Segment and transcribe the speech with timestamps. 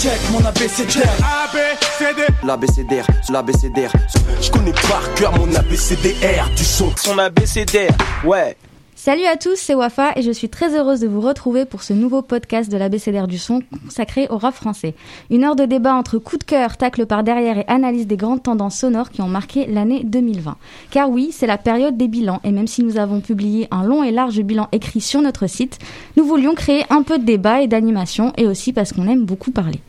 [0.00, 1.10] check mon ABCDR.
[1.44, 2.22] ABCD.
[2.42, 3.92] L'ABCDR, l'ABCDR.
[4.40, 6.90] Je connais par cœur mon ABCDR du son.
[6.96, 7.92] Son ABCDR,
[8.24, 8.56] ouais.
[9.02, 11.94] Salut à tous, c'est Wafa et je suis très heureuse de vous retrouver pour ce
[11.94, 14.92] nouveau podcast de l'ABCDR du son consacré au rap français.
[15.30, 18.42] Une heure de débat entre coup de cœur, tacle par derrière et analyse des grandes
[18.42, 20.54] tendances sonores qui ont marqué l'année 2020.
[20.90, 24.04] Car oui, c'est la période des bilans et même si nous avons publié un long
[24.04, 25.78] et large bilan écrit sur notre site,
[26.18, 29.50] nous voulions créer un peu de débat et d'animation et aussi parce qu'on aime beaucoup
[29.50, 29.80] parler.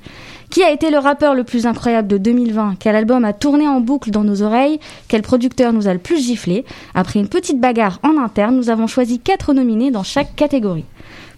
[0.52, 3.80] Qui a été le rappeur le plus incroyable de 2020 Quel album a tourné en
[3.80, 4.82] boucle dans nos oreilles?
[5.08, 6.66] Quel producteur nous a le plus giflé?
[6.94, 10.84] Après une petite bagarre en interne, nous avons choisi quatre nominés dans chaque catégorie.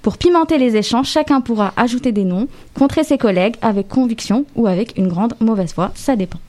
[0.02, 4.66] Pour pimenter les échanges, chacun pourra ajouter des noms, contrer ses collègues avec conviction ou
[4.66, 6.39] avec une grande mauvaise foi, ça dépend.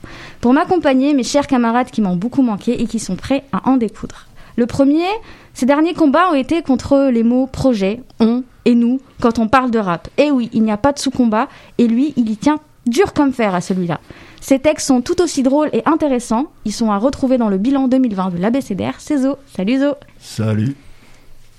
[0.41, 3.77] Pour m'accompagner, mes chers camarades qui m'ont beaucoup manqué et qui sont prêts à en
[3.77, 4.25] découdre.
[4.57, 5.07] Le premier,
[5.53, 9.71] ces derniers combats ont été contre les mots projet, on, et nous quand on parle
[9.71, 10.07] de rap.
[10.17, 13.33] Et oui, il n'y a pas de sous-combat et lui, il y tient dur comme
[13.33, 13.99] fer à celui-là.
[14.41, 16.45] Ces textes sont tout aussi drôles et intéressants.
[16.65, 18.93] Ils sont à retrouver dans le bilan 2020 de l'ABCDR.
[18.99, 19.37] C'est Zo.
[19.55, 19.95] Salut Zo.
[20.19, 20.75] Salut.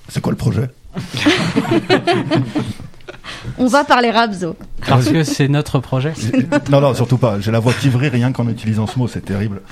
[0.08, 0.70] C'est quoi le projet?
[3.58, 4.56] On va parler rap, Zo.
[4.86, 6.12] Parce que c'est notre projet
[6.70, 7.40] Non, non, surtout pas.
[7.40, 9.62] J'ai la voix qui rien qu'en utilisant ce mot, c'est terrible.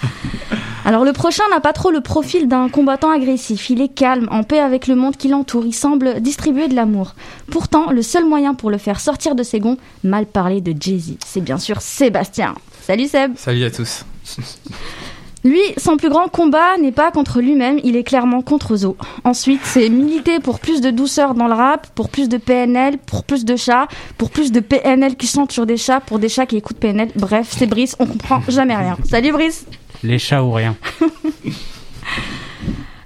[0.85, 3.71] Alors le prochain n'a pas trop le profil d'un combattant agressif.
[3.71, 5.65] Il est calme, en paix avec le monde qui l'entoure.
[5.65, 7.15] Il semble distribuer de l'amour.
[7.51, 11.17] Pourtant, le seul moyen pour le faire sortir de ses gonds, mal parler de Jay-Z,
[11.25, 12.55] c'est bien sûr Sébastien.
[12.83, 13.33] Salut Seb.
[13.37, 14.05] Salut à tous.
[15.45, 18.97] Lui, son plus grand combat n'est pas contre lui-même, il est clairement contre Zo.
[19.25, 23.25] Ensuite, c'est militer pour plus de douceur dans le rap, pour plus de PNL, pour
[23.25, 26.47] plus de chats, pour plus de PNL qui chantent sur des chats, pour des chats
[26.47, 27.11] qui écoutent PNL.
[27.17, 28.97] Bref, c'est Brice, on comprend jamais rien.
[29.05, 29.67] Salut Brice
[30.03, 30.77] Les chats ou rien.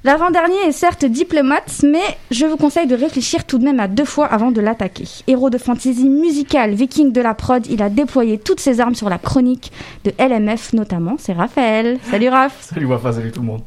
[0.09, 4.07] L'avant-dernier est certes diplomate, mais je vous conseille de réfléchir tout de même à deux
[4.07, 5.05] fois avant de l'attaquer.
[5.27, 9.11] Héros de fantasy musicale, viking de la prod, il a déployé toutes ses armes sur
[9.11, 9.71] la chronique
[10.05, 11.17] de LMF notamment.
[11.19, 11.99] C'est Raphaël.
[12.05, 12.57] Salut Raph.
[12.73, 13.61] Salut Wafa, salut tout le monde.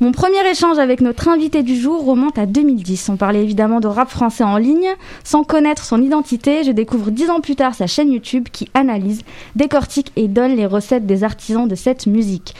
[0.00, 3.10] Mon premier échange avec notre invité du jour remonte à 2010.
[3.10, 4.88] On parlait évidemment de rap français en ligne.
[5.22, 9.20] Sans connaître son identité, je découvre dix ans plus tard sa chaîne YouTube qui analyse,
[9.54, 12.54] décortique et donne les recettes des artisans de cette musique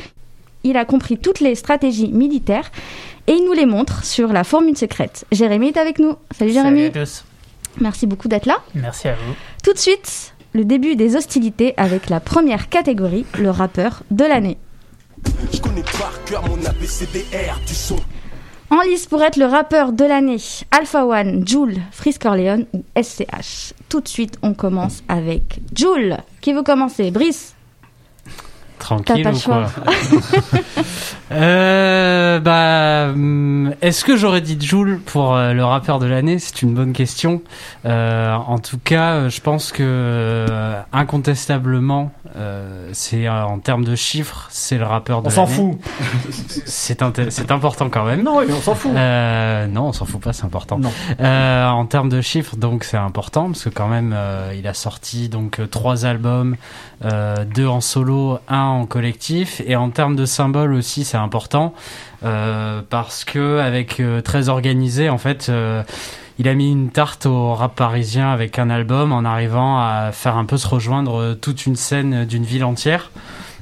[0.66, 2.71] il a compris toutes les stratégies militaires
[3.27, 5.25] et il nous les montre sur la formule secrète.
[5.32, 6.15] Jérémy est avec nous.
[6.37, 6.87] Salut Jérémy.
[6.87, 7.25] Salut à tous.
[7.81, 8.59] Merci beaucoup d'être là.
[8.75, 9.34] Merci à vous.
[9.62, 14.59] Tout de suite, le début des hostilités avec la première catégorie, le rappeur de l'année.
[15.53, 17.97] Je connais par cœur mon ABCDR du son.
[18.71, 20.38] En lice pour être le rappeur de l'année,
[20.72, 23.72] Alpha One, Joule, Frisk Corleone ou SCH.
[23.88, 26.16] Tout de suite, on commence avec Joule.
[26.41, 27.10] Qui veut commencer?
[27.10, 27.56] Brice?
[28.79, 29.67] Tranquille ou quoi
[31.33, 36.39] euh, Bah, hum, est-ce que j'aurais dit Joule pour euh, le rappeur de l'année?
[36.39, 37.43] C'est une bonne question.
[37.85, 42.13] Euh, en tout cas, je pense que euh, incontestablement,
[42.93, 45.41] c'est en termes de chiffres, c'est le rappeur de l'année.
[45.41, 45.79] On s'en fout.
[46.67, 48.23] C'est c'est important quand même.
[48.23, 48.93] Non, on s'en fout.
[48.93, 50.79] non, on s'en fout pas, c'est important.
[50.79, 50.91] Non.
[51.21, 54.15] en termes de chiffres, donc c'est important parce que quand même,
[54.57, 56.57] il a sorti donc trois albums,
[57.03, 61.75] deux en solo, un en collectif, et en termes de symboles aussi, c'est important
[62.91, 65.50] parce que avec très organisé, en fait
[66.38, 70.37] il a mis une tarte au rap parisien avec un album en arrivant à faire
[70.37, 73.10] un peu se rejoindre toute une scène d'une ville entière.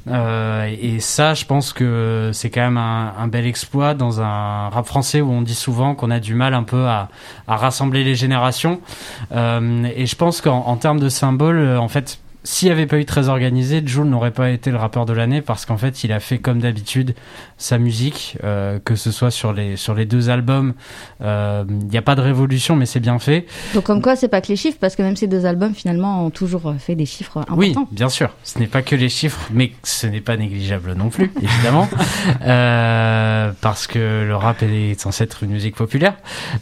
[0.09, 4.86] Euh, et ça, je pense que c'est quand même un, bel exploit dans un rap
[4.86, 7.09] français où on dit souvent qu'on a du mal un peu à,
[7.47, 8.81] rassembler les générations.
[9.32, 13.06] Euh, et je pense qu'en termes de symboles, en fait, s'il n'y avait pas eu
[13.06, 16.21] très organisé, Jules n'aurait pas été le rappeur de l'année parce qu'en fait, il a
[16.21, 17.15] fait comme d'habitude
[17.56, 20.75] sa musique, euh, que ce soit sur les sur les deux albums.
[21.21, 23.47] Il euh, n'y a pas de révolution, mais c'est bien fait.
[23.72, 26.27] Donc comme quoi, c'est pas que les chiffres, parce que même ces deux albums finalement
[26.27, 27.56] ont toujours fait des chiffres importants.
[27.56, 28.28] Oui, bien sûr.
[28.43, 31.88] Ce n'est pas que les chiffres, mais ce n'est pas négligeable non plus, évidemment,
[32.43, 36.15] euh, parce que le rap est censé être une musique populaire.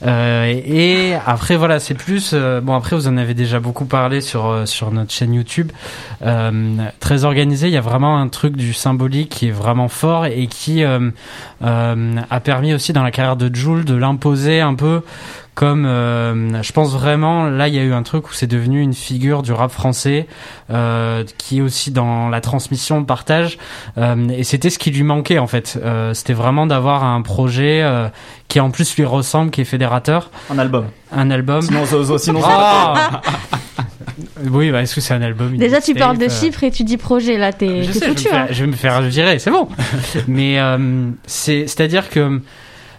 [0.07, 2.35] Euh, et, après, voilà, c'est plus.
[2.35, 5.72] Bon, après, vous en avez déjà beaucoup parlé sur sur notre chaîne YouTube.
[6.25, 7.67] Euh, très organisé.
[7.67, 11.11] Il y a vraiment un truc du symbolique qui est vraiment fort et qui euh,
[11.63, 15.03] euh, a permis aussi dans la carrière de Jules de l'imposer un peu
[15.55, 18.95] comme je pense vraiment là il y a eu un truc où c'est devenu une
[18.95, 20.27] figure du rap français
[21.39, 23.59] qui est aussi dans la transmission le partage
[23.99, 25.79] et c'était ce qui lui manquait en fait
[26.15, 27.87] c'était vraiment d'avoir un projet
[28.49, 31.85] qui en plus lui ressemble qui est fédérateur un album un album sinon,
[32.19, 33.21] sinon ah
[34.51, 36.85] oui, bah, est-ce que c'est un album Déjà, tu parles de euh, chiffres et tu
[36.85, 38.29] dis projet, là, t'es foutu.
[38.33, 38.47] Hein.
[38.51, 39.69] Je vais, me faire virer, c'est bon.
[40.29, 42.41] Mais euh, c'est, c'est-à-dire que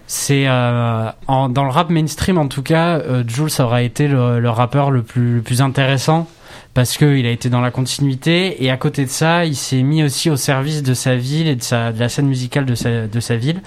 [0.07, 5.01] c'est euh, dans le rap mainstream, en tout cas, Jules aura été le, rappeur le
[5.01, 6.27] plus, le plus intéressant
[6.73, 10.03] parce qu'il a été dans la continuité et à côté de ça, il s'est mis
[10.03, 13.07] aussi au service de sa ville et de, sa, de la scène musicale de sa,
[13.07, 13.61] de sa ville.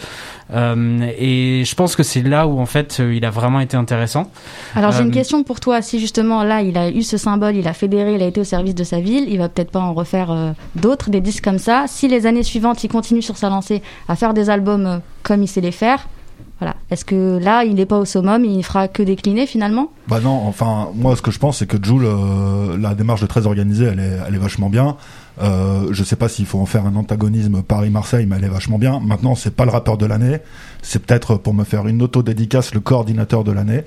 [0.53, 4.31] Euh, et je pense que c'est là où en fait il a vraiment été intéressant.
[4.75, 5.83] Alors j'ai une Euh, question pour toi.
[5.83, 8.45] Si justement là il a eu ce symbole, il a fédéré, il a été au
[8.45, 11.59] service de sa ville, il va peut-être pas en refaire euh, d'autres, des disques comme
[11.59, 11.85] ça.
[11.89, 15.43] Si les années suivantes il continue sur sa lancée à faire des albums euh, comme
[15.43, 16.09] il sait les faire,
[16.59, 16.77] voilà.
[16.91, 19.91] Est-ce que là il n'est pas au summum, il fera que décliner finalement?
[20.09, 23.27] Bah non, enfin, moi ce que je pense c'est que Joule, euh, la démarche de
[23.27, 24.97] très organisée, elle est, elle est vachement bien.
[25.43, 28.79] Euh, je sais pas s'il faut en faire un antagonisme Paris-Marseille, mais elle est vachement
[28.79, 29.01] bien.
[29.01, 30.39] Maintenant, c'est pas le rappeur de l'année,
[30.81, 33.85] c'est peut-être pour me faire une auto-dédicace le coordinateur de l'année,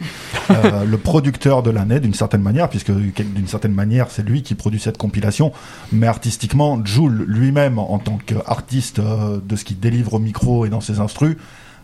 [0.52, 4.56] euh, le producteur de l'année d'une certaine manière, puisque d'une certaine manière c'est lui qui
[4.56, 5.52] produit cette compilation.
[5.92, 10.70] Mais artistiquement, Joule lui-même en tant qu'artiste euh, de ce qu'il délivre au micro et
[10.70, 11.38] dans ses instrus,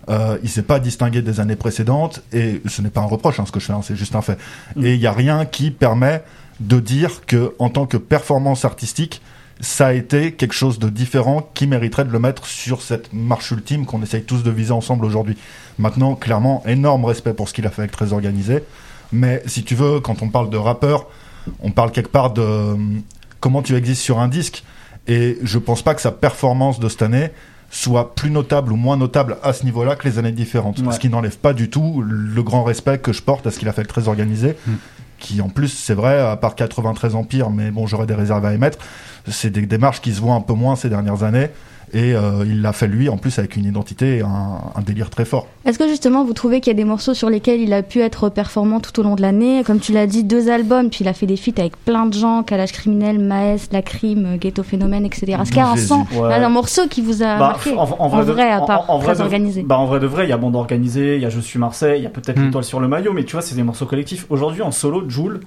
[0.10, 3.46] euh, il s'est pas distingué des années précédentes et ce n'est pas un reproche hein,
[3.46, 4.38] ce que je fais, hein, c'est juste un fait.
[4.82, 6.24] Et il y a rien qui permet
[6.60, 9.22] de dire que en tant que performance artistique,
[9.62, 13.52] ça a été quelque chose de différent qui mériterait de le mettre sur cette marche
[13.52, 15.38] ultime qu'on essaye tous de viser ensemble aujourd'hui.
[15.80, 18.64] Maintenant, clairement, énorme respect pour ce qu'il a fait avec Très Organisé.
[19.12, 21.08] Mais si tu veux, quand on parle de rappeur,
[21.62, 22.76] on parle quelque part de euh,
[23.40, 24.64] comment tu existes sur un disque.
[25.08, 27.30] Et je pense pas que sa performance de cette année
[27.70, 30.80] soit plus notable ou moins notable à ce niveau-là que les années différentes.
[30.80, 30.94] Ouais.
[30.94, 33.68] Ce qui n'enlève pas du tout le grand respect que je porte à ce qu'il
[33.68, 34.56] a fait avec Très Organisé.
[34.68, 34.74] Mm.
[35.18, 38.54] Qui en plus, c'est vrai, à part 93 Empire, mais bon, j'aurais des réserves à
[38.54, 38.78] émettre,
[39.28, 41.50] c'est des démarches qui se voient un peu moins ces dernières années.
[41.96, 45.10] Et euh, il l'a fait lui, en plus, avec une identité et un, un délire
[45.10, 45.48] très fort.
[45.66, 48.02] Est-ce que justement vous trouvez qu'il y a des morceaux sur lesquels il a pu
[48.02, 49.64] être performant tout au long de l'année?
[49.66, 52.14] Comme tu l'as dit, deux albums, puis il a fait des feats avec plein de
[52.14, 55.38] gens, Calage Criminel, Maes, La Crime, Ghetto Phénomène, etc.
[55.42, 55.76] Est-ce qu'il y a un
[56.22, 56.30] Ouais.
[56.38, 58.62] là, un morceau qui vous a Bah, marqué en, en vrai, En de- vrai, à
[58.62, 59.64] en- part en vrai très de- organisé.
[59.64, 61.60] Bah, en vrai de vrai, il y a bande organisée, il y a Je suis
[61.60, 62.46] Marseille, il y a peut-être Hmm.
[62.48, 64.26] l'étoile sur le maillot, mais tu vois, c'est des morceaux collectifs.
[64.30, 65.40] Aujourd'hui, en solo, Joule,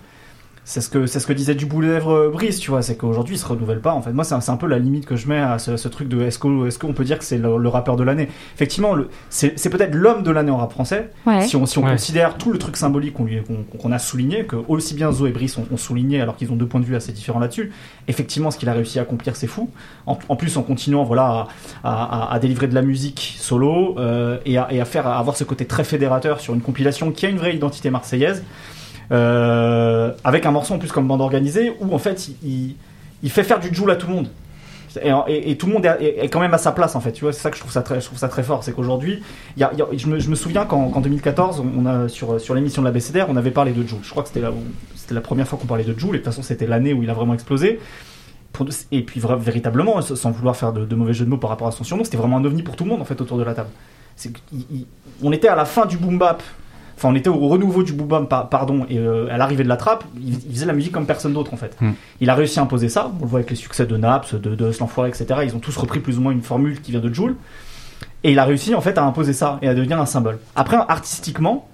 [0.70, 3.38] c'est ce que c'est ce que disait Duboulet euh, Brice, tu vois, c'est qu'aujourd'hui, il
[3.38, 3.94] se renouvelle pas.
[3.94, 5.78] En fait, moi, c'est un, c'est un peu la limite que je mets à ce,
[5.78, 8.04] ce truc de est-ce qu'on est-ce qu'on peut dire que c'est le, le rappeur de
[8.04, 8.28] l'année?
[8.54, 8.94] Effectivement,
[9.30, 11.10] c'est c'est peut-être l'homme de l'année en rap français.
[11.26, 11.40] Ouais.
[11.46, 11.92] Si on, si on Ouais.
[11.92, 15.26] considère tout le truc symbolique qu'on lui- qu'on qu'on a souligné, que aussi bien Zo
[15.26, 17.72] et Brice ont, ont souligné, alors qu'ils ont deux points de vue assez différents là-dessus,
[18.06, 19.70] effectivement, ce qu'il a réussi à accomplir, c'est fou.
[20.04, 21.46] En, en plus, en continuant voilà,
[21.82, 25.18] à, à- à délivrer de la musique solo euh, et, à, et à faire à
[25.18, 28.44] avoir ce côté très fédérateur sur une compilation qui a une vraie identité marseillaise,
[29.10, 33.60] euh, avec un morceau en plus comme bande organisée, où en fait, il, fait faire
[33.60, 34.28] du joule à tout le monde.
[35.28, 37.12] Et, tout le monde est, quand même à sa place en fait.
[37.12, 37.82] Tu vois, c'est ça que je trouve ça
[38.28, 39.22] très, fort, c'est qu'aujourd'hui,
[39.56, 43.50] je, me, souviens qu'en qu'en 2014, on a sur l'émission de la BCDR, on avait
[43.50, 44.00] parlé de Joule.
[44.02, 44.40] Je crois que c'était
[45.14, 46.16] la, première fois qu'on parlait de Joule.
[46.16, 47.78] Et de toute façon, c'était l'année où il a vraiment explosé.
[48.90, 51.84] Et puis véritablement, sans vouloir faire de, mauvais jeux de mots par rapport à son
[51.84, 53.68] surnom, c'était vraiment un ovni pour tout le monde en fait autour de la table.
[55.22, 56.42] On était à la fin du boom bap.
[56.98, 59.76] Enfin, on était au renouveau du boom par- pardon, et euh, à l'arrivée de la
[59.76, 61.76] trappe, il, il faisait la musique comme personne d'autre en fait.
[61.80, 61.92] Hmm.
[62.20, 63.12] Il a réussi à imposer ça.
[63.20, 64.68] On le voit avec les succès de Naps, de, de
[65.06, 65.26] etc.
[65.44, 67.36] Ils ont tous repris plus ou moins une formule qui vient de Joule.
[68.24, 70.38] Et il a réussi en fait à imposer ça et à devenir un symbole.
[70.56, 71.68] Après, artistiquement,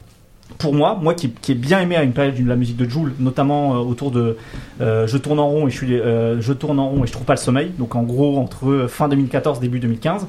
[0.59, 2.89] pour moi, moi qui, qui ai bien aimé à une période de la musique de
[2.89, 4.37] Joule, notamment euh, autour de
[4.81, 7.13] euh, Je tourne en rond et je suis euh, je tourne en rond et je
[7.13, 7.73] trouve pas le sommeil.
[7.79, 10.27] Donc en gros entre fin 2014 début 2015.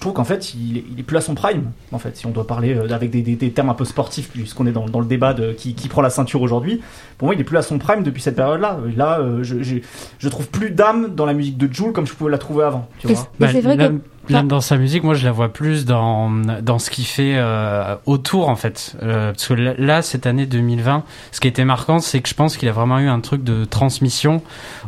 [0.00, 1.72] Je trouve qu'en fait, il est, il est plus à son prime.
[1.92, 4.30] En fait, si on doit parler euh, avec des, des- des termes un peu sportifs,
[4.30, 6.80] puisqu'on est dans, dans le débat de qui, qui prend la ceinture aujourd'hui.
[7.18, 8.78] Pour moi, il est plus à son prime depuis cette période-là.
[8.96, 9.76] Là, euh, je, je,
[10.18, 12.88] je trouve plus d'âme dans la musique de Joule comme je pouvais la trouver avant.
[12.98, 13.28] Tu vois.
[13.40, 15.84] Mais Bah, c'est vrai là, que- là, dans sa musique, moi, je la vois plus
[15.84, 18.96] dans dans ce qu'il fait euh, autour, en fait.
[19.02, 22.34] Euh, parce que là, là, cette année 2020, ce qui était marquant, c'est que je
[22.34, 24.40] pense qu'il a vraiment eu un truc de transmission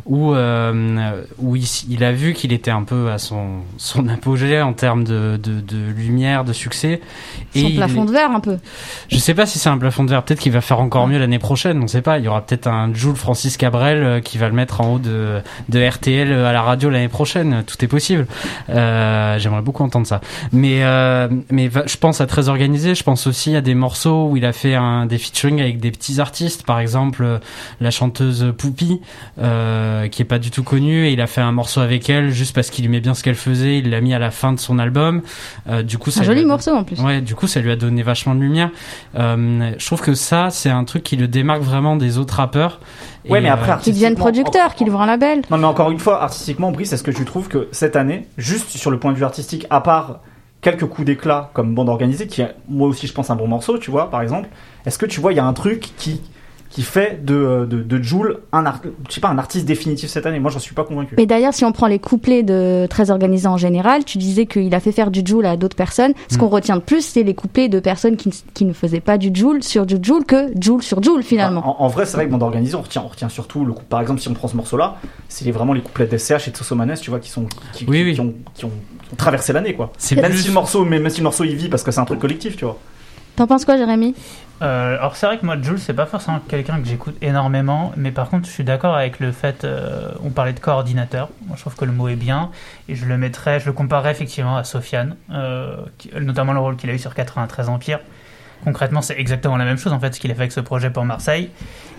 [0.05, 4.61] où euh, où il, il a vu qu'il était un peu à son son apogée
[4.61, 7.01] en termes de de, de lumière, de succès.
[7.55, 8.57] Son il- plafond de verre un peu.
[9.09, 10.23] je sais pas si c'est un plafond de verre.
[10.23, 11.81] Peut-être qu'il va faire encore mieux l'année prochaine.
[11.83, 12.17] On sait pas.
[12.19, 14.99] Il y aura peut-être un Jules Francis Cabrel euh, qui va le mettre en haut
[14.99, 17.63] de, de RTL à la radio l'année prochaine.
[17.65, 18.27] Tout est possible.
[18.69, 20.21] Euh, J'aimerais beaucoup entendre ça.
[20.51, 22.95] Mais euh, mais je pense à très organisé.
[22.95, 25.91] Je pense aussi à des morceaux où il a fait un des featuring avec des
[25.91, 26.65] petits artistes.
[26.65, 27.37] Par exemple, euh,
[27.79, 28.99] la chanteuse Poupie,
[29.41, 32.29] euh, qui est pas du tout connue, et il a fait un morceau avec elle
[32.31, 33.77] juste parce qu'il aimait bien ce qu'elle faisait.
[33.79, 35.21] Il l'a mis à la fin de son album.
[35.67, 36.99] Euh, du coup, ça Un joli a- morceau en plus.
[36.99, 38.69] Ouais, du coup, ça lui a donné vachement de lumière.
[39.17, 42.79] Euh, je trouve que ça, c'est un truc qui le démarque vraiment des autres rappeurs.
[43.29, 45.41] Ouais, Et, mais après, euh, Qui devienne artistiquement, producteur, qui ouvre un label.
[45.49, 48.69] Non, mais encore une fois, artistiquement, Brice, est-ce que tu trouves que cette année, juste
[48.69, 50.19] sur le point de vue artistique, à part
[50.61, 53.77] quelques coups d'éclat comme bande organisée, qui est moi aussi, je pense, un bon morceau,
[53.77, 54.47] tu vois, par exemple,
[54.85, 56.21] est-ce que tu vois, il y a un truc qui,
[56.73, 58.63] qui fait de, euh, de, de Joule un,
[59.07, 60.39] je sais pas, un artiste définitif cette année.
[60.39, 61.13] Moi, j'en suis pas convaincu.
[61.17, 64.73] Mais d'ailleurs, si on prend les couplets de Très Organisé en général, tu disais qu'il
[64.73, 66.13] a fait faire du Joule à d'autres personnes.
[66.29, 66.37] Ce mm.
[66.39, 69.29] qu'on retient de plus, c'est les couplets de personnes qui, qui, ne faisaient pas du
[69.31, 71.79] Joule sur du Joule que Joule sur Joule finalement.
[71.79, 73.83] En, vrai, c'est vrai que Bande Organisé, on retient, on retient surtout le coup.
[73.87, 74.95] Par exemple, si on prend ce morceau-là,
[75.29, 78.33] c'est vraiment les couplets d'SCH et de Sosomanes, tu vois, qui sont qui, qui, ont,
[78.55, 78.71] qui ont,
[79.15, 79.93] traversé l'année, quoi.
[80.15, 82.19] Même si le morceau, même si le morceau il vit parce que c'est un truc
[82.19, 82.79] collectif, tu vois.
[83.35, 84.15] T'en penses quoi, Jérémy?
[84.63, 88.11] Euh, alors c'est vrai que moi Jules c'est pas forcément quelqu'un que j'écoute énormément, mais
[88.11, 91.61] par contre je suis d'accord avec le fait, euh, on parlait de coordinateur, moi je
[91.61, 92.49] trouve que le mot est bien,
[92.87, 95.75] et je le mettrais, je le comparerais effectivement à Sofiane, euh,
[96.21, 97.99] notamment le rôle qu'il a eu sur 93 Empire.
[98.63, 100.89] Concrètement c'est exactement la même chose en fait ce qu'il a fait avec ce projet
[100.89, 101.49] pour Marseille.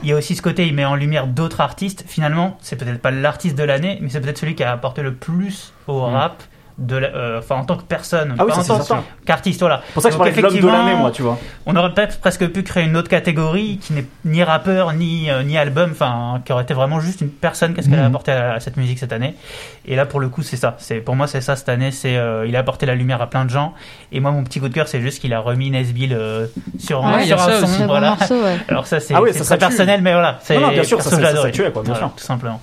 [0.02, 3.02] Il y a aussi ce côté, il met en lumière d'autres artistes, finalement c'est peut-être
[3.02, 6.14] pas l'artiste de l'année, mais c'est peut-être celui qui a apporté le plus au mm.
[6.14, 6.42] rap
[6.78, 9.82] de euh, enfin en tant que personne ah oui, pas en tant qu'artiste voilà.
[9.92, 11.38] Pour ça que je parlais de l'homme de l'année moi tu vois.
[11.66, 15.44] on aurait peut-être presque pu créer une autre catégorie qui n'est ni rappeur ni euh,
[15.44, 17.74] ni album enfin qui aurait été vraiment juste une personne.
[17.74, 18.08] Qu'est-ce qu'elle a mhm.
[18.08, 19.36] apporté à, cette musique cette année?
[19.86, 20.74] Et là pour le coup c'est ça.
[20.78, 21.92] C'est pour moi c'est ça cette année.
[21.92, 23.74] C'est euh, il a apporté la lumière à plein de gens.
[24.10, 26.18] Et moi mon petit coup de cœur c'est juste qu'il a remis Nesbill
[26.78, 28.16] sur, ouais, sur un son voilà.
[28.68, 30.38] Alors ça c'est ah très personnel mais voilà.
[30.42, 32.12] C'est bien sûr ça, ça, ça, quoi bien sûr.
[32.16, 32.60] tout simplement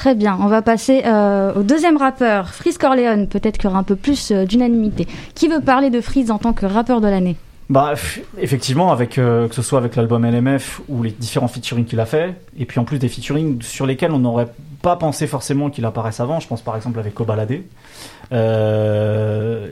[0.00, 3.26] Très bien, on va passer euh, au deuxième rappeur, Freeze Corleone.
[3.26, 5.06] Peut-être qu'il y aura un peu plus euh, d'unanimité.
[5.34, 7.36] Qui veut parler de Freeze en tant que rappeur de l'année?
[7.68, 7.92] Bah,
[8.38, 12.34] effectivement, euh, que ce soit avec l'album LMF ou les différents featuring qu'il a fait,
[12.58, 14.48] et puis en plus des featuring sur lesquels on n'aurait
[14.80, 16.40] pas pensé forcément qu'il apparaisse avant.
[16.40, 17.60] Je pense par exemple avec Kobalade.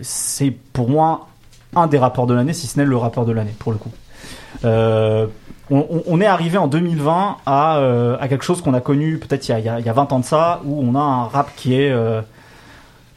[0.02, 1.28] c'est pour moi
[1.74, 3.92] un des rappeurs de l'année, si ce n'est le rappeur de l'année pour le coup
[5.70, 9.68] on, est arrivé en 2020 euh, à, quelque chose qu'on a connu peut-être il, y
[9.68, 12.22] a 20 ans de ça, où on a un rap qui est, euh,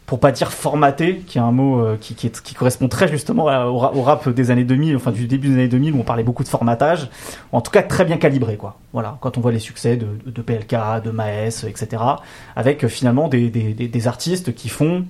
[0.06, 2.16] pour pas dire formaté, qui est un mot euh, qui,
[2.54, 6.00] correspond très justement au, rap des années 2000, enfin du début des années 2000, où
[6.00, 7.10] on parlait beaucoup de formatage,
[7.52, 8.78] en tout cas très bien calibré, quoi.
[8.94, 12.04] Voilà, quand on voit les succès de, PLK, de Maes, etc.,
[12.56, 15.06] avec finalement des artistes qui font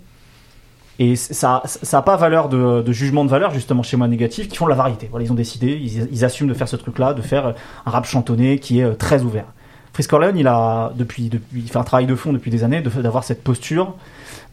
[1.02, 4.66] et ça n'a pas valeur de, jugement de valeur, justement, chez moi négatif, qui font
[4.66, 5.10] de la variété.
[5.20, 7.56] Ils ont décidé, ils, assument de faire ce truc-là, de faire
[7.88, 9.46] un rap chantonné qui est euh, très ouvert.
[9.94, 13.24] Fritz Corleone, il a, depuis, il fait un travail de fond depuis des années, d'avoir
[13.24, 13.96] cette posture,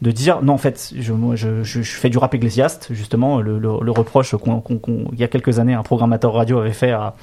[0.01, 5.23] de dire, non, en fait, je, fais du rap ecclésiaste, justement, le, reproche qu'il y
[5.23, 7.13] a quelques années, un programmateur radio avait fait à,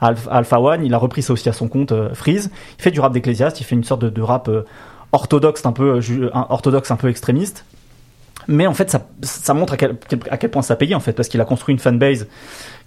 [0.00, 2.50] Alpha One, il a repris ça aussi à son compte, euh, Freeze.
[2.80, 4.64] Il fait du rap d'ecclésiaste, il fait une sorte de, de rap euh,
[5.12, 6.00] orthodoxe, un peu,
[6.32, 7.64] orthodoxe, un peu extrémiste
[8.48, 9.96] mais en fait, ça, ça montre à quel,
[10.30, 12.26] à quel point ça payé en fait, parce qu'il a construit une fanbase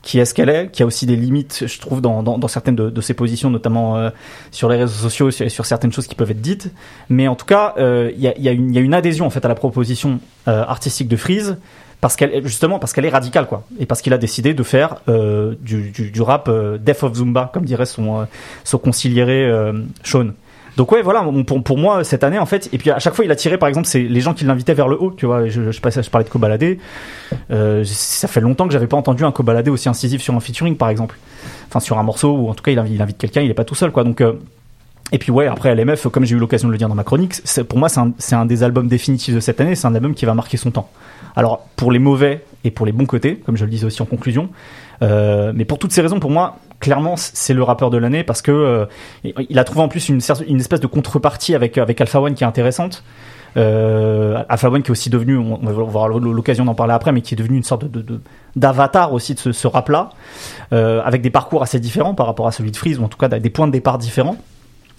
[0.05, 2.47] qui est ce qu'elle est, qui a aussi des limites, je trouve, dans, dans, dans
[2.47, 4.11] certaines de, de, ses positions, notamment euh,
[4.51, 6.71] sur les réseaux sociaux, sur, sur, certaines choses qui peuvent être dites.
[7.09, 9.31] Mais en tout cas, euh, il y, a, y, a y, a, une adhésion en
[9.31, 11.57] fait à la proposition euh, artistique de Freeze,
[12.01, 14.97] parce qu'elle justement parce qu'elle est radicale quoi, et parce qu'il a décidé de faire
[15.07, 18.27] du, du, du, rap Death of Zumba, comme dirait son
[18.63, 19.49] son conciliéré
[20.03, 20.33] Sean.
[20.77, 23.23] Donc ouais, voilà, pour, pour, moi cette année en fait, et puis à chaque fois
[23.23, 25.47] il a tiré par exemple c'est les gens qui l'invitaient vers le haut, tu vois.
[25.47, 26.77] Je, je, parlais de Kobalade,
[27.51, 30.75] euh, ça fait longtemps que j'avais pas entendu un Kobalade aussi incisif sur un featuring
[30.75, 31.17] par exemple,
[31.69, 33.55] enfin sur un morceau ou en tout cas il invite, il invite quelqu'un, il est
[33.55, 34.03] pas tout seul quoi.
[34.03, 34.33] Donc euh,
[35.11, 37.35] et puis ouais, après LMF, comme j'ai eu l'occasion de le dire dans ma chronique,
[37.69, 40.25] pour moi c'est un, un, des albums définitifs de cette année, c'est un album qui
[40.25, 40.89] va marquer son temps.
[41.37, 44.05] Alors pour les mauvais et pour les bons côtés, comme je le disais aussi en
[44.05, 44.49] conclusion,
[45.01, 48.41] euh, mais pour toutes ces raisons, pour moi, clairement, c'est le rappeur de l'année parce
[48.41, 48.85] que euh,
[49.49, 52.47] il a trouvé en plus une, espèce de contrepartie avec avec Alpha One qui est
[52.47, 53.03] intéressante.
[53.57, 57.21] Euh, Alpha One qui est aussi devenu, on va avoir l'occasion d'en parler après, mais
[57.21, 57.85] qui est devenu une sorte
[58.55, 60.09] d'avatar aussi de ce, rap-là,
[60.71, 63.29] avec des parcours assez différents par rapport à celui de Freeze, ou en tout cas
[63.29, 64.37] des points de départ différents.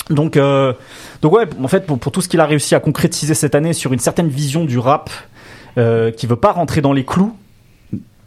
[0.08, 0.72] Donc, euh,
[1.20, 3.92] donc ouais, en fait, pour, tout ce qu'il a réussi à concrétiser cette année sur
[3.92, 5.10] une certaine vision du rap,
[6.16, 7.36] qui veut pas rentrer dans les clous,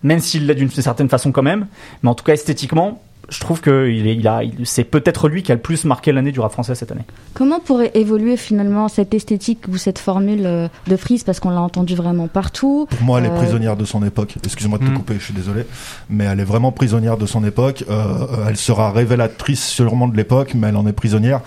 [0.04, 1.68] même s'il l'a d'une certaine façon quand même,
[2.04, 5.44] mais en tout cas esthétiquement, je trouve que il est, il a, c'est peut-être lui
[5.44, 7.04] qui a le plus marqué l'année du rap français cette année.
[7.34, 11.62] Comment pourrait évoluer finalement cette esthétique ou cette formule euh, de Freeze parce qu'on l'a
[11.62, 14.36] entendu vraiment partout Pour moi, elle est euh, prisonnière de son époque.
[14.44, 14.96] Excuse-moi de te hmm.
[14.96, 15.66] couper, je suis désolé,
[16.10, 17.84] mais elle est vraiment prisonnière de son époque.
[17.90, 21.42] Euh, elle sera révélatrice sûrement de l'époque, mais elle en est prisonnière.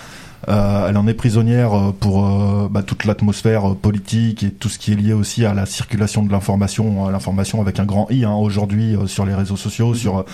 [0.48, 4.78] Euh, elle en est prisonnière euh, pour euh, bah, toute l'atmosphère politique et tout ce
[4.78, 8.32] qui est lié aussi à la circulation de l'information, l'information avec un grand I hein,
[8.32, 10.24] aujourd'hui sur les réseaux sociaux, sur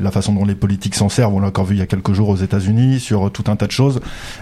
[0.00, 1.34] la façon dont les politiques s'en servent.
[1.34, 3.66] On l'a encore vu il y a quelques jours aux États-Unis sur tout un tas
[3.66, 4.00] de choses.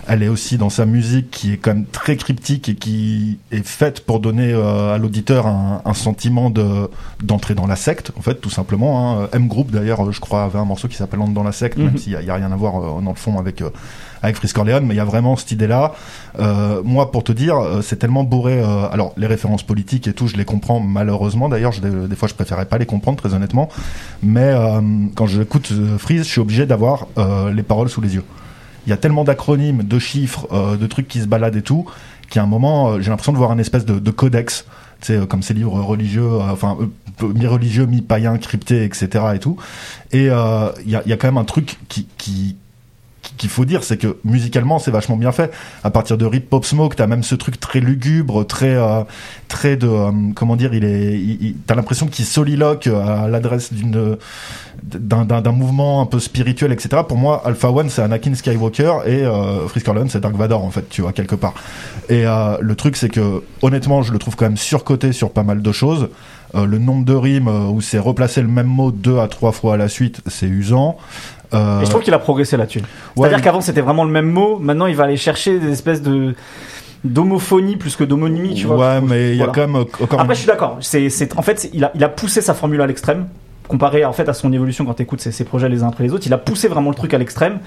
[0.09, 3.67] Elle est aussi dans sa musique qui est quand même très cryptique et qui est
[3.67, 6.89] faite pour donner à l'auditeur un, un, sentiment de
[7.23, 9.23] d'entrer dans la secte, en fait, tout simplement.
[9.23, 9.29] Hein.
[9.35, 11.93] M Group d'ailleurs, je crois, avait un morceau qui s'appelle Entre dans la secte, même
[11.93, 11.99] mhm.
[11.99, 13.63] s'il y, a rien à voir dans le fond avec
[14.23, 15.93] avec Frisk Corleone, mais il y a vraiment cette idée-là.
[16.39, 18.61] Euh, moi, pour te dire, euh, c'est tellement bourré.
[18.61, 21.49] Euh, alors, les références politiques et tout, je les comprends malheureusement.
[21.49, 23.69] D'ailleurs, des fois, je préférais pas les comprendre, très honnêtement.
[24.23, 24.55] Mais
[25.15, 27.09] quand je j'écoute Freeze, je suis obligé d'avoir
[27.53, 28.25] les paroles sous les yeux.
[28.87, 31.87] Il y a tellement d'acronymes, de chiffres, de trucs qui se baladent et tout,
[32.31, 34.67] qu'à un moment, j'ai l'impression de voir un espèce de, de codex
[35.29, 36.79] comme ces livres religieux, enfin
[37.23, 39.09] mi-religieux, mi-païen, crypté, etc.
[39.35, 39.57] et tout.
[40.13, 42.57] Et il y, a, y, a, quand même un truc qui, qui,
[43.37, 45.53] qu'il faut dire, c'est que musicalement, c'est vachement bien fait.
[45.85, 49.03] À partir de Rip Pop Smoke, t'as même ce truc très lugubre, très, euh,
[49.49, 54.17] très de, euh, comment dire, il est, t'as l'impression qu'il soliloque à l'adresse d'une,
[54.83, 57.03] d'un, mouvement un peu spirituel, etc.
[57.07, 60.89] Pour moi, Alpha One, c'est Anakin Skywalker et euh, Frisk c'est Dark Vador, en fait,
[60.89, 61.55] tu vois, quelque part.
[62.09, 65.43] Et euh, le truc, c'est que, honnêtement, je le trouve quand même surcoté sur pas
[65.43, 66.09] mal de choses.
[66.55, 69.77] le nombre de rimes où c'est replacer le même mot deux à trois fois à
[69.77, 70.99] la suite, c'est usant.
[71.55, 72.83] Euh, Et je trouve qu'il a progressé là-dessus.
[73.17, 76.35] C'est-à-dire qu'avant c'était vraiment le même mot, maintenant il va aller chercher des espèces de
[77.05, 78.77] d'homophonie plus que d'homonymie, tu vois.
[78.77, 80.21] Ouais, mais il y a quand même encore.
[80.21, 80.79] Après, je suis d'accord.
[80.81, 83.27] C'est, c'est, en fait, il a, il a poussé sa formule à l'extrême,
[83.67, 86.05] comparé en fait à son évolution quand tu écoutes ses, ses, projets les uns après
[86.05, 86.27] les autres.
[86.27, 87.59] Il a poussé vraiment le truc à l'extrême.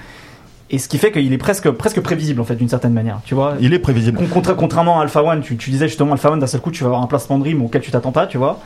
[0.68, 3.36] Et ce qui fait qu'il est presque, presque prévisible en fait d'une certaine manière, tu
[3.36, 3.54] vois.
[3.60, 4.18] Il est prévisible.
[4.56, 6.88] contrairement à Alpha One, tu, tu disais justement Alpha One d'un seul coup tu vas
[6.88, 8.58] avoir un placement de rime auquel tu t'attends pas, tu vois.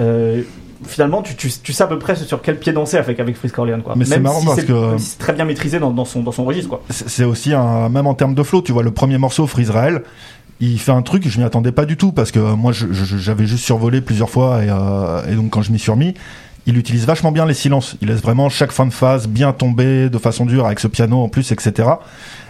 [0.00, 0.42] Euh,
[0.86, 3.58] finalement, tu, tu, tu, sais à peu près sur quel pied danser avec, avec Frisk
[3.58, 3.94] Orleans, quoi.
[3.96, 4.96] Mais c'est marrant parce que.
[4.98, 6.82] c'est très bien maîtrisé dans, dans, son, dans son registre, quoi.
[6.90, 10.02] C'est aussi un, même en termes de flow, tu vois, le premier morceau, Free Israel,
[10.60, 13.64] il fait un truc, je m'y attendais pas du tout parce que moi, j'avais juste
[13.64, 16.14] survolé plusieurs fois et, euh, et donc quand je m'y suis remis,
[16.66, 17.96] il utilise vachement bien les silences.
[18.00, 21.20] Il laisse vraiment chaque fin de phase bien tomber de façon dure avec ce piano
[21.20, 21.88] en plus, etc.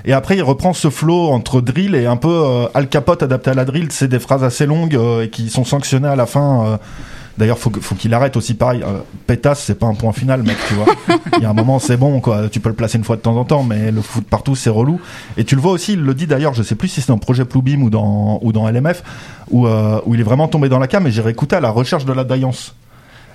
[0.04, 3.50] Et après, il reprend ce flow entre drill et un peu euh, Al Capote adapté
[3.50, 3.90] à la drill.
[3.90, 6.66] C'est des phrases assez longues euh, et qui sont sanctionnées à la fin.
[6.66, 6.76] Euh,
[7.38, 8.82] D'ailleurs, faut, faut qu'il arrête aussi pareil.
[8.82, 10.86] Euh, pétasse, c'est pas un point final, mec, tu vois.
[11.38, 12.48] Il y a un moment, c'est bon, quoi.
[12.50, 14.70] Tu peux le placer une fois de temps en temps, mais le foot partout, c'est
[14.70, 15.00] relou.
[15.36, 17.18] Et tu le vois aussi, il le dit d'ailleurs, je sais plus si c'est dans
[17.18, 19.02] Projet Ploubim ou dans, ou dans LMF,
[19.50, 21.70] où, euh, où il est vraiment tombé dans la cam et j'ai réécouté à la
[21.70, 22.74] recherche de la daillance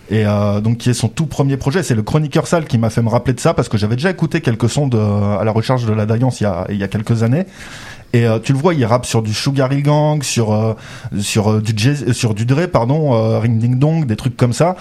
[0.10, 1.84] et euh, donc qui est son tout premier projet.
[1.84, 4.10] C'est le Chroniqueur Sale qui m'a fait me rappeler de ça parce que j'avais déjà
[4.10, 6.84] écouté quelques sons de, à la recherche de la daillance il y a, il y
[6.84, 7.46] a quelques années.
[8.18, 10.74] Et euh, tu le vois, il rappe sur du Sugar Hill Gang, sur euh,
[11.20, 14.76] sur euh, du jazz, sur du Dre, pardon, Ring Ding Dong, des trucs comme ça.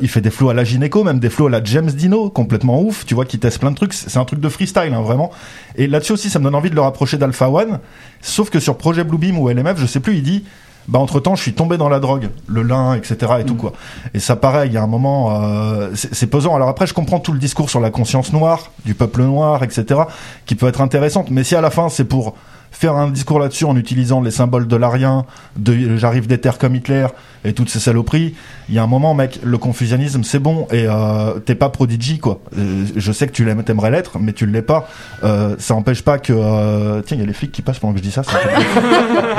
[0.00, 2.80] il fait des flows à la Gineco, même des flows à la James Dino, complètement
[2.80, 3.04] ouf.
[3.04, 3.92] Tu vois, qui teste plein de trucs.
[3.92, 5.30] C'est un truc de freestyle, hein, vraiment.
[5.76, 7.78] Et là-dessus aussi, ça me donne envie de le rapprocher d'Alpha One.
[8.22, 10.44] Sauf que sur Projet Bluebeam ou LMF, je sais plus, il dit
[10.88, 13.58] bah entre temps je suis tombé dans la drogue le lin etc et tout mm.
[13.58, 13.72] quoi
[14.14, 17.20] et ça pareil il y a un moment euh, c'est pesant alors après je comprends
[17.20, 20.00] tout le discours sur la conscience noire du peuple noir etc
[20.46, 22.36] qui peut être intéressante mais si à la fin c'est pour
[22.70, 25.24] faire un discours là-dessus en utilisant les symboles de l'arien,
[25.56, 27.06] de j'arrive des terres comme Hitler
[27.44, 28.34] et toutes ces saloperies,
[28.68, 32.18] il y a un moment, mec, le confucianisme c'est bon et euh, t'es pas prodigy
[32.18, 32.40] quoi.
[32.58, 34.88] Euh, je sais que tu l'aimes, t'aimerais l'être, mais tu l'es pas.
[35.24, 37.98] Euh, ça empêche pas que tiens, il y a les flics qui passent pendant que
[37.98, 38.22] je dis ça.
[38.22, 38.38] ça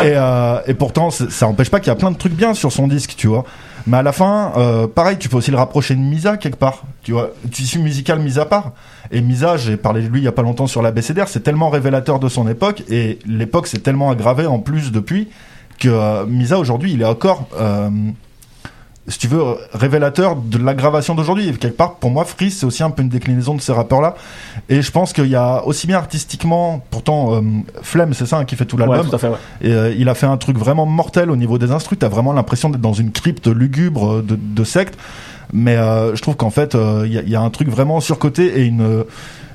[0.66, 2.88] et, et pourtant, ça empêche pas qu'il y a plein de trucs bien sur son
[2.88, 3.46] disque, tu vois.
[3.88, 4.54] Mais à la fin,
[4.94, 6.84] pareil, tu peux aussi le rapprocher de Misa quelque part.
[7.04, 8.74] Tu vois, tissu musical mis à part.
[9.12, 11.42] Et Misa, j'ai parlé de lui il y a pas longtemps sur la BCDR, c'est
[11.42, 15.30] tellement révélateur de son époque et l'époque s'est tellement aggravée en plus depuis
[15.80, 17.90] que euh, Misa aujourd'hui, il est encore euh,
[19.10, 19.44] si tu veux,
[19.74, 21.50] révélateur de l'aggravation d'aujourd'hui.
[21.50, 24.16] Et quelque part, pour moi, Freeze, c'est aussi un peu une déclinaison de ces rappeurs-là.
[24.70, 27.42] Et je pense qu'il y a aussi bien artistiquement, pourtant, euh,
[27.82, 29.10] Flemme, c'est ça hein, qui fait tout l'album.
[29.62, 31.98] Et euh, il a fait un truc vraiment mortel au niveau des instrus.
[32.00, 34.98] T'as vraiment l'impression d'être dans une crypte lugubre de, de secte.
[35.54, 38.66] Mais euh, je trouve qu'en fait, il y, y, a un truc vraiment surcoté et
[38.66, 39.06] une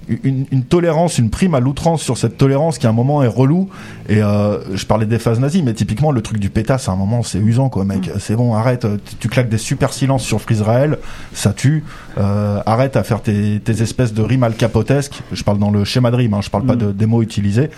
[0.08, 3.28] une, une, tolérance, une prime à l'outrance sur cette tolérance qui à un moment est
[3.28, 3.68] relou.
[4.08, 6.96] Et euh, je parlais des phases nazies, mais typiquement le truc du pétasse, à un
[6.96, 8.08] moment c'est usant quoi, mec.
[8.08, 8.18] Mm.
[8.18, 8.86] C'est bon, arrête.
[9.20, 10.98] Tu claques des super silences sur Frisrael,
[11.32, 11.84] ça tue.
[12.18, 15.22] Euh, arrête à faire tes, tes, espèces de rimes alcapotesques.
[15.32, 16.78] Je parle dans le schéma de rime, hein, je parle pas mm.
[16.78, 17.70] de, des mots utilisés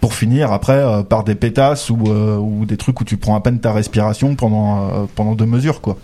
[0.00, 3.34] pour finir après euh, par des pétasses ou, euh, ou des trucs où tu prends
[3.34, 5.96] à peine ta respiration pendant euh, pendant deux mesures quoi.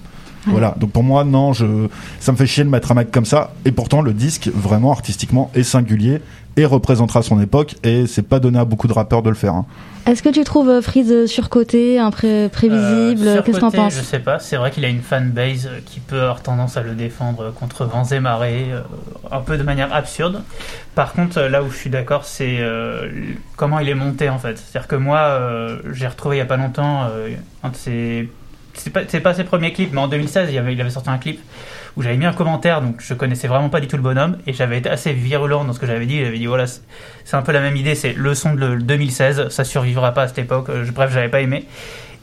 [0.47, 0.75] Voilà.
[0.79, 1.89] Donc pour moi, non, je,
[2.21, 3.53] ça me fait chier de mettre un mec comme ça.
[3.65, 6.21] Et pourtant, le disque, vraiment artistiquement, est singulier
[6.57, 7.77] et représentera son époque.
[7.83, 9.55] Et c'est pas donné à beaucoup de rappeurs de le faire.
[9.55, 9.67] Hein.
[10.07, 11.99] Est-ce que tu trouves euh, Freeze surcoté,
[12.53, 13.95] prévisible euh, Qu'est-ce que t'en penses?
[13.95, 14.39] Je sais pas.
[14.39, 18.05] C'est vrai qu'il a une fanbase qui peut avoir tendance à le défendre contre vents
[18.05, 18.83] et marées, euh,
[19.31, 20.43] un peu de manière absurde.
[20.95, 22.61] Par contre, là où je suis d'accord, c'est
[23.57, 24.59] comment il est monté en fait.
[24.59, 25.41] C'est-à-dire que moi,
[25.93, 27.09] j'ai retrouvé il y a pas longtemps
[27.65, 28.29] un de ses
[28.75, 31.19] c'est pas, pas ses premiers clips, mais en 2016, il avait, il avait sorti un
[31.19, 31.41] clip
[31.97, 34.53] où j'avais mis un commentaire, donc je connaissais vraiment pas du tout le bonhomme, et
[34.53, 36.21] j'avais été assez virulent dans ce que j'avais dit.
[36.25, 39.65] J'avais dit, voilà, c'est un peu la même idée, c'est le son de 2016, ça
[39.65, 40.69] survivra pas à cette époque.
[40.71, 41.67] Euh, bref, j'avais pas aimé.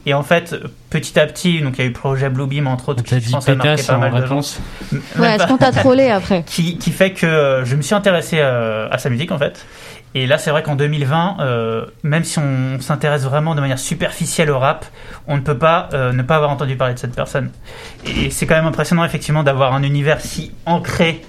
[0.04, 0.56] Et en fait,
[0.90, 3.48] petit à petit, donc il y a eu projet Bluebeam entre autres, qui je pense
[3.48, 4.60] a marqué pas mal réponse.
[5.16, 8.40] Ouais, est-ce qu'on t'a trollé après qui, qui, fait que euh, je me suis intéressé
[8.40, 9.64] à, à sa musique en fait.
[10.14, 14.50] Et là, c'est vrai qu'en 2020, euh, même si on s'intéresse vraiment de manière superficielle
[14.50, 14.84] au rap,
[15.26, 17.50] on ne peut pas euh, ne pas avoir entendu parler de cette personne.
[18.04, 21.22] Et c'est quand même impressionnant, effectivement, d'avoir un univers si ancré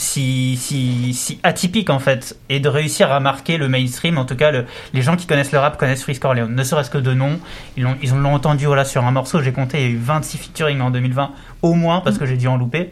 [0.00, 4.18] si, si, atypique en fait et de réussir à marquer le mainstream.
[4.18, 6.90] En tout cas, le, les gens qui connaissent le rap connaissent Freeze Corleone, ne serait-ce
[6.90, 7.38] que de nom.
[7.76, 9.42] Ils l'ont, ils l'ont entendu voilà, sur un morceau.
[9.42, 11.30] J'ai compté, il y a eu 26 featuring en 2020
[11.62, 12.90] au moins parce que j'ai dû en louper.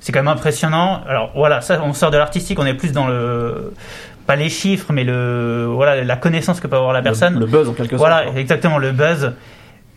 [0.00, 1.02] C'est quand même impressionnant.
[1.06, 3.74] Alors voilà, ça, on sort de l'artistique, on est plus dans le
[4.26, 7.34] pas les chiffres, mais le voilà la connaissance que peut avoir la personne.
[7.34, 8.00] Le, le buzz en quelque sorte.
[8.10, 9.32] Voilà, exactement le buzz.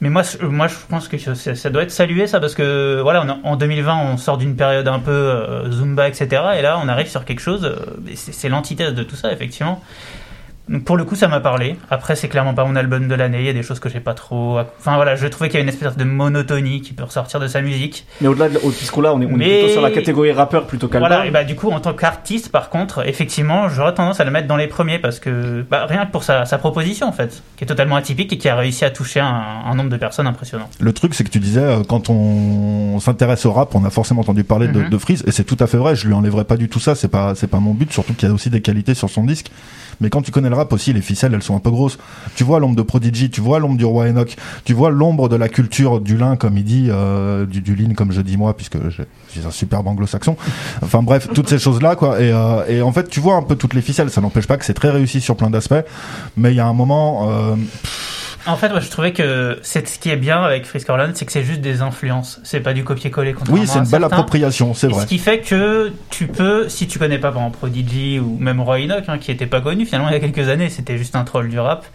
[0.01, 3.01] Mais moi, je- moi, je pense que ça, ça doit être salué, ça, parce que
[3.01, 6.41] voilà, on, en 2020, on sort d'une période un peu euh, Zumba, etc.
[6.57, 7.75] Et là, on arrive sur quelque chose, euh,
[8.15, 9.81] c'est l'antithèse de tout ça, effectivement.
[10.69, 11.75] Donc, pour le coup, ça m'a parlé.
[11.89, 13.39] Après, c'est clairement pas mon album de l'année.
[13.39, 14.59] Il y a des choses que j'ai pas trop.
[14.79, 17.47] Enfin voilà, je trouvais qu'il y avait une espèce de monotonie qui peut ressortir de
[17.47, 18.05] sa musique.
[18.21, 20.67] Mais au-delà de, au- puisqu'on là, on est, on est plutôt sur la catégorie rappeur
[20.67, 21.09] plutôt qu'album.
[21.09, 24.31] Voilà, et bah du coup, en tant qu'artiste, par contre, effectivement, j'aurais tendance à le
[24.31, 27.41] mettre dans les premiers parce que bah, rien que pour sa, sa proposition, en fait,
[27.57, 30.27] qui est totalement atypique et qui a réussi à toucher un, un nombre de personnes
[30.27, 30.69] impressionnant.
[30.79, 34.21] Le truc, c'est que tu disais, euh, quand on s'intéresse au rap, on a forcément
[34.21, 34.89] entendu parler de, Mhm.
[34.89, 35.95] de Freeze, et c'est tout à fait vrai.
[35.95, 36.93] Je lui enlèverai pas du tout ça.
[36.93, 37.91] C'est pas, c'est pas mon but.
[37.91, 39.49] Surtout qu'il y a aussi des qualités sur son disque.
[40.01, 41.97] Mais quand tu connais le rap aussi, les ficelles, elles sont un peu grosses.
[42.35, 45.35] Tu vois l'ombre de Prodigy, tu vois l'ombre du roi Enoch, tu vois l'ombre de
[45.35, 48.55] la culture du lin, comme il dit, euh, du, du lean, comme je dis moi,
[48.55, 48.77] puisque
[49.29, 50.35] suis un superbe anglo-saxon.
[50.81, 52.19] Enfin bref, toutes ces choses-là, quoi.
[52.21, 54.09] Et, euh, et en fait, tu vois un peu toutes les ficelles.
[54.09, 55.85] Ça n'empêche pas que c'est très réussi sur plein d'aspects.
[56.37, 57.55] Mais il y a un moment, euh,
[58.45, 61.31] En fait, moi, je trouvais que c'est ce qui est bien avec Corleone, c'est que
[61.31, 62.39] c'est juste des influences.
[62.43, 63.35] C'est pas du copier-coller.
[63.49, 64.05] oui, c'est une belle certains.
[64.07, 65.01] appropriation, c'est vrai.
[65.01, 68.61] Ce qui fait que tu peux, si tu connais pas par exemple Prodigy ou même
[68.61, 71.15] Roy Enoch, hein, qui était pas connu finalement il y a quelques années, c'était juste
[71.15, 71.85] un troll du rap,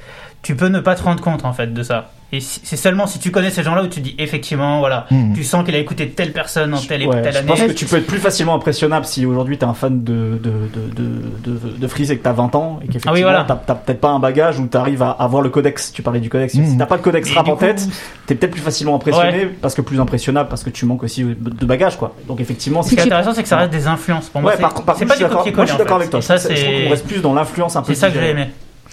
[0.45, 2.11] tu peux ne pas te rendre compte en fait de ça.
[2.33, 5.35] Et c'est seulement si tu connais ces gens-là où tu dis effectivement, voilà, Mhm.
[5.37, 7.47] tu sens qu'il a écouté telle personne en telle et Ouais, telle je année.
[7.47, 10.51] pense que tu peux être plus facilement impressionnable si aujourd'hui t'es un fan de, de,
[10.97, 11.13] de,
[11.45, 13.45] de, de, Freeze et que t'as 20 ans et qu'effectivement Ah oui, voilà.
[13.47, 15.93] t'as peut-être pas un bagage où t'arrives à avoir le codex.
[15.93, 16.55] Tu parlais du codex.
[16.55, 16.67] Mhm.
[16.67, 17.87] Si t'as pas le codex rap en coup, tête,
[18.27, 21.67] t'es peut-être plus facilement impressionné parce que plus impressionnable parce que tu manques aussi de
[21.67, 22.17] bagage quoi.
[22.27, 24.29] Donc effectivement, Ce qui est intéressant, c'est que ça reste des influences.
[24.29, 26.21] Pour moi, Ouais, par, contre- c'est pas je du suis d'accord- je avec toi.
[26.21, 27.95] Ça, Je c'est reste plus dans l'influence un peu.
[27.95, 28.49] c'est ça que j'ai aimé.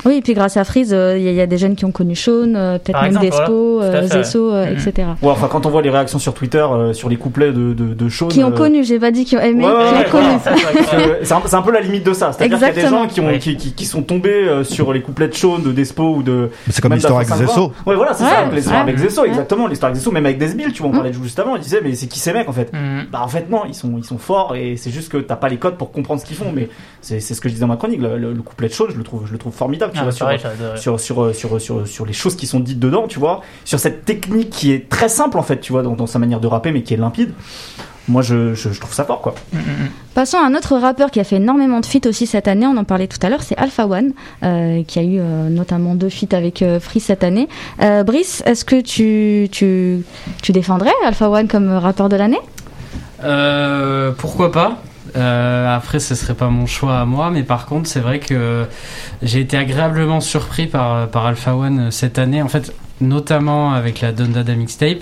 [0.06, 1.75] Oui, et puis grâce à Freeze, euh, il y, a- il y a des jeunes
[1.75, 3.99] qui ont connu Sean, euh, peut-être même Despo, voilà.
[3.99, 4.65] Euh, Zesso, euh.
[4.65, 4.73] Mhm.
[4.73, 5.08] etc.
[5.21, 7.93] Ouais, enfin quand on voit les réactions sur Twitter euh, sur les couplets de de,
[7.93, 10.15] de Sean, Qui ont euh, connu, j'ai pas dit qui ont aimé, Ouais, ouais, qui
[10.15, 10.27] ont connu.
[11.23, 12.32] c'est un, c'est un peu la limite de ça.
[12.32, 15.01] C'est-à-dire qu'il y a des gens qui, ont, qui, qui, qui sont tombés sur les
[15.01, 16.49] couplets de Sean, de Despo ou de.
[16.69, 17.56] C'est comme même l'histoire avec d'Afro 50.
[17.56, 17.73] Zesso.
[17.86, 18.49] Ouais, voilà, c'est Ouais, ça.
[18.51, 18.82] L'histoire ouais.
[18.82, 19.27] avec Zesso, Ouais.
[19.27, 19.67] exactement.
[19.67, 21.56] L'histoire avec Zesso, même avec Desbill, tu vois, on parlait de juste avant.
[21.56, 22.71] Il disait, mais c'est qui ces mecs en fait?
[22.73, 23.06] Mhm.
[23.12, 25.49] Bah en fait, non, ils sont, ils sont forts et c'est juste que t'as pas
[25.49, 26.51] les codes pour comprendre ce qu'ils font.
[26.54, 26.69] Mais
[27.01, 27.99] c'est ce que je disais dans ma chronique.
[28.01, 29.91] Le, le- le couplet de Sean, je le trouve, je le trouve formidable.
[29.93, 30.37] Tu Ah, vois, sur, vrai,
[30.77, 34.05] sur, sur, sur, sur, sur les choses qui sont dites dedans, tu vois, sur cette
[34.05, 36.71] technique qui est très simple en fait, tu vois, dans, dans sa manière de rapper,
[36.71, 37.33] mais qui est limpide.
[38.07, 39.35] Moi, je, je, je trouve ça fort, quoi.
[39.53, 39.89] Mhm, mhm.
[40.15, 42.75] Passons à un autre rappeur qui a fait énormément de feats aussi cette année, on
[42.75, 46.09] en parlait tout à l'heure, c'est Alpha One, euh, qui a eu euh, notamment deux
[46.09, 47.47] feats avec euh, Free cette année.
[47.81, 50.03] Euh, Brice, est-ce que tu, tu,
[50.41, 52.39] tu défendrais Alpha One comme rappeur de l'année?
[53.23, 54.81] Euh, pourquoi pas?
[55.15, 58.65] Euh, après, ce serait pas mon choix à moi, mais par contre, c'est vrai que
[59.21, 64.12] j'ai été agréablement surpris par, par Alpha One cette année, en fait, notamment avec la
[64.12, 65.00] Don Dada mixtape,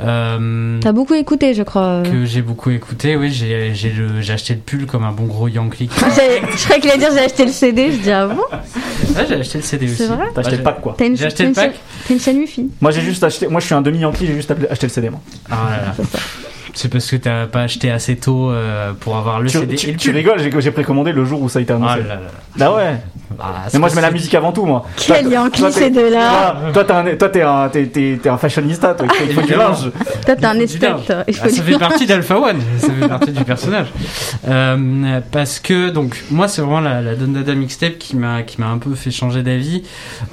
[0.00, 2.02] euh, T'as beaucoup écouté, je crois.
[2.02, 3.16] que j'ai beaucoup écouté.
[3.16, 5.88] Oui, j'ai j'ai le- j'ai acheté le pull comme un bon gros Yankee.
[5.98, 8.34] Je croyais qu'il allait dire j'ai acheté le CD, je dis ah bon?
[8.50, 10.04] Ouais, j'ai acheté le CD aussi.
[10.06, 10.24] Vrai?
[10.34, 10.94] T'as acheté le pack, quoi.
[10.98, 11.64] T'as une, J'ai acheté t'as le une pack.
[11.72, 12.70] chaîne- t'as une chaîne Wi-Fi?
[12.80, 13.46] Moi, j'ai juste acheté.
[13.46, 15.20] Moi, je suis un demi-Yankee, j'ai juste acheté le CD, moi.
[15.50, 16.04] Ah là là.
[16.78, 19.74] C'est parce que t'as pas acheté assez tôt euh, pour avoir le Tu, CD.
[19.96, 21.98] tu- rigoles, j'ai précommandé le jour où ça a été Ah annoncé.
[22.06, 22.20] là là.
[22.56, 22.94] Bah ouais.
[23.40, 24.84] Ah, Mais moi, je mets la musique avant tout, moi.
[24.96, 26.54] Quel toi, t'es- ces deux-là.
[26.72, 29.06] Toi, t'es un, fashionista, toi.
[29.10, 29.90] Il faut, il faut du linge.
[30.24, 33.88] Toi, t'es un esthète, Ah, ça fait partie d'Alpha One, ça fait partie du personnage.
[34.48, 38.60] Euh, parce que donc moi c'est vraiment la, la Don Dada mixtape qui m'a qui
[38.60, 39.82] m'a un peu fait changer d'avis.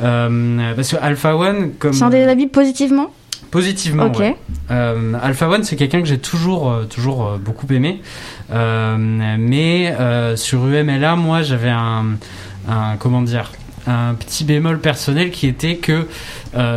[0.01, 3.07] Euh, parce que Alpha One comme Changer d'avis positivement?
[3.51, 4.11] Positivement.
[4.11, 4.35] Ouais.
[4.71, 8.01] Euh, Alpha One c'est quelqu'un que j'ai toujours euh, toujours euh, beaucoup aimé.
[8.51, 9.95] Mais
[10.35, 12.05] sur UMLA moi j'avais un
[12.67, 13.51] un comment dire
[13.87, 16.07] un petit bémol personnel qui était que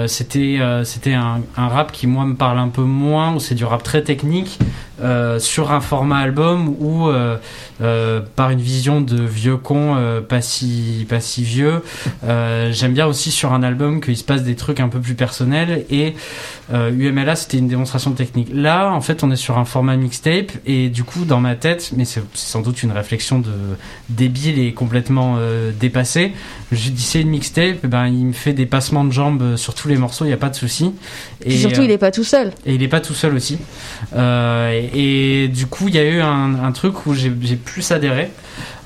[0.09, 3.65] c'était euh, c'était un, rap qui moi me parle un peu moins où c'est du
[3.65, 4.59] rap très technique
[5.01, 7.37] euh, sur un format album ou euh,
[7.81, 11.83] euh, par une vision de vieux con euh, pas si pas si vieux.
[12.25, 15.15] Euh, j'aime bien aussi sur un album qu'il se passe des trucs un peu plus
[15.15, 16.15] personnels et
[16.73, 18.49] euh, UMLA c'était une démonstration technique.
[18.53, 21.93] Là en fait on est sur un format mixtape et du coup dans ma tête
[21.97, 23.53] mais c'est sans doute une réflexion de
[24.09, 26.33] débile et complètement euh, dépassée
[26.73, 29.89] je dis c'est une mixtape eh ben il me fait des passements de jambes tous
[29.89, 30.95] les morceaux il y a pas de souci
[31.41, 32.53] Puis surtout, euh, il est pas tout seul.
[32.67, 33.59] et il est pas tout seul aussi.
[34.17, 37.91] Euh, et, et du coup, il y a eu un, un truc où j'ai plus
[37.93, 38.31] adhéré.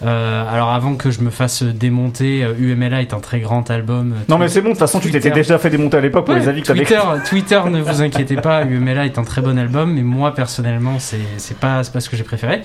[0.04, 4.14] Euh, alors avant que je me fasse démonter, UMLA est un très grand album.
[4.28, 6.34] Non mais c'est bon, de toute façon tu t'étais déjà fait démonter à l'époque pour
[6.34, 9.92] les avis que Twitter, Twitter, ne vous inquiétez pas, UMLA est un très bon album,
[9.94, 12.62] mais moi personnellement c'est c'est pas c'est pas ce que j'ai préféré.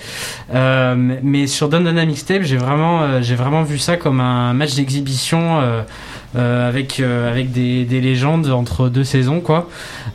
[0.52, 4.74] Euh, mais sur Don Donna Mixtape, j'ai vraiment j'ai vraiment vu ça comme un match
[4.74, 5.60] d'exhibition.
[6.38, 9.68] Euh, avec euh, avec des, des, légendes entre deux saisons quoi.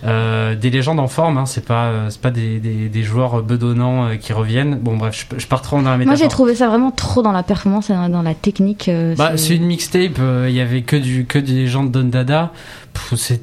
[0.05, 4.07] Euh, des légendes en forme hein, c'est pas c'est pas des, des, des, joueurs bedonnants
[4.21, 4.75] qui reviennent.
[4.75, 7.23] Bon bref je, je pars trop dans la métaphore moi j'ai trouvé ça vraiment trop
[7.23, 10.95] dans la performance et dans la technique bah, c'est une mixtape il y avait que
[10.95, 12.53] du que des gens de Don Dada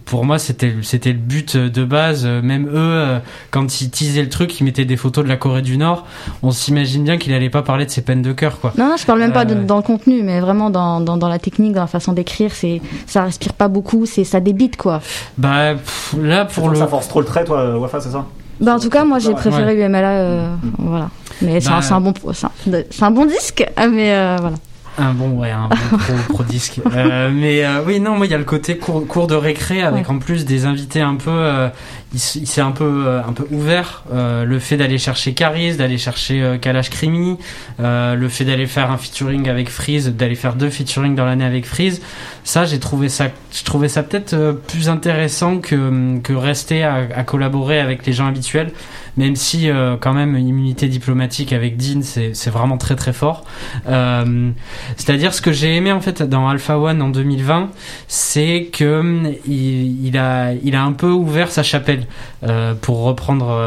[0.04, 4.60] pour moi c'était c'était le but de base même eux quand ils teasaient le truc
[4.60, 6.06] ils mettaient des photos de la Corée du Nord
[6.42, 8.96] on s'imagine bien qu'il allait pas parler de ses peines de cœur quoi non non
[8.96, 11.82] je parle même pas dans le contenu mais vraiment dans, dans, dans la technique dans
[11.82, 15.00] la façon d'écrire c'est ça respire pas beaucoup, c'est ça débite quoi.
[15.38, 15.74] Bah
[16.18, 18.26] là pour le ça force trop le trait toi Wafa, c'est ça?
[18.60, 20.70] Bah en tout cas moi j'ai préféré UMLA euh, mm.
[20.78, 21.10] voilà.
[21.42, 24.56] Mais c'est un, bah, bon c'est un, bon disque mais euh, voilà.
[25.00, 26.80] Un bon, ouais, un bon pro, disque.
[26.94, 29.80] Euh, mais euh, oui, non, moi, il y a le côté cours, cours de récré
[29.80, 31.30] avec en plus des invités un peu.
[31.30, 31.68] Euh,
[32.12, 34.04] il, s'est un peu, euh, un peu ouvert.
[34.12, 37.38] le fait d'aller chercher Caris, d'aller chercher Kalash Krimi,
[37.78, 41.64] le fait d'aller faire un featuring avec Freeze, d'aller faire deux featuring dans l'année avec
[41.64, 42.02] Freeze.
[42.44, 47.22] Ça, j'ai trouvé ça, je trouvais ça peut-être plus intéressant que, que rester à, à
[47.22, 48.72] collaborer avec les gens habituels
[49.16, 53.44] même si euh, quand même immunité diplomatique avec Dean c'est vraiment très très fort.
[53.88, 54.50] Euh,
[54.96, 57.70] c'est-à-dire ce que j'ai aimé en fait dans Alpha One en 2020,
[58.08, 62.06] c'est que il, il, a il a un peu ouvert sa chapelle
[62.44, 63.58] euh, pour reprendre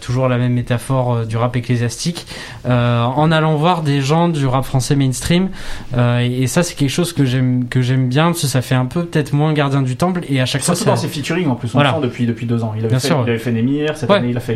[0.00, 2.26] toujours la même métaphore du rap ecclésiastique
[2.64, 5.48] en allant voir des gens du rap français mainstream
[5.96, 8.86] et, ça c'est quelque chose que j'aime que j'aime bien parce que ça fait un
[8.86, 11.54] peu peut-être moins gardien du temple et à chaque fois c'est dans ses featuring en
[11.54, 11.98] plus on voilà.
[12.02, 14.40] depuis depuis deux ans il avait, fait, il avait fait Nemir cette année il a
[14.40, 14.54] fait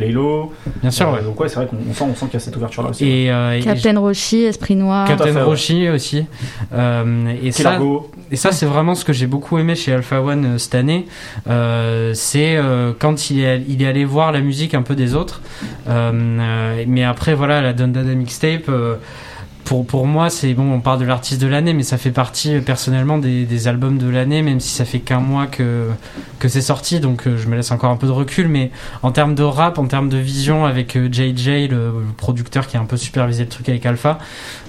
[0.80, 2.56] Bien sûr, euh, Donc ouais, c'est vrai qu'on sent, on sent qu'il y a cette
[2.56, 3.04] ouverture là aussi.
[3.06, 5.06] Et, euh, Captain Roshi, Esprit Noir.
[5.06, 6.26] Captain Roshi aussi.
[6.72, 7.78] Euh, et, ça,
[8.30, 11.06] et ça, c'est vraiment ce que j'ai beaucoup aimé chez Alpha One cette année.
[12.14, 12.58] c'est
[12.98, 15.40] quand il est, il est allé voir la musique un peu des autres.
[15.86, 18.70] mais après, voilà, la Dundada mixtape
[19.64, 22.60] pour, pour moi, c'est bon, on parle de l'artiste de l'année, mais ça fait partie
[22.60, 25.88] personnellement des, des albums de l'année, même si ça fait qu'un mois que,
[26.38, 28.48] que c'est sorti, donc euh, je me laisse encore un peu de recul.
[28.48, 28.70] Mais
[29.02, 32.80] en termes de rap, en termes de vision, avec JJ, euh, le, producteur qui a
[32.80, 34.18] un peu supervisé le truc avec Alpha,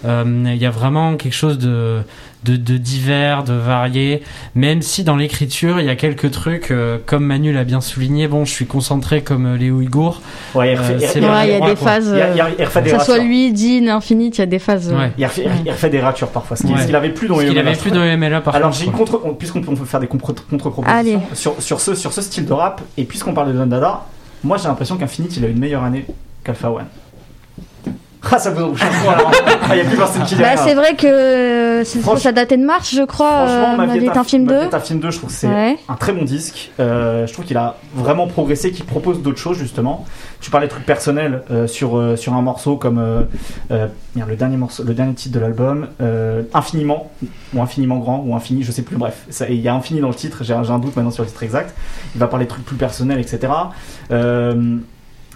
[0.05, 2.01] euh, il y a vraiment quelque chose de,
[2.53, 4.21] de, divers, de variés,
[4.53, 8.27] même si dans l'écriture il y a quelques trucs, euh, comme Manu l'a bien souligné,
[8.27, 10.21] bon je suis concentré comme euh, les Ouïghours.
[10.53, 14.47] Ouais, il, y a des phases, que ce soit lui, Dean, Infinite, il y a
[14.47, 14.93] des phases.
[15.17, 18.41] Il, refait, des ratures parfois, ce qu'il avait plus dans les avait plus dans MLA
[18.41, 22.45] par Alors j'ai contre, puisqu'on peut faire des contre-propositions sur, sur, ce, sur ce style
[22.45, 24.05] de rap, et puisqu'on parle de Don Dada,
[24.43, 26.05] moi j'ai l'impression qu'Infinite il a une meilleure année
[26.43, 26.85] qu'Alpha One.
[28.35, 28.59] Ah, ça vous
[29.07, 29.31] alors.
[29.69, 31.83] Ah, il a plus personne qui bah, C'est vrai que
[32.17, 33.45] ça datait de mars, je crois.
[33.47, 34.69] Franchement, euh, ma un film 2.
[34.73, 36.71] un film 2, je trouve que c'est un très bon disque.
[36.79, 40.05] Euh, je trouve qu'il a vraiment progressé, qu'il propose d'autres choses, justement.
[40.41, 43.23] Tu parlais de trucs personnels euh, sur, euh, sur un morceau comme euh,
[44.15, 45.87] le, dernier morceau, le dernier titre de l'album,
[46.53, 47.11] Infiniment,
[47.53, 49.25] ou Infiniment Grand, ou Infini, je sais plus, bref.
[49.49, 51.43] Il y a Infini dans le titre, j'ai un, un, doute maintenant sur le titre
[51.43, 51.73] exact.
[52.15, 53.51] Il va parler de trucs plus personnels, etc.
[54.11, 54.77] Euh,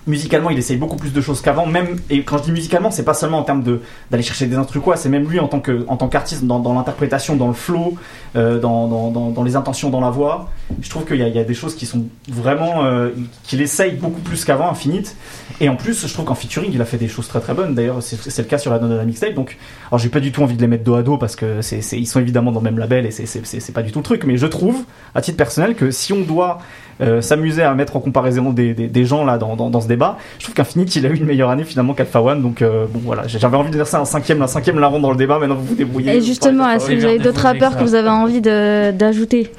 [0.09, 1.65] musicalement il essaye beaucoup plus de choses qu'avant.
[1.65, 4.55] Même et quand je dis musicalement c'est pas seulement en termes de d'aller chercher des
[4.55, 7.47] instruments quoi c'est même lui en tant que en tant qu'artiste dans, dans l'interprétation dans
[7.47, 7.95] le flow
[8.35, 10.49] euh, dans, dans, dans, les intentions dans la voix.
[10.81, 13.09] Je trouve qu'il y, y, a des choses qui sont vraiment euh,
[13.43, 15.15] qu'il essaye beaucoup plus qu'avant Infinite
[15.61, 17.75] et en plus je trouve qu'en featuring il a fait des choses très très bonnes.
[17.75, 19.33] D'ailleurs c'est le cas sur la la mixtape.
[19.33, 19.57] Donc
[19.89, 21.79] alors j'ai pas du tout envie de les mettre dos à dos parce que c'est
[21.93, 24.23] ils sont évidemment dans le même label et c'est pas du tout le truc.
[24.25, 24.83] Mais je trouve
[25.15, 26.59] à titre personnel que si on doit
[27.01, 29.98] euh, s'amuser à mettre en comparaison des, des, gens là dans, dans, ce débat.
[30.37, 32.99] Je trouve qu'Infinite il a eu une meilleure année finalement qu'Alpha One, donc euh, bon
[33.03, 35.39] voilà, j'avais envie de dire ça un cinquième, la cinquième la rond dans le débat.
[35.39, 36.15] Maintenant vous vous débrouillez.
[36.15, 39.51] Et justement, est-ce que vous avez d'autres rappeurs que vous avez envie d'ajouter?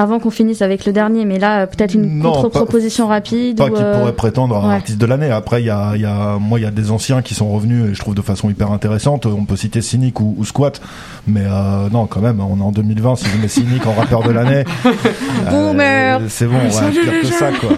[0.00, 3.58] Avant qu'on finisse avec le dernier, mais là peut-être une contre-proposition rapide.
[3.58, 5.30] Pas qui euh, pourrait prétendre à artiste de l'année.
[5.30, 7.90] Après, il y a, y a, moi, il y a des anciens qui sont revenus
[7.90, 9.26] et je trouve de façon hyper intéressante.
[9.26, 10.80] On peut citer Cynic ou, Squat,
[11.26, 13.16] mais euh, non, quand même, on est en 2020.
[13.16, 14.64] Si je mets Cynic en rappeur de l'année,
[15.50, 17.70] euh, c'est bon, on va dire que ça, quoi.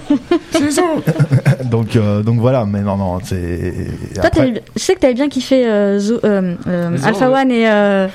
[1.65, 3.73] donc, euh, donc voilà, mais non, non, c'est.
[4.15, 4.45] Toi,
[4.77, 5.99] je sais que t'avais bien kiffé euh,
[7.05, 7.67] Alpha One et,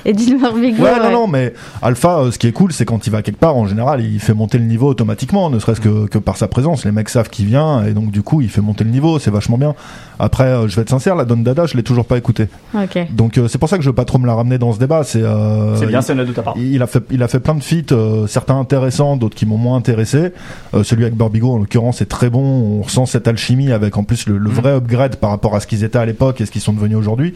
[0.06, 3.22] et Dilmer Ouais, non, non, mais Alpha, ce qui est cool, c'est quand il va
[3.22, 6.18] quelque part, en général général, il fait monter le niveau automatiquement, ne serait-ce que, que
[6.18, 6.86] par sa présence.
[6.86, 9.20] Les mecs savent qu'il vient et donc du coup, il fait monter le niveau.
[9.20, 9.76] C'est vachement bien.
[10.20, 12.48] Après, euh, je vais être sincère, la Don Dada, je l'ai toujours pas écouté.
[12.74, 13.12] Ok.
[13.12, 14.80] Donc euh, c'est pour ça que je veux pas trop me la ramener dans ce
[14.80, 15.04] débat.
[15.04, 16.56] C'est euh, C'est bien, c'est une de ta part.
[16.58, 19.58] il a fait, il a fait plein de feats, euh, certains intéressants, d'autres qui m'ont
[19.58, 20.32] moins intéressé.
[20.74, 22.40] Euh, celui avec Barbigo, en l'occurrence, est très bon.
[22.80, 25.68] On ressent cette alchimie avec en plus le, le vrai upgrade par rapport à ce
[25.68, 27.34] qu'ils étaient à l'époque et ce qu'ils sont devenus aujourd'hui.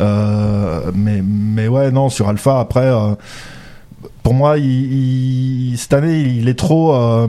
[0.00, 3.14] Euh, mais, mais ouais, non, sur Alpha, après, euh,
[4.26, 4.64] pour moi, il,
[5.72, 6.92] il- cette année, il est trop.
[6.96, 7.28] euh,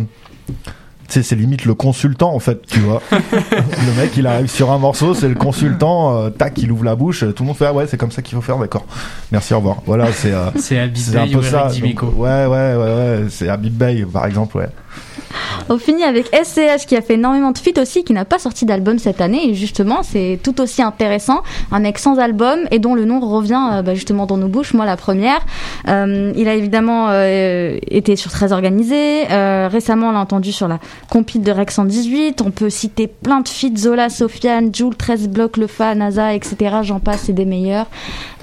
[1.07, 3.03] tu sais, c'est limite le consultant en fait, tu vois.
[3.11, 6.95] le mec, il arrive sur un morceau, c'est le consultant, euh, tac, il ouvre la
[6.95, 8.83] bouche, tout le monde fait ah ouais, c'est comme ça qu'il faut faire, d'accord.
[9.31, 9.77] Merci, au revoir.
[9.85, 10.49] Voilà, c'est euh,
[11.11, 11.67] C'est un peu ça.
[11.79, 12.09] Donc, ouais,
[12.47, 14.69] ouais, ouais, ouais, c'est Habib Bey par exemple, ouais.
[15.69, 18.65] On finit avec SCH qui a fait énormément de feats aussi, qui n'a pas sorti
[18.65, 19.49] d'album cette année.
[19.49, 21.41] Et justement, c'est tout aussi intéressant.
[21.71, 24.73] Un mec sans album et dont le nom revient euh, bah, justement dans nos bouches,
[24.73, 25.39] moi la première.
[25.87, 29.25] Euh, il a évidemment euh, été sur Très Organisé.
[29.27, 32.41] Récemment, on l'a entendu sur la compile de Rex 118.
[32.41, 36.77] On peut citer plein de feats, Zola, Sofiane, Joule, 13 Blocs, Le Fa, NASA, etc.
[36.83, 37.87] J'en passe, c'est des meilleurs.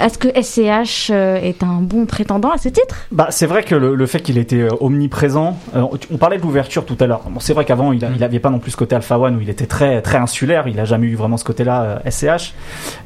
[0.01, 3.07] Est-ce que SCH est un bon prétendant à ce titre?
[3.11, 7.07] Bah, c'est vrai que le, fait qu'il était omniprésent, on parlait de l'ouverture tout à
[7.07, 7.21] l'heure.
[7.31, 9.37] Bon, c'est vrai qu'avant, il, a- il avait pas non plus ce côté Alpha One
[9.37, 10.67] où il était très très insulaire.
[10.67, 12.53] Il a jamais eu vraiment ce côté-là euh, SCH.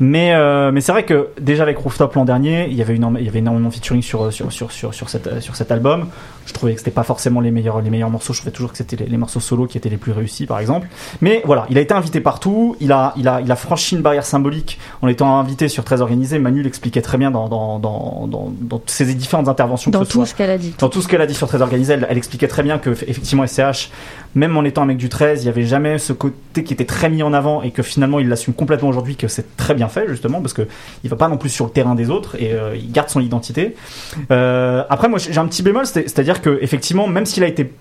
[0.01, 3.17] Mais euh, mais c'est vrai que déjà avec Rooftop l'an dernier, il y avait une,
[3.19, 5.71] il y avait énormément de featuring sur sur sur sur sur, cette, euh, sur cet
[5.71, 6.07] album.
[6.47, 8.33] Je trouvais que c'était pas forcément les meilleurs les meilleurs morceaux.
[8.33, 10.59] Je trouvais toujours que c'était les, les morceaux solo qui étaient les plus réussis, par
[10.61, 10.89] exemple.
[11.21, 12.75] Mais voilà, il a été invité partout.
[12.81, 16.01] Il a il a il a franchi une barrière symbolique en étant invité sur très
[16.01, 16.39] organisé.
[16.39, 19.91] Manu l'expliquait très bien dans dans dans dans, dans ses différentes interventions.
[19.91, 21.49] que dans ce tout ce qu'elle a dit dans tout ce qu'elle a dit sur
[21.49, 23.91] Très Organisé, elle, elle expliquait très bien que effectivement SCH,
[24.35, 26.85] même en étant un mec du 13, il y avait jamais ce côté qui était
[26.85, 29.89] très mis en avant et que finalement il l'assume complètement aujourd'hui, que c'est très bien
[29.89, 30.69] fait justement parce que
[31.05, 33.21] il va pas non plus sur le terrain des autres et euh, il garde son
[33.21, 33.75] identité.
[34.31, 37.73] Euh, après moi j'ai un petit bémol, c'est- c'est-à-dire que effectivement même s'il a été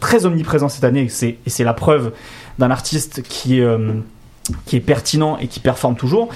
[0.00, 2.12] très omniprésent cette année, et c'est la preuve
[2.58, 3.94] d'un artiste qui euh,
[4.66, 6.28] qui est pertinent et qui performe toujours.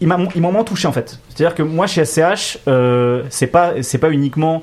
[0.00, 1.18] il m'a moins touché en fait.
[1.30, 4.62] C'est-à-dire que moi chez SCH, euh, c'est pas c'est pas uniquement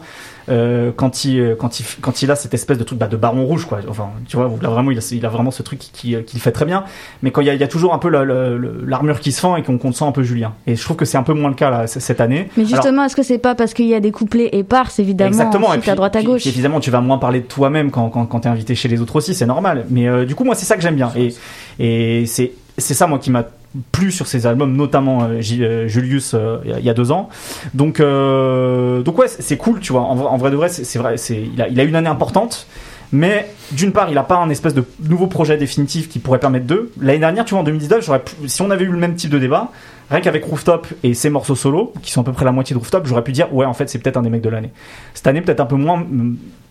[0.49, 3.17] euh, quand il euh, quand il quand il a cette espèce de truc bah, de
[3.17, 3.79] baron rouge quoi.
[3.89, 6.35] Enfin, tu vois, là vraiment il a, il a vraiment ce truc qui, qui, qui
[6.37, 6.83] le fait très bien.
[7.21, 9.55] Mais quand il y a, il y a toujours un peu l'armure qui se fend
[9.55, 10.53] et qu'on qu'on sent un peu Julien.
[10.65, 12.49] Et je trouve que c'est un peu moins le cas là cette année.
[12.57, 15.73] Mais justement, est-ce que c'est pas parce qu'il y a des couplets épars, évidemment, Exactement.
[15.73, 18.25] Et à droite à gauche puis évidemment, tu vas moins parler de toi-même quand, quand,
[18.25, 19.85] quand t'es invité chez les autres aussi, c'est normal.
[19.89, 21.11] Mais euh, du coup, moi, c'est ça que j'aime bien.
[21.15, 21.33] Et,
[21.79, 23.45] et c'est, c'est ça, moi, qui m'a
[23.91, 27.29] plu sur ces albums, notamment euh, euh, Julius euh, il y a- deux ans.
[27.73, 30.01] Donc, donc ouais, c'est cool, tu vois.
[30.01, 31.15] En, vrai- de vrai, c'est vrai.
[31.29, 32.67] Il, a, il a une année importante.
[33.13, 36.65] Mais d'une part, il a pas un espèce de nouveau projet définitif qui pourrait permettre
[36.65, 36.91] d'eux.
[36.99, 39.29] L'année dernière, tu vois, en 2019, j'aurais pu- si on avait eu le même type
[39.29, 39.71] de débat,
[40.11, 42.79] rien qu'avec Rooftop et ses morceaux solo, qui sont à peu près la moitié de
[42.79, 44.71] Rooftop, j'aurais pu dire, ouais, en fait, c'est peut-être un des mecs de l'année.
[45.13, 46.05] Cette année, peut-être un peu moins,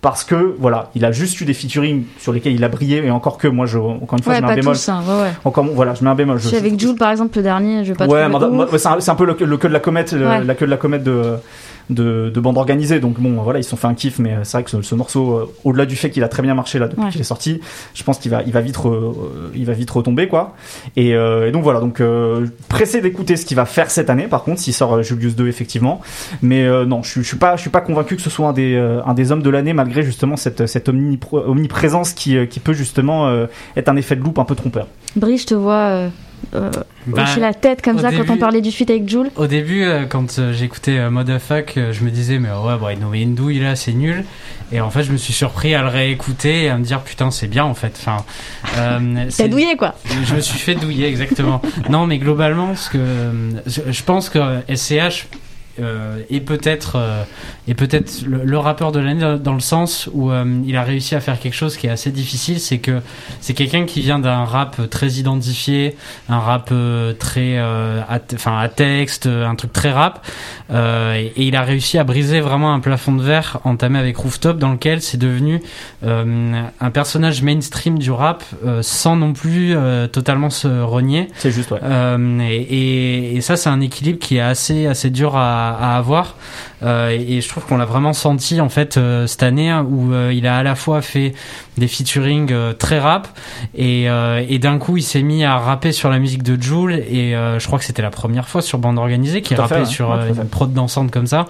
[0.01, 3.11] parce que, voilà, il a juste eu des featuring sur lesquels il a brillé, et
[3.11, 4.75] encore que, moi, je, encore une fois, Ouais, je mets un bémol.
[4.75, 5.31] tous, hein, ouais, ouais.
[5.45, 6.39] Encore, voilà, je mets un bémol.
[6.39, 8.27] Je avec Jules, par exemple, le dernier, je vais pas ouais,
[8.79, 10.77] c'est un, un peu le, le queue de la comète, le- la queue de la
[10.77, 11.37] comète de,
[11.91, 13.01] de, de bande organisée.
[13.01, 14.95] Donc bon, voilà, ils se sont fait un kiff, mais c'est vrai que ce, ce
[14.95, 17.11] morceau, euh, au-delà du fait qu'il a très bien marché là depuis Ouais.
[17.11, 17.61] qu'il est sorti,
[17.95, 19.13] je pense qu'il va, il va vite, re- euh,
[19.55, 20.55] il va vite retomber quoi.
[20.97, 22.01] Et, euh, et donc voilà, donc
[22.69, 24.27] pressé d'écouter ce qu'il va faire cette année.
[24.27, 26.01] Par contre, s'il sort Julius 2 effectivement,
[26.43, 28.53] mais non, je, suis- je suis pas, je suis pas convaincu que ce soit un
[28.53, 33.31] des, un des hommes de l'année malgré justement cette, cette omniprésence qui, qui peut justement
[33.77, 34.87] être un effet de loupe un peu trompeur.
[35.17, 36.09] Brie, je te vois
[36.55, 36.71] euh,
[37.07, 39.31] Bah, la tête comme ça quand on parlait du feat avec Jules.
[39.37, 42.99] Au début, euh, quand euh, j'écoutais euh, Motherfuck, je me disais, mais ouais, bon, il
[42.99, 44.25] nous met une douille là, c'est nul.
[44.73, 47.31] Et en fait, je me suis surpris à le réécouter et à me dire, putain,
[47.31, 47.97] c'est bien en fait.
[48.01, 48.25] Enfin,
[48.79, 49.95] euh, T'as douillé, quoi.
[50.25, 51.63] je me suis fait douiller, exactement.
[51.89, 52.99] non, mais globalement, ce que
[53.67, 54.39] je pense que
[54.75, 55.29] SCH
[55.81, 57.23] euh, est peut-être euh,
[57.69, 61.15] est peut-être le, le rappeur de l'année dans, le sens où euh, il a réussi
[61.15, 63.01] à faire quelque chose qui est assez difficile, c'est que
[63.41, 65.97] c'est quelqu'un qui vient d'un rap très identifié,
[66.29, 70.27] un rap euh, très euh, à, enfin à texte, un truc très rap,
[70.71, 74.17] euh, et, et il a réussi à briser vraiment un plafond de verre entamé avec
[74.17, 75.61] Rooftop dans lequel c'est devenu
[76.03, 81.29] un personnage mainstream du rap euh, sans non plus euh, totalement se renier.
[81.37, 81.81] C'est juste, ouais.
[82.41, 86.35] Et, et, et ça, c'est un équilibre qui est assez, assez dur à, à avoir.
[86.83, 89.87] Euh, et, et je trouve qu'on l'a vraiment senti en fait euh, cette année hein,
[89.89, 91.33] où euh, il a à la fois fait
[91.79, 93.29] des featuring euh, très rap
[93.75, 96.93] et, euh, et d'un coup il s'est mis à rapper sur la musique de Joule
[96.93, 99.75] et euh, je crois que c'était la première fois sur bande organisée qu'il fait, rappait
[99.81, 99.85] ouais.
[99.87, 101.47] sur Ouais, une prod dansante comme ça.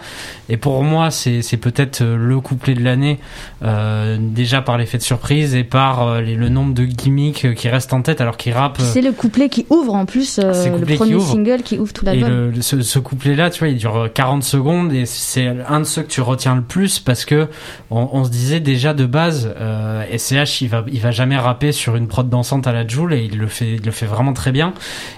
[0.48, 3.18] Et pour moi, c'est c'est peut-être le couplet de l'année
[3.64, 7.68] euh, déjà par l'effet de surprise et par euh, les- le nombre de gimmicks qui
[7.68, 8.79] restent en tête alors qu'il rappe.
[8.81, 11.79] C'est le couplet qui ouvre en plus, euh, C'est le couplet qui premier single qui
[11.79, 12.29] ouvre tout Et l'album.
[12.29, 15.81] le, le- ce, ce couplet-là, tu vois, il dure dure 40 secondes et c'est un
[15.81, 17.49] de ceux que tu retiens le plus parce que
[17.90, 21.97] on, se disait déjà de base euh, SCH il va il va jamais rapper sur
[21.97, 24.52] une prod dansante à la Joule et il le fait il le fait vraiment très
[24.52, 24.75] bien.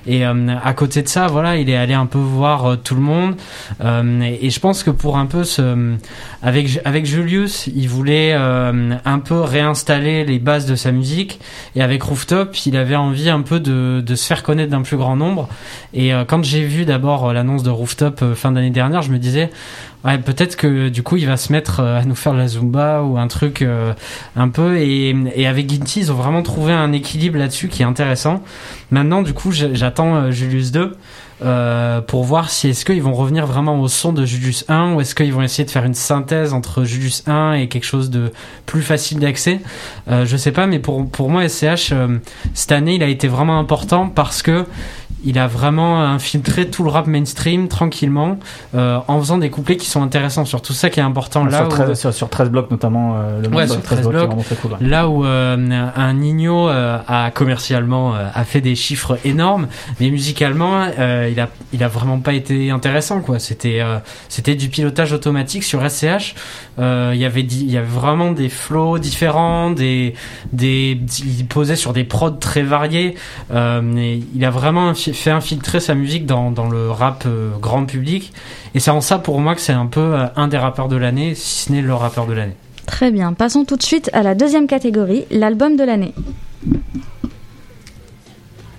[0.07, 2.95] Et euh, à côté de ça voilà il est allé un peu voir euh, tout
[2.95, 3.35] le monde.
[3.83, 5.97] Euh, et, et, je pense que pour un peu ce
[6.43, 11.41] avec avec Julius il voulait un peu réinstaller les bases de sa musique.
[11.77, 14.97] Et avec Rooftop il avait envie un peu de, de se faire connaître d'un plus
[14.97, 15.49] grand nombre.
[15.95, 19.51] Et quand j'ai vu d'abord l'annonce de Rooftop fin d'année dernière je me disais
[20.17, 23.19] peut-être que du coup il va se mettre euh, à nous faire la zumba ou
[23.19, 23.93] un truc euh,
[24.37, 25.15] un peu et,
[25.47, 28.43] avec Ginty ils ont vraiment trouvé un équilibre là-dessus qui est intéressant.
[28.91, 30.97] Maintenant du coup j'attends euh, Julius 2
[31.41, 35.01] euh, pour voir si est-ce qu'ils vont revenir vraiment au son de Julius 1 ou
[35.01, 38.33] est-ce qu'ils vont essayer de faire une synthèse entre Julius 1 et quelque chose de
[38.67, 39.61] plus facile d'accès.
[40.09, 41.93] Je sais pas mais pour pour moi SCH
[42.55, 44.65] cette année il a été vraiment important parce que
[45.25, 48.39] il a vraiment infiltré tout le rap mainstream tranquillement
[48.75, 50.45] euh, en faisant des couplets qui sont intéressants.
[50.45, 53.43] Sur tout ça qui est important là sur, 13, où, sur, 13 blocs notamment euh,
[53.43, 54.31] le ouais, sur 13, blocs,
[54.63, 59.69] cool, là où euh, un Nino euh, a commercialement euh, a fait des chiffres énormes
[60.01, 63.39] mais musicalement il a il a vraiment pas été intéressant quoi.
[63.39, 63.83] C'était
[64.29, 66.35] c'était du pilotage automatique sur SCH
[66.79, 70.15] il y avait il y avait vraiment des flows différents des
[70.53, 70.99] des
[71.39, 73.17] il posait sur des prods très variés
[73.53, 78.33] et il a vraiment fait infiltrer sa musique dans, dans le rap euh, grand public.
[78.75, 80.97] Et c'est en ça pour moi que c'est un peu euh, un des rappeurs de
[80.97, 82.57] l'année, si ce n'est le rappeur de l'année.
[82.87, 83.33] Très bien.
[83.33, 86.15] Passons tout de suite à la deuxième catégorie, l'album de l'année.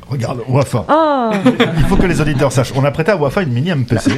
[0.10, 0.86] Regarde, Wafa.
[0.89, 1.32] Oh
[1.78, 2.74] Il faut que les auditeurs sachent.
[2.76, 4.12] On a prêté à Wafa une mini MPC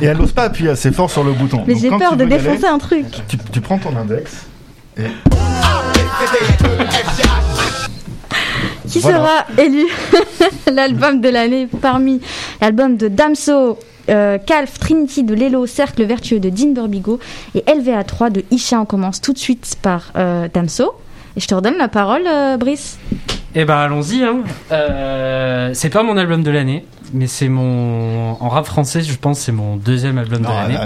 [0.00, 1.62] et elle n'ose pas appuyer assez fort sur le bouton.
[1.66, 3.06] Mais j'ai peur de défoncer un truc.
[3.28, 4.46] Tu, tu, prends ton index
[4.96, 5.02] et.
[8.88, 9.86] Qui sera élu
[10.72, 12.20] l'album de l'année parmi
[12.60, 13.78] l'album de Damso,
[14.10, 17.18] euh, Calf, Trinity de Lelo, Cercle Vertueux de Dean Burbigo
[17.54, 18.80] et LVA3 de Isha.
[18.80, 20.94] On commence tout de suite par euh, Damso.
[21.36, 22.98] Et je te redonne la parole, euh, Brice.
[23.54, 24.22] Eh ben allons-y.
[24.22, 24.38] Hein.
[24.70, 29.40] Euh, c'est pas mon album de l'année, mais c'est mon en rap français, je pense,
[29.40, 30.76] c'est mon deuxième album de l'année.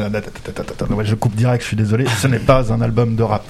[1.04, 2.06] Je coupe direct, je suis désolé.
[2.06, 3.44] Ce n'est pas un album de rap.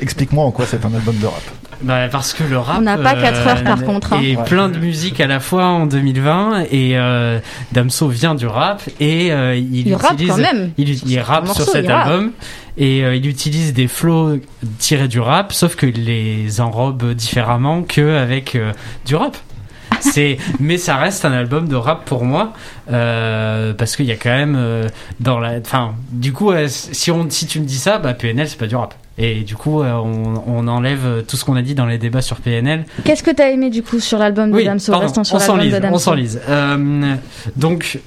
[0.00, 1.42] Explique-moi en quoi c'est un album de rap.
[1.82, 2.76] Bah, parce que le rap.
[2.78, 4.12] On n'a pas 4 heures par contre.
[4.12, 4.20] Hein.
[4.22, 7.38] Et plein de musique à la fois en 2020 et euh,
[7.72, 10.28] Damso vient du rap et euh, il, il utilise.
[10.28, 10.72] quand même.
[10.76, 12.32] Il, il rappe sur cet album
[12.80, 14.38] et euh, il utilise des flows
[14.78, 18.72] tirés du rap, sauf que les enrobe différemment que avec euh,
[19.04, 19.36] du rap.
[20.00, 22.54] C'est, mais ça reste un album de rap pour moi
[22.90, 27.28] euh, parce qu'il y a quand même euh, dans la, enfin, du coup, si on,
[27.28, 28.94] si tu me dis ça, bah PNL c'est pas du rap.
[29.18, 32.38] Et du coup, on, on, enlève tout ce qu'on a dit dans les débats sur
[32.38, 32.86] PNL.
[33.04, 34.96] Qu'est-ce que tu as aimé du coup sur l'album de Damso?
[34.96, 35.94] Restons sur l'album de Damso.
[35.94, 36.40] On s'enlise.
[36.48, 37.16] Euh,
[37.56, 37.98] donc,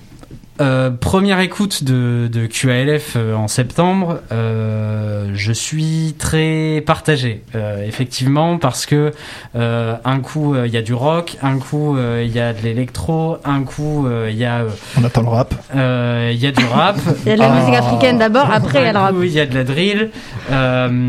[0.61, 7.85] euh, première écoute de, de QALF euh, en septembre, euh, je suis très partagé, euh,
[7.87, 9.11] effectivement, parce que
[9.55, 13.37] euh, un coup il y a du rock, un coup il y a de l'électro,
[13.45, 14.63] un coup il y a.
[14.99, 15.53] On attend le rap.
[15.73, 16.97] Il y a du rap.
[17.25, 19.15] Il y a de la musique africaine d'abord, après il y a le rap.
[19.23, 20.09] Il y a de la drill,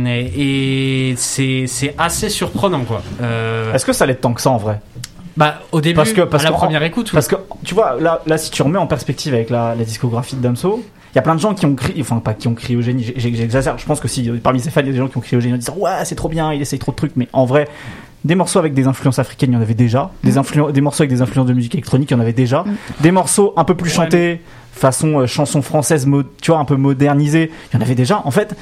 [0.06, 3.02] et, et c'est assez surprenant quoi.
[3.74, 4.80] Est-ce que ça l'est tant que ça en vrai?
[5.36, 7.10] Bah, au début, parce que, parce à la première écoute.
[7.12, 10.36] Parce que, tu vois, là, là, si tu remets en perspective avec la, la discographie
[10.36, 12.54] de Damso, il y a plein de gens qui ont crié, enfin, pas qui ont
[12.54, 14.98] crié au génie, j'exagère, je pense que si, parmi ces fans, il y a des
[14.98, 16.90] gens qui ont crié au génie en disant, ouais, c'est trop bien, il essaye trop
[16.90, 17.68] de trucs, mais en vrai,
[18.24, 20.10] des morceaux avec des influences africaines, il y en avait déjà.
[20.24, 20.38] Des, mm.
[20.38, 22.62] influ des morceaux avec des influences de musique électronique, il y en avait déjà.
[22.62, 22.76] Mm.
[23.00, 24.40] Des morceaux un peu plus chantés,
[24.72, 26.08] façon euh, chanson française,
[26.40, 28.22] tu vois, un peu modernisée, il y en avait déjà.
[28.24, 28.56] En fait,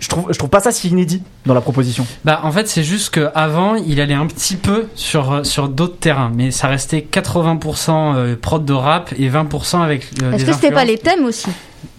[0.00, 2.06] je trouve, je trouve pas ça si inédit dans la proposition.
[2.24, 6.30] Bah en fait c'est juste qu'avant il allait un petit peu sur, sur d'autres terrains,
[6.34, 10.08] mais ça restait 80% euh, prod de rap et 20% avec.
[10.22, 11.50] Euh, Est-ce que c'était pas les thèmes aussi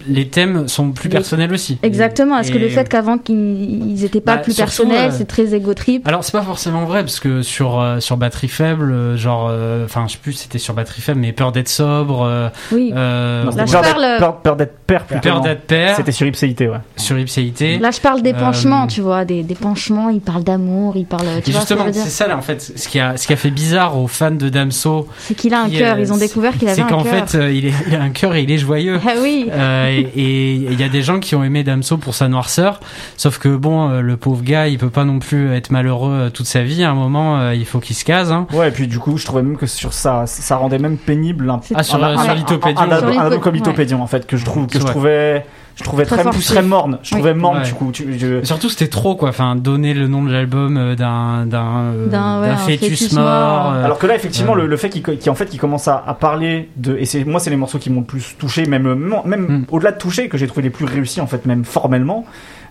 [0.08, 1.78] les thèmes sont plus personnels aussi.
[1.82, 2.38] Exactement.
[2.38, 5.74] Est-ce que le fait qu'avant qu'ils n'étaient pas bah, plus personnels, euh, c'est très égo
[5.74, 9.52] trip Alors c'est pas forcément vrai parce que sur euh, sur batterie faible, euh, genre,
[9.84, 12.50] enfin je sais plus, c'était sur batterie faible, mais peur d'être sobre.
[12.72, 12.90] oui.
[12.90, 14.40] Là, je parle...
[14.42, 15.04] peur, d'être père.
[15.04, 15.96] Peur d'être père.
[15.96, 16.78] C'était sur Ipséité, ouais.
[16.96, 17.78] Sur Ipséité.
[17.78, 20.10] Là je parle d'épanchement, tu vois, des d'épanchement.
[20.10, 21.26] Il parle d'amour, il parle.
[21.44, 22.60] Tu justement, c'est ça là en fait.
[22.76, 25.62] Ce qui a ce qui a fait bizarre aux fans de Damso, c'est qu'il a
[25.62, 25.98] un cœur.
[25.98, 27.02] Ils ont découvert qu'il avait un cœur.
[27.04, 29.00] C'est qu'en fait il, il a un cœur et il est joyeux.
[29.08, 29.48] Ah oui.
[30.16, 32.80] et il y a des gens qui ont aimé Damso pour sa noirceur,
[33.16, 36.30] sauf que bon, euh, le pauvre gars, il peut pas non plus être malheureux euh,
[36.30, 36.82] toute sa vie.
[36.84, 38.32] À un moment, euh, il faut qu'il se case.
[38.32, 38.46] Hein.
[38.52, 41.48] Ouais, et puis du coup, je trouvais même que sur ça, ça rendait même pénible
[41.50, 44.84] un, ah, sur, un, un, un, comme Lithopédion en fait, que je trouve, que je
[44.84, 45.44] trouvais
[45.76, 46.98] je trouvais très, très, morne.
[47.02, 47.92] Je trouvais morne du coup.
[48.44, 49.28] Surtout c'était trop quoi.
[49.28, 53.72] Enfin, donner le nom de l'album euh, d'un d'un euh, fœtus, mort.
[53.74, 56.96] Euh, Alors que là, effectivement, le, fait qu'il en fait qu'il commence à, parler de
[56.96, 58.94] et c'est moi c'est les morceaux qui m'ont le plus touché, même
[59.26, 59.64] même hmm.
[59.70, 62.24] au-delà de toucher que j'ai trouvé les plus réussis en fait, même formellement.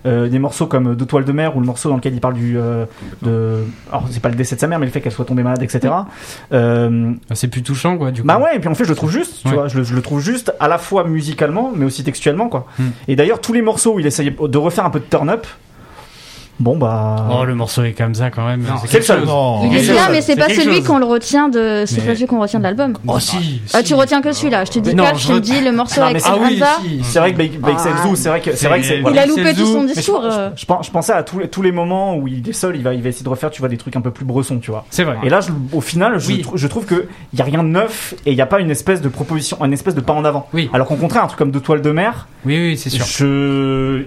[0.04, 2.34] Euh, des morceaux comme Deux toiles de mer ou le morceau dans lequel il parle
[2.34, 2.84] du euh,
[3.22, 5.42] de alors c'est pas le décès de sa mère mais le fait qu'elle soit tombée
[5.42, 5.92] malade etc
[6.52, 8.26] euh, c'est plus touchant quoi du coup.
[8.26, 10.20] Bah ouais et puis en fait je le trouve juste tu vois je le, trouve
[10.20, 12.66] juste à la fois musicalement mais aussi textuellement quoi.
[12.78, 12.88] Hmm.
[13.08, 15.46] et d'ailleurs tous les morceaux où il essaye de refaire un peu de turn up
[16.58, 17.28] Bon bah.
[17.30, 18.64] Oh le morceau est comme ça quand même.
[18.86, 19.22] C'est le seul.
[19.64, 21.84] Il est bien mais c'est pas celui qu'on le retient de.
[21.86, 22.94] C'est pas celui qu'on retient de l'album.
[23.06, 23.60] Oh si.
[23.74, 24.64] Ah tu retiens que celui-là.
[24.64, 25.14] Je te dis pas.
[25.14, 26.62] Je te dis le morceau avec ah, oui,
[27.02, 27.52] C'est vrai que Bake
[28.16, 29.00] c'est vrai que c'est vrai que c'est.
[29.00, 30.22] Il a loupé tout son discours.
[30.56, 33.02] Je pensais à tous les tous les moments où il est seul, il va il
[33.02, 34.84] va essayer de refaire tu vois des trucs un peu plus bressons tu vois.
[34.90, 35.16] C'est vrai.
[35.22, 35.40] Et là
[35.72, 38.46] au final je trouve que il y a rien de neuf et il y a
[38.46, 40.48] pas une espèce de proposition, une espèce de pas en avant.
[40.52, 40.70] Oui.
[40.72, 42.28] Alors qu'au contraire un truc comme deux toiles de mer.
[42.44, 43.04] Oui oui c'est sûr.
[43.04, 44.04] Je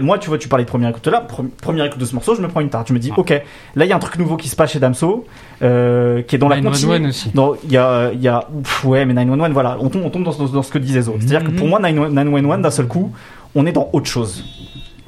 [0.00, 1.26] moi tu vois tu parlais de première écoute là
[1.66, 2.88] première écoute de ce morceau prends une tarte.
[2.88, 3.30] Je me dis, ok,
[3.74, 5.26] là il y a un truc nouveau qui se passe chez Damso,
[5.62, 7.08] euh, qui est dans la continuité.
[7.08, 7.32] aussi.
[7.64, 8.48] Il y a, y a
[8.84, 11.16] ouais, mais 911, voilà, on tombe, on tombe dans, dans, ce que disait Zo.
[11.18, 13.12] C'est-à-dire que pour moi, 911, d'un seul coup,
[13.54, 14.44] on est dans autre chose.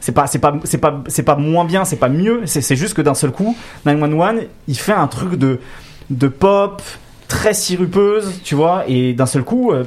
[0.00, 2.42] C'est pas, c'est pas, c'est pas, c'est pas moins bien, c'est pas mieux.
[2.46, 3.56] C'est juste que d'un seul coup,
[3.86, 5.60] 911, il fait un truc de,
[6.10, 6.82] de pop
[7.28, 9.84] très sirupeuse, tu vois, et d'un seul coup, euh,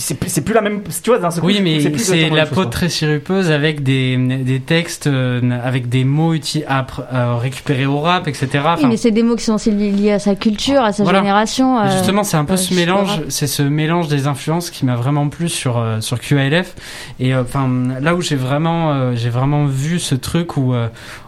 [0.00, 3.82] c'est plus la même tu vois d'un oui mais c'est la peau très sirupeuse avec
[3.82, 6.34] des, des textes euh, avec des mots
[6.66, 8.48] à, à, récupérer au rap etc
[8.78, 11.78] oui mais c'est des mots qui sont aussi liés à sa culture à sa génération
[11.78, 15.28] euh, justement c'est un peu ce mélange c'est ce mélange des influences qui m'a vraiment
[15.28, 16.74] plu sur euh, sur QALF
[17.18, 17.68] et enfin
[18.00, 20.74] là où j'ai vraiment j'ai vraiment vu ce truc où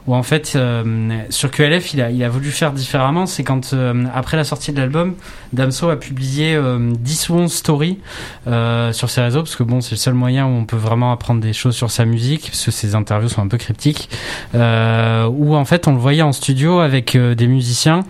[0.07, 0.59] où en fait
[1.31, 3.27] sur QLF il a il a voulu faire différemment.
[3.27, 3.75] C'est quand
[4.15, 5.15] après la sortie de l'album
[5.53, 7.99] Damso a publié 10 Story
[8.47, 11.13] euh, sur ses réseaux parce que bon c'est le seul moyen où on peut vraiment
[11.13, 14.09] apprendre des choses sur sa musique parce que ses interviews sont un peu cryptiques.
[14.55, 18.05] Euh, où en fait on le voyait en studio avec euh, des musiciens.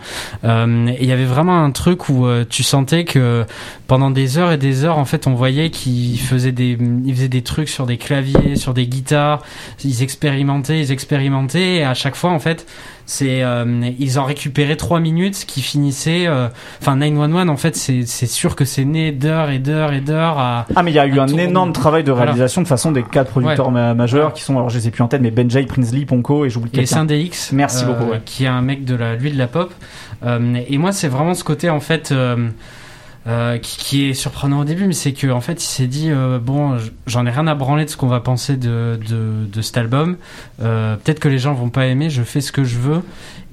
[0.45, 3.45] Euh, et il y avait vraiment un truc où tu sentais que
[3.87, 7.29] pendant des heures et des heures en fait on voyait qu'ils faisaient des ils faisaient
[7.29, 9.43] des trucs sur des claviers sur des guitares.
[9.85, 12.67] Ils expérimentaient ils expérimentaient et à chaque fois en fait
[13.05, 16.49] c'est euh, ils ont récupéré trois minutes ce qui finissait euh,
[16.81, 20.67] enfin 911 en fait c'est sûr que c'est né d'heures et d'heures et d'heures à
[20.75, 23.31] ah mais il y a eu un énorme travail de réalisation de façon des quatre
[23.31, 26.45] producteurs majeurs qui sont alors je les ai plus en tête mais Benjay Prinsley Ponko
[26.45, 27.07] et j'oublie quelqu'un.
[27.09, 29.73] Et DX merci beaucoup euh, qui est un mec de la lui de la pop.
[30.69, 32.15] Et moi c'est vraiment ce côté en fait
[33.27, 36.11] euh, qui, qui, est surprenant au début, mais c'est qu'en en fait, il s'est dit
[36.11, 39.63] euh, bon, j'en ai rien à branler de ce qu'on va penser de, de, de
[39.63, 40.17] cet album.
[40.61, 43.03] Euh, Peut-être que les gens vont pas aimer, je fais ce que je veux.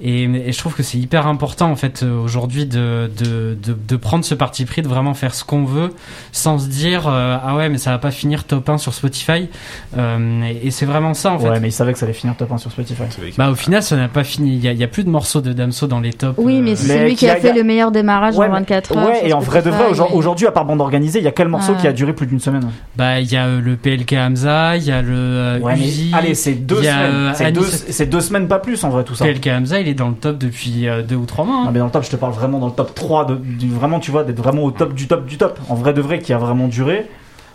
[0.00, 3.76] Et, et je trouve que c'est hyper important en fait euh, aujourd'hui de, de, de,
[3.88, 5.92] de, prendre ce parti pris, de vraiment faire ce qu'on veut,
[6.32, 9.48] sans se dire euh, ah ouais mais ça va pas finir top 1 sur Spotify.
[9.96, 11.48] et, et c'est vraiment ça en fait.
[11.48, 13.02] Ouais, mais il savait que ça allait finir top 1 sur Spotify.
[13.36, 14.54] Bah au final, ça n'a pas fini.
[14.54, 16.38] Il y, a, y, a, plus de morceaux de Damso dans les tops.
[16.38, 19.08] Oui, mais c'est lui qui a, fait le meilleur démarrage en 24 heures.
[19.08, 21.48] Ouais, et en vrai de vrai, aujourd'hui, à part bande organisée, il y a quel
[21.48, 22.70] morceau qui a duré plus d'une semaine?
[22.96, 26.12] Bah, il y a euh, le PLK Hamza, il y a le euh, ouais, Uzi,
[26.14, 27.12] allez, c'est deux semaines.
[27.12, 29.24] Euh, c'est deux, deux, semaines, pas plus en vrai, tout ça.
[29.24, 31.56] PLK Hamza, il est dans le top depuis deux ou trois mois.
[31.56, 31.64] Hein.
[31.66, 34.00] Non, mais dans le top, je te parle vraiment dans le top 3, de, vraiment,
[34.00, 35.58] tu vois, d'être vraiment au top du top du top.
[35.68, 37.06] En vrai de vrai, qui a vraiment duré.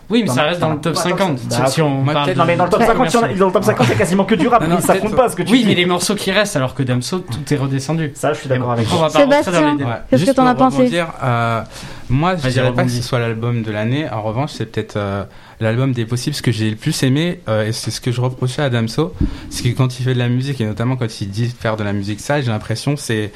[0.08, 1.38] Oui, mais ça reste dans le top 50.
[1.68, 3.86] si on parle non, mais dans le top 50, il y dans le top 50,
[3.88, 4.62] c'est quasiment que du rap.
[4.80, 7.20] ça compte pas ce que tu Oui, mais les morceaux qui restent, alors que Damso,
[7.20, 8.12] tout est redescendu.
[8.14, 9.08] Ça, je suis d'accord avec toi.
[9.08, 9.76] Sébastien,
[10.10, 10.90] qu'est-ce que t'en as pensé
[11.22, 11.62] euh,
[12.08, 14.08] Moi, je dirais pas que ce soit l'album de l'année.
[14.10, 15.24] En revanche, c'est peut-être euh,
[15.60, 16.36] l'album des possibles.
[16.36, 19.12] Ce que j'ai le plus aimé, euh, et c'est ce que je reprochais à Damso,
[19.50, 21.84] c'est que quand il fait de la musique, et notamment quand il dit faire de
[21.84, 23.32] la musique ça, j'ai l'impression c'est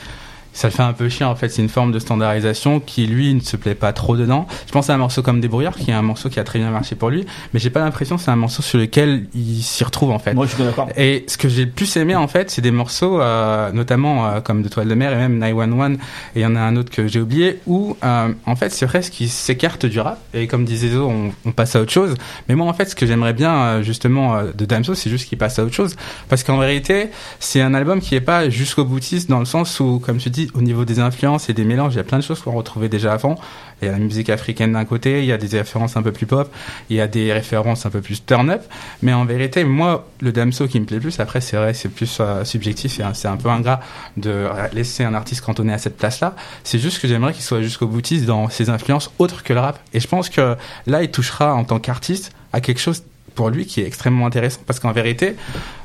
[0.53, 1.49] ça le fait un peu chier en fait.
[1.49, 4.47] C'est une forme de standardisation qui lui ne se plaît pas trop dedans.
[4.67, 6.71] Je pense à un morceau comme Débrouillard qui est un morceau qui a très bien
[6.71, 9.85] marché pour lui, mais j'ai pas l'impression que c'est un morceau sur lequel il s'y
[9.85, 10.35] retrouve en fait.
[10.35, 10.89] Moi je suis d'accord.
[10.97, 14.41] Et ce que j'ai le plus aimé en fait, c'est des morceaux euh, notamment euh,
[14.41, 15.93] comme De Toile de Mer et même 911
[16.35, 18.87] et il y en a un autre que j'ai oublié où euh, en fait c'est
[18.91, 22.15] ce qui s'écarte du rap et comme disait Zo on, on, passe à autre chose.
[22.49, 25.59] Mais moi en fait ce que j'aimerais bien justement de Damso c'est juste qu'il passe
[25.59, 25.97] à autre chose
[26.29, 30.01] parce qu'en vérité c'est un album qui est pas jusqu'au boutiste dans le sens où
[30.05, 32.23] comme tu dis au niveau des influences et des mélanges, il y a plein de
[32.23, 33.37] choses qu'on retrouvait déjà avant.
[33.81, 36.13] Il y a la musique africaine d'un côté, il y a des références un peu
[36.13, 36.53] plus pop,
[36.91, 38.63] il y a des références un peu plus turn-up.
[39.03, 42.19] Mais en vérité, moi, le Damso qui me plaît plus, après, c'est vrai, c'est plus
[42.21, 43.81] euh, subjectif et c'est un peu ingrat
[44.17, 46.35] de laisser un artiste cantonné à cette place-là.
[46.65, 49.79] C'est juste que j'aimerais qu'il soit jusqu'au boutiste dans ses influences autres que le rap.
[49.95, 53.03] Et je pense que là, il touchera en tant qu'artiste à quelque chose
[53.49, 55.37] lui qui est extrêmement intéressant parce qu'en vérité,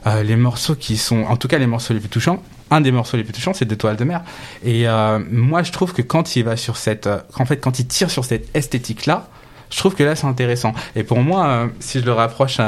[0.07, 2.91] euh, les morceaux qui sont, en tout cas les morceaux les plus touchants, un des
[2.91, 4.23] morceaux les plus touchants, c'est Des toiles de mer.
[4.63, 7.79] Et euh, moi, je trouve que quand il va sur cette, euh, en fait, quand
[7.79, 9.27] il tire sur cette esthétique-là,
[9.71, 10.73] je trouve que là c'est intéressant.
[10.95, 12.59] Et pour moi, si je le rapproche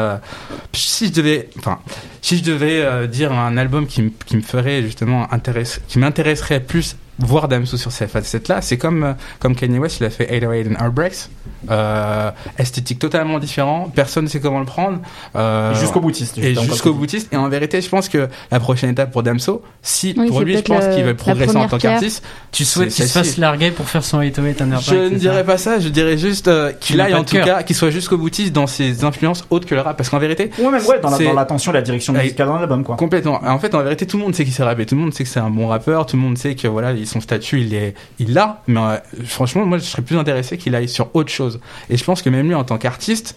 [0.74, 1.80] si je devais, enfin,
[2.24, 6.96] si je devais dire un album qui, qui me ferait justement intéresser, qui m'intéresserait plus
[7.20, 10.68] voir Damso sur cette facette-là, c'est comme, euh, comme Kanye West, il a fait 808
[10.68, 11.30] and Heartbreaks.
[11.70, 15.00] Euh, esthétique totalement différent, personne ne sait comment le prendre.
[15.36, 16.38] Euh, jusqu'au boutiste.
[16.38, 17.34] Et jusqu'au boutiste.
[17.34, 20.62] Et en vérité, je pense que la prochaine étape pour Damso, si pour lui, je
[20.62, 22.24] pense qu'il va progresser en tant qu'artiste.
[22.52, 25.44] Tu souhaites qu'il se fasse larguer pour faire son 808 and Heartbreaks Je ne dirais
[25.44, 28.54] pas ça, je dirais juste euh, qu'il aille en tout cas, qu'il soit jusqu'au boutiste
[28.54, 29.98] dans ses influences autres que le rap.
[29.98, 30.52] Parce qu'en vérité.
[30.60, 32.96] Ouais, même, ouais, dans l'attention, la, la direction musicale dans l'album, quoi.
[32.96, 33.42] Complètement.
[33.44, 35.24] En fait, en vérité, tout le monde sait qu'il sait rapper, tout le monde sait
[35.24, 37.96] que c'est un bon rappeur, tout le monde sait que voilà, son statut, il est,
[38.20, 38.62] il l'a.
[38.68, 41.60] Mais euh, franchement, moi, je serais plus intéressé qu'il aille sur autre chose.
[41.90, 43.36] Et je pense que même lui, en tant qu'artiste,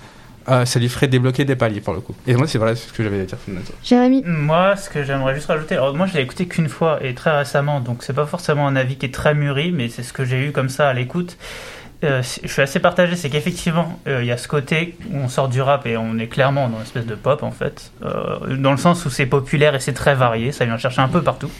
[0.49, 2.15] euh, ça lui ferait débloquer des paliers pour le coup.
[2.27, 3.39] Et moi, c'est voilà ce que j'avais à dire.
[3.85, 7.15] Jérémy Moi, ce que j'aimerais juste rajouter, alors moi, je l'ai écouté qu'une fois et
[7.15, 10.13] très récemment, donc c'est pas forcément un avis qui est très mûri, mais c'est ce
[10.13, 11.37] que j'ai eu comme ça à l'écoute.
[12.03, 15.49] Euh, je suis assez partagé, c'est qu'effectivement, il y a ce côté où on sort
[15.49, 18.79] du rap et on est clairement dans une espèce de pop en fait, dans le
[18.79, 21.51] sens où c'est populaire et c'est très varié, ça vient chercher un peu partout.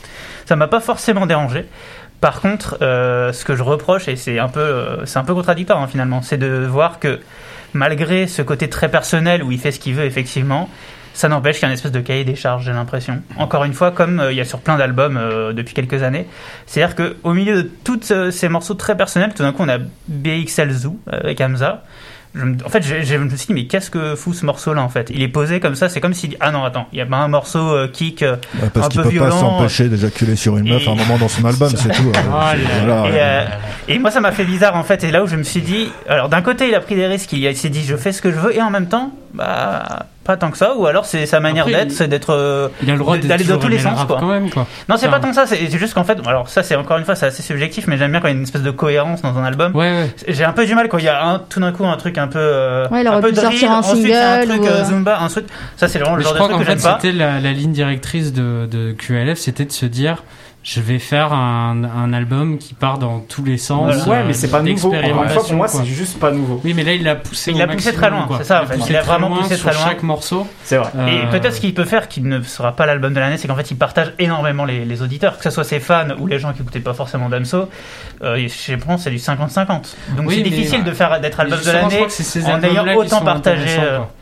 [0.47, 1.67] Ça m'a pas forcément dérangé.
[2.21, 5.35] Par contre, euh, ce que je reproche, et c'est un peu, euh, c'est un peu
[5.35, 7.19] contradictoire hein, finalement, c'est de voir que
[7.73, 10.69] malgré ce côté très personnel où il fait ce qu'il veut effectivement,
[11.15, 13.23] ça n'empêche qu'il y a une espèce de cahier des charges, j'ai l'impression.
[13.37, 15.19] Encore une fois, comme euh, il y a sur plein d'albums
[15.55, 16.27] depuis quelques années,
[16.67, 20.71] c'est-à-dire qu'au milieu de tous ces morceaux très personnels, tout d'un coup on a BXL
[20.73, 21.85] Zoo avec Hamza,
[22.37, 25.11] en fait, je, me suis dit, mais qu'est-ce que fout ce morceau-là en fait?
[25.13, 27.17] Il est posé comme ça, c'est comme si ah non attends, il y a pas
[27.17, 28.37] un morceau euh, kick euh,
[28.73, 29.31] parce un peu violent.
[29.31, 32.13] peut pas s'empêcher d'éjaculer sur une meuf à un moment dans son album, c'est tout.
[32.15, 32.55] Hein.
[32.91, 33.07] Oh
[33.89, 35.03] et, moi, ça m'a fait bizarre en fait.
[35.03, 37.33] Et là où je me suis dit, alors d'un côté, il a pris des risques,
[37.33, 40.37] il, s'est dit, je fais ce que je veux, et en même temps, bah pas
[40.37, 43.69] tant que ça ou alors c'est sa manière d'être c'est d'être euh, d'aller dans tous
[43.69, 44.21] les sens quoi.
[44.89, 47.05] non c'est pas tant que ça c'est juste qu'en fait alors ça c'est encore une
[47.05, 49.23] fois c'est assez subjectif mais j'aime bien quand il y a une espèce de cohérence
[49.23, 49.73] dans un album.
[50.29, 52.19] J'ai un peu du mal quand il y a un, tout d'un coup un truc
[52.19, 56.17] un peu euh, un peu drill, ensuite un truc euh, zumba ensuite ça c'est vraiment
[56.17, 56.99] le genre de truc que j'aime pas.
[57.01, 60.23] c'était la, la ligne directrice de, de QLF c'était de se dire
[60.63, 64.07] je vais faire un, un, album qui part dans tous les sens.
[64.07, 64.95] Ouais, mais c'est pas nouveau.
[64.95, 66.61] Encore une fois, pour moi, c'est juste pas nouveau.
[66.65, 67.53] Oui, mais là, il l'a poussé.
[67.53, 68.29] Il l'a poussé très loin.
[68.39, 68.79] C'est ça, en fait.
[68.89, 69.85] Il a vraiment poussé très loin.
[69.85, 70.47] chaque morceau.
[70.65, 70.91] C'est vrai.
[71.09, 73.49] Et euh, peut-être ce qu'il peut faire, qui ne sera pas l'album de l'année, c'est
[73.49, 76.39] qu'en fait, il partage énormément les, les, auditeurs, que ce soit ses fans ou les
[76.39, 77.69] gens qui écoutaient pas forcément Damso.
[78.23, 79.95] Euh, je pense c'est du 50-50.
[80.17, 82.07] Donc c'est difficile de faire d'être album de l'année
[82.47, 83.79] en ayant autant partagé.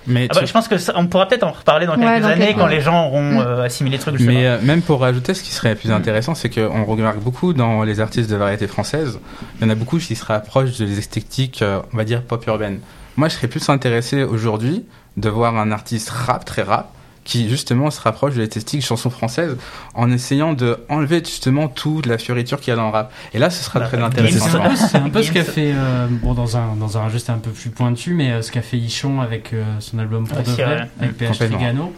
[0.08, 2.54] Euh, mais ah bah, je pense que on pourra peut-être en reparler dans quelques années
[2.58, 3.60] quand les gens auront mm.
[3.60, 4.20] assimilé le truc.
[4.20, 6.84] Mais même pour rajouter, ce qui serait plus intéressant, c'est qu'on
[7.16, 9.18] beaucoup dans les artistes de variété française.
[9.58, 12.44] Il y en a beaucoup qui se rapprochent des esthétiques, euh, on va dire, pop
[12.46, 12.80] urbaine.
[13.16, 14.84] Moi, je serais plus intéressé aujourd'hui
[15.16, 16.92] de voir un artiste rap, très rap,
[17.28, 19.58] qui justement se rapproche de l'esthétique chanson française
[19.92, 23.12] en essayant de enlever justement toute la fioriture qu'il y a dans le rap.
[23.34, 24.74] Et là, ce sera très intéressant.
[24.74, 27.50] C'est un peu ce qu'a fait, euh, bon, dans un, dans un registre un peu
[27.50, 31.18] plus pointu, mais euh, ce qu'a fait Ichon avec son album Pour de vrai, avec
[31.18, 31.92] PH Trigano.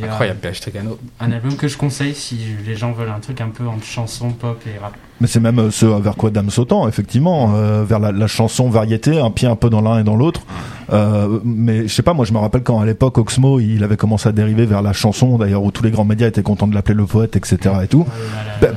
[0.00, 0.98] Incroyable, PH Trigano.
[1.18, 4.30] Un album que je conseille si les gens veulent un truc un peu entre chanson,
[4.30, 4.94] pop et rap.
[5.22, 8.68] Mais c'est même euh, ce vers quoi Dame sautant, effectivement, euh, vers la, la, chanson
[8.68, 10.40] variété, un pied un peu dans l'un et dans l'autre.
[10.92, 13.96] Euh, mais je sais pas, moi je me rappelle quand à l'époque Oxmo, il avait
[13.96, 16.74] commencé à dériver vers la chanson, d'ailleurs où tous les grands médias étaient contents de
[16.74, 17.56] l'appeler le poète, etc.
[17.84, 18.04] et tout.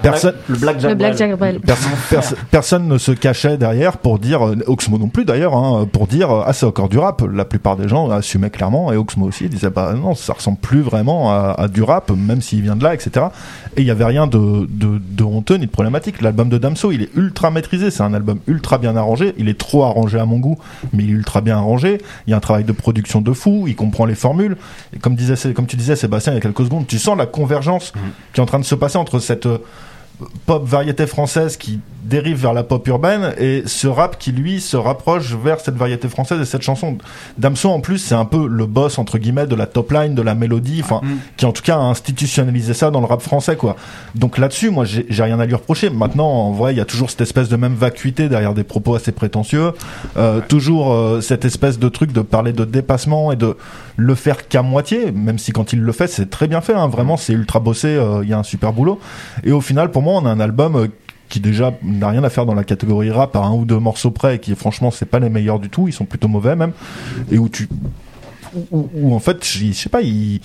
[0.04, 5.10] Personne, le Black Jack, le Personne, personne ne se cachait derrière pour dire Oxmo non
[5.10, 7.24] plus d'ailleurs, hein, pour dire ah c'est encore du rap.
[7.34, 10.82] La plupart des gens assumaient clairement et Oxmo aussi disait bah non ça ressemble plus
[10.82, 13.26] vraiment à, à du rap, même s'il vient de là, etc.
[13.78, 16.22] Et il y avait rien de, de, de honteux ni de problématique.
[16.36, 17.92] L'album de Damso, il est ultra maîtrisé.
[17.92, 19.34] C'est un album ultra bien arrangé.
[19.38, 20.58] Il est trop arrangé à mon goût,
[20.92, 22.00] mais il est ultra bien arrangé.
[22.28, 23.68] Il y a un travail de production de fou.
[23.70, 24.58] Il comprend les formules.
[24.94, 27.26] Et comme disait, comme tu disais, Sébastien, il y a quelques secondes, tu sens la
[27.26, 28.00] convergence mmh.
[28.34, 29.60] qui est en train de se passer entre cette euh,
[30.46, 34.78] pop variété française qui dérive vers la pop urbaine et ce rap qui lui se
[34.78, 36.98] rapproche vers cette variété française et cette chanson.
[37.38, 40.22] Damso en plus c'est un peu le boss entre guillemets de la top line, de
[40.22, 41.18] la mélodie, enfin mm.
[41.38, 43.76] qui en tout cas a institutionnalisé ça dans le rap français quoi.
[44.14, 45.90] Donc là-dessus moi j'ai rien à lui reprocher.
[45.90, 48.96] Maintenant en vrai il y a toujours cette espèce de même vacuité derrière des propos
[48.96, 49.72] assez prétentieux,
[50.18, 53.58] euh, toujours euh, cette espèce de truc de parler de dépassement et de
[53.98, 56.74] le faire qu'à moitié, même si quand il le fait c'est très bien fait.
[56.74, 56.88] Hein.
[56.88, 59.00] Vraiment c'est ultra bossé, euh, il y a un super boulot.
[59.44, 60.90] Et au final pour moi on a un album
[61.30, 64.12] qui déjà n'a rien à faire dans la catégorie rap à un ou deux morceaux
[64.12, 66.72] près et qui franchement c'est pas les meilleurs du tout ils sont plutôt mauvais même
[67.32, 67.68] et où tu
[68.72, 70.40] où, en fait je, sais pas il,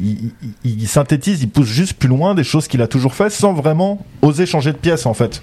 [0.00, 4.04] il, synthétise il pousse juste plus loin des choses qu'il a toujours fait sans vraiment
[4.22, 5.42] oser changer de pièce en fait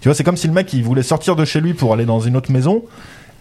[0.00, 2.04] tu vois c'est comme si le mec il voulait sortir de chez lui pour aller
[2.04, 2.84] dans une autre maison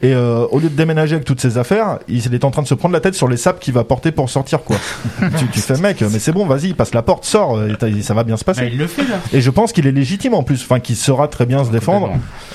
[0.05, 2.67] Et euh, au lieu de déménager avec toutes ses affaires, il est en train de
[2.67, 4.75] se prendre la tête sur les sapes qu'il va porter pour sortir, quoi.
[5.39, 8.13] tu, tu fais, mec, mais c'est bon, vas-y, passe la porte, sors, et t'as- ça
[8.13, 8.61] va bien se passer.
[8.61, 9.15] Bah, il le fait là.
[9.33, 12.11] Et je pense qu'il est légitime en plus, enfin qu'il saura très bien se défendre,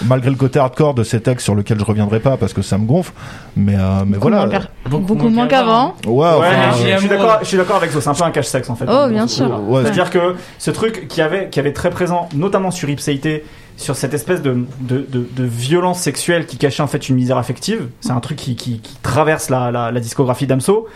[0.07, 2.79] malgré le côté hardcore de ces textes sur lequel je reviendrai pas parce que ça
[2.79, 3.13] me gonfle.
[3.57, 4.47] Mais euh, mais voilà.
[4.47, 5.95] Beaucoup moins, Beaucoup beaucoup moins moins qu'avant.
[6.07, 6.97] Ouais, Ouais, enfin, mais euh,
[7.43, 8.01] je, suis d'accord, avec ça.
[8.01, 8.85] C'est un peu un cache-sexe en fait.
[8.89, 9.61] Oh, bien sûr.
[9.69, 13.45] ouais, C'est-à-dire que ce truc qui avait, qui avait très présent, notamment sur Ipséité,
[13.81, 17.39] sur cette espèce de, de, de, de violence sexuelle qui cachait en fait une misère
[17.39, 20.87] affective, c'est un truc qui, qui, qui traverse la, la, la discographie d'Amso.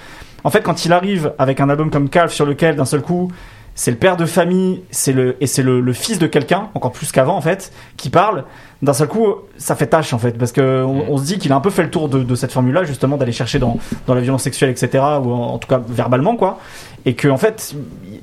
[0.45, 3.33] En fait, quand il arrive avec un album comme Calf sur lequel d'un seul coup
[3.77, 6.93] c'est le père de famille, c'est le et c'est le, le fils de quelqu'un, encore
[6.93, 8.45] plus qu'avant en fait, qui parle.
[8.83, 9.27] D'un seul coup,
[9.57, 11.71] ça fait tâche en fait, parce que on, on se dit qu'il a un peu
[11.71, 14.71] fait le tour de, de cette formule-là, justement, d'aller chercher dans, dans la violence sexuelle,
[14.71, 16.61] etc., ou en, en tout cas verbalement, quoi,
[17.07, 17.75] et que en fait,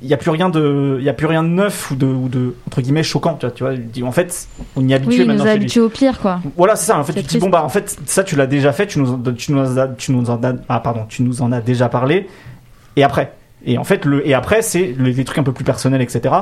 [0.01, 2.05] il y a plus rien de, il y a plus rien de neuf ou de,
[2.07, 3.63] ou de entre guillemets choquant, tu vois, tu
[4.01, 4.09] vois.
[4.09, 5.55] En fait, on y est habitué Oui, maintenant nous lui.
[5.55, 6.39] habitués au pire, quoi.
[6.57, 6.97] Voilà, c'est ça.
[6.97, 8.99] En fait, tu te dis bon bah en fait ça tu l'as déjà fait, tu
[8.99, 11.61] nous, en- tu nous as, tu nous en as, ah pardon, tu nous en as
[11.61, 12.27] déjà parlé.
[12.95, 13.33] Et après.
[13.63, 16.33] Et en fait le et après c'est le- les trucs un peu plus personnels etc.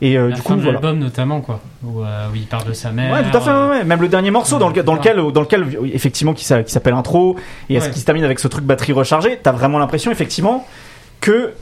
[0.00, 0.80] Et euh, la du fin coup de voilà.
[0.80, 3.12] l'album notamment quoi, où, euh, où il parle de sa mère.
[3.12, 3.48] Ouais, tout à fait.
[3.50, 3.84] euh, ouais, ouais.
[3.84, 7.36] Même le dernier morceau dans, le, dans lequel, dans lequel, effectivement, qui, qui s'appelle intro
[7.70, 7.90] et Ouais.
[7.90, 10.66] qui se termine avec ce truc batterie rechargée, t'as vraiment l'impression, effectivement,
[11.20, 11.52] que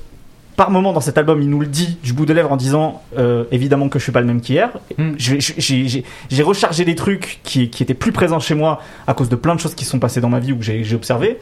[0.56, 3.02] par moment dans cet album, il nous le dit du bout des lèvres en disant,
[3.18, 4.70] euh, évidemment que je suis pas le même qu'hier.
[4.98, 5.12] Mm.
[5.16, 9.28] J'ai j'ai- j'ai rechargé des trucs qui, qui étaient plus présents chez moi à cause
[9.28, 10.94] de plein de choses qui se sont passées dans ma vie ou que j'ai j'ai
[10.96, 11.38] observé.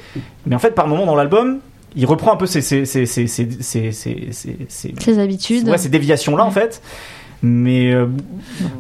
[0.47, 1.59] Mais en fait, par moment dans l'album,
[1.97, 5.69] il reprend un peu ces, ces, ces, ces, ces, ces, ces, ces- ces- Ses habitudes.
[5.69, 6.81] ouais, ces déviations là en fait.
[7.43, 8.05] Mais euh,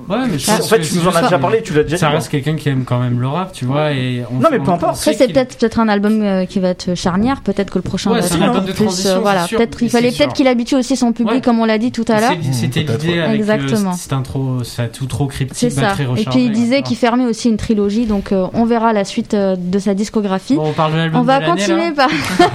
[0.09, 2.15] Ouais, mais en fait, tu nous en as déjà parlé, tu l'as déjà Ça dit.
[2.17, 3.93] reste quelqu'un qui aime quand même le rap, tu vois.
[3.93, 4.99] Et on- Non, mais peu importe.
[4.99, 7.41] Après, c'est peut-être peut-être un album euh, qui va être charnière.
[7.41, 9.07] Peut-être que le prochain Ouais, va être un peu plus.
[9.07, 11.41] euh, voilà, peut-être il fallait peut-être qu'il habitue aussi son public, Ouais.
[11.41, 12.33] comme on l'a dit tout à l'heure.
[12.53, 13.93] C'était l'idée avec Exactement.
[14.11, 15.95] un trop, ça tout trop cryptique, C'est ça.
[16.19, 19.79] Et puis il disait qu'il fermait aussi une trilogie, donc on verra la suite de
[19.79, 20.57] sa discographie.
[20.57, 22.11] Bon, on parle de l'album On va continuer par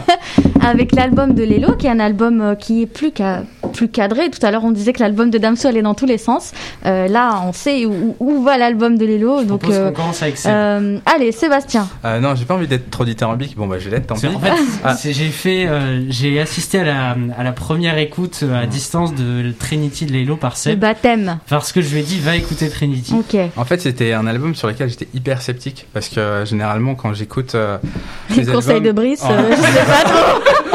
[0.61, 3.11] avec l'album de Lelo, qui est un album qui est plus
[3.73, 4.29] plus cadré.
[4.29, 6.51] Tout à l'heure, on disait que l'album de Damso allait dans tous les sens.
[6.85, 9.39] Euh, là, on sait où, où va l'album de Lelo.
[9.41, 11.87] Je Donc, euh, qu'on commence avec euh, allez, Sébastien.
[12.05, 13.55] Euh, non, j'ai pas envie d'être trop dithyrambique.
[13.57, 14.35] Bon, bah, je vais l'être, tant C'est- pis.
[14.35, 14.51] En fait,
[14.83, 14.95] Ah.
[15.03, 20.05] j'ai fait, euh, j'ai assisté à la, à la première écoute à distance de Trinity
[20.05, 21.39] de Lelo par Le Seb, baptême.
[21.49, 23.13] parce que je lui ai dit va écouter Trinity.
[23.13, 23.37] Ok.
[23.55, 27.13] En fait, c'était un album sur lequel j'étais hyper sceptique parce que euh, généralement, quand
[27.13, 27.77] j'écoute euh,
[28.29, 29.31] Les les conseils albums- de Brice, Oh.
[29.31, 30.74] euh, je sais pas trop.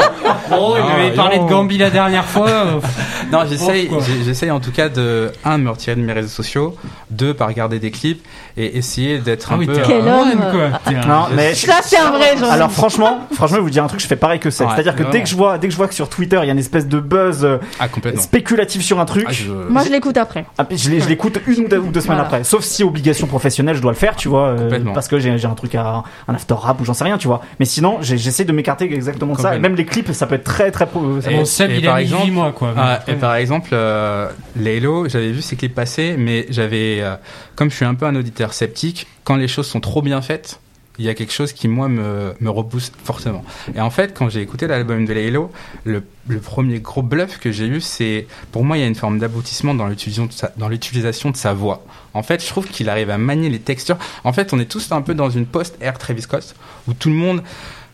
[0.51, 2.49] Oh, il avait parlé de Gambi la dernière fois.
[2.49, 2.79] euh,
[3.31, 3.89] Non, j'essaye,
[4.25, 6.75] j'essaye en tout cas de un de me retirer de mes réseaux sociaux,
[7.11, 8.25] deux par regarder des clips
[8.57, 9.73] et essayer d'être Ah un oui, peu.
[9.73, 10.37] t'es Quel un homme.
[10.37, 10.93] moine, quoi.
[11.07, 12.51] Non, mais Ça, c'est un vrai genre.
[12.51, 14.63] Alors franchement, franchement, je vais vous dire un truc, je fais pareil que c'est.
[14.65, 16.45] Ouais, C'est-à-dire que dès que je vois, dès que je vois que sur Twitter il
[16.47, 19.83] y a une espèce de buzz euh, Ah spéculatif sur un truc, Ah, je- Moi,
[19.85, 20.45] je l'écoute après.
[20.57, 22.21] ah, je l'écoute une ou deux, semaines Voilà.
[22.23, 22.43] après.
[22.43, 25.53] Sauf si obligation professionnelle, je dois le faire, tu vois, euh, parce que j'ai un
[25.55, 27.41] truc à un after rap ou j'en sais rien, tu vois.
[27.59, 29.55] Mais sinon, j'essaie de m'écarter exactement de ça.
[29.55, 30.85] Et même les clips, ça peut être très très.
[30.85, 32.73] ça Bon, Seb, et il par a exemple- 8 mois, quoi.
[32.77, 37.15] Ah, et par exemple, euh, Laylo, j'avais vu ses clips passer, mais j'avais, euh,
[37.55, 40.59] comme je suis un peu un auditeur sceptique, quand les choses sont trop bien faites,
[40.99, 43.43] il y a quelque chose qui moi me, me repousse fortement.
[43.73, 45.51] Et en fait, quand j'ai écouté l'album de Laylo,
[45.83, 48.93] le, le premier gros bluff que j'ai eu, c'est, pour moi, il y a une
[48.95, 50.27] forme d'aboutissement dans l'utilisation
[51.29, 51.83] de de sa voix.
[52.13, 53.97] En fait, je trouve qu'il arrive à manier les textures.
[54.23, 56.55] En fait, on est tous un peu dans une post-ère Travis Scott,
[56.87, 57.41] où tout le monde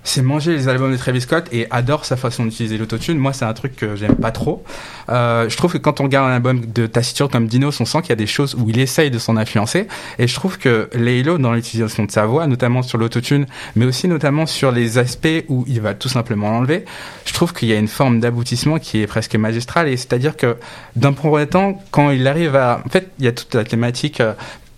[0.08, 3.18] s'est mangé les albums de Travis Scott et adore sa façon d'utiliser l'autotune.
[3.18, 4.64] Moi, c'est un truc que j'aime pas trop.
[5.10, 8.02] Euh, je trouve que quand on regarde un album de Taciturne comme Dinos, on sent
[8.02, 9.88] qu'il y a des choses où il essaye de s'en influencer.
[10.20, 13.46] Et je trouve que Laylo, dans l'utilisation de sa voix, notamment sur l'autotune,
[13.76, 16.86] mais aussi notamment sur les aspects où il va tout simplement l'enlever,
[17.26, 19.88] je trouve qu'il y a une forme d'aboutissement qui est presque magistrale.
[19.88, 20.58] Et c'est-à-dire que
[20.96, 22.82] d'un premier temps, quand il arrive à...
[22.86, 24.22] En fait, il y a toute la thématique...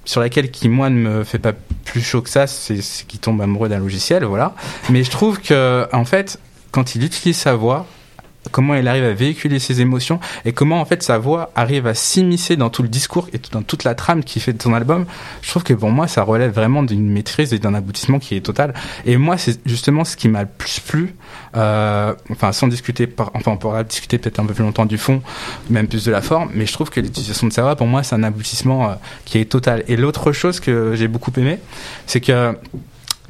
[0.09, 1.53] sur laquelle qui moi ne me fait pas
[1.85, 4.55] plus chaud que ça, c'est qu'il tombe amoureux d'un logiciel, voilà.
[4.89, 6.39] Mais je trouve que en fait,
[6.71, 7.85] quand il utilise sa voix,
[8.51, 11.93] comment il arrive à véhiculer ses émotions et comment en fait sa voix arrive à
[11.93, 15.05] s'immiscer dans tout le discours et dans toute la trame qui fait de son album,
[15.41, 18.41] je trouve que pour moi ça relève vraiment d'une maîtrise et d'un aboutissement qui est
[18.41, 18.73] total.
[19.05, 21.15] Et moi c'est justement ce qui m'a le plus plu,
[21.55, 25.21] euh, enfin sans discuter, enfin on pourra discuter peut-être un peu plus longtemps du fond,
[25.69, 28.03] même plus de la forme, mais je trouve que l'utilisation de sa voix pour moi
[28.03, 28.93] c'est un aboutissement euh,
[29.25, 29.83] qui est total.
[29.87, 31.59] Et l'autre chose que j'ai beaucoup aimé,
[32.05, 32.55] c'est que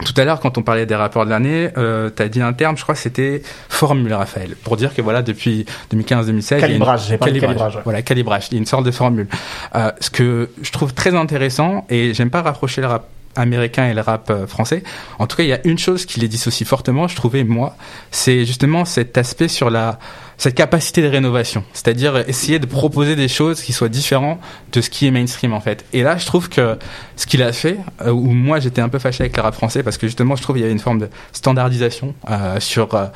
[0.06, 2.54] tout à l'heure, quand on parlait des rapports de l'année, euh, tu as dit un
[2.54, 6.64] terme, je crois que c'était formule, Raphaël, pour dire que voilà, depuis 2015-2016, il y
[6.64, 7.82] a une- Calibrage, j'ai de calibrage, ouais.
[7.84, 9.28] Voilà, calibrage, il y a une sorte de formule.
[9.76, 13.94] Euh, ce que je trouve très intéressant, et j'aime pas rapprocher le rap américain et
[13.94, 14.84] le rap français.
[15.20, 17.76] En tout cas, il y a une chose qui les dissocie fortement, je trouvais moi,
[18.12, 20.00] c'est justement cet aspect sur la
[20.40, 24.40] cette capacité de rénovation, c'est-à-dire essayer de proposer des choses qui soient différentes
[24.72, 25.86] de ce qui est mainstream en fait.
[25.92, 26.78] Et là, je trouve que
[27.18, 29.84] ce qu'il a fait, euh, où moi j'étais un peu fâché avec le rap français
[29.84, 33.08] parce que justement je trouve qu'il y avait une forme de standardisation euh, sur euh,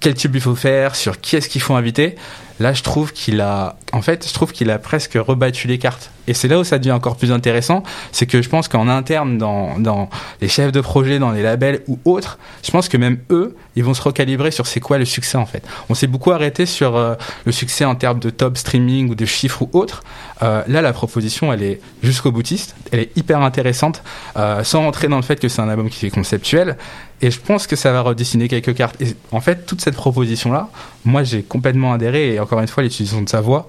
[0.00, 2.16] quel tube il faut faire, sur qui est-ce qu'il faut inviter.
[2.58, 6.10] Là, je trouve qu'il a, en fait, je trouve qu'il a presque rebattu les cartes.
[6.26, 9.38] Et c'est là où ça devient encore plus intéressant, c'est que je pense qu'en interne,
[9.38, 10.10] dans, dans
[10.40, 13.84] les chefs de projet, dans les labels ou autres, je pense que même eux, ils
[13.84, 15.62] vont se recalibrer sur c'est quoi le succès en fait.
[15.88, 17.14] On s'est beaucoup arrêté sur euh,
[17.44, 20.02] le succès en termes de top streaming ou de chiffres ou autres.
[20.42, 24.02] Euh, là, la proposition, elle est jusqu'au boutiste, elle est hyper intéressante,
[24.36, 26.76] euh, sans rentrer dans le fait que c'est un album qui est conceptuel.
[27.22, 29.00] Et je pense que ça va redessiner quelques cartes.
[29.00, 30.70] Et en fait, toute cette proposition-là,
[31.04, 32.34] moi, j'ai complètement adhéré.
[32.34, 33.68] Et encore une fois, l'utilisation de sa voix,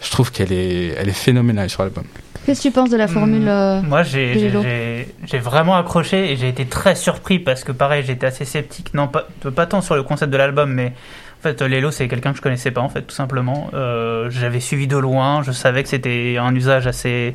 [0.00, 2.04] je trouve qu'elle est, elle est phénoménale sur l'album.
[2.44, 6.66] Qu'est-ce que tu penses de la formule euh, Moi, j'ai vraiment accroché et j'ai été
[6.66, 8.94] très surpris parce que, pareil, j'étais assez sceptique.
[8.94, 10.92] Non, pas, pas tant sur le concept de l'album, mais
[11.38, 13.70] en fait, Lelo, c'est quelqu'un que je connaissais pas, en fait, tout simplement.
[13.74, 17.34] Euh, J'avais suivi de loin, je savais que c'était un usage assez,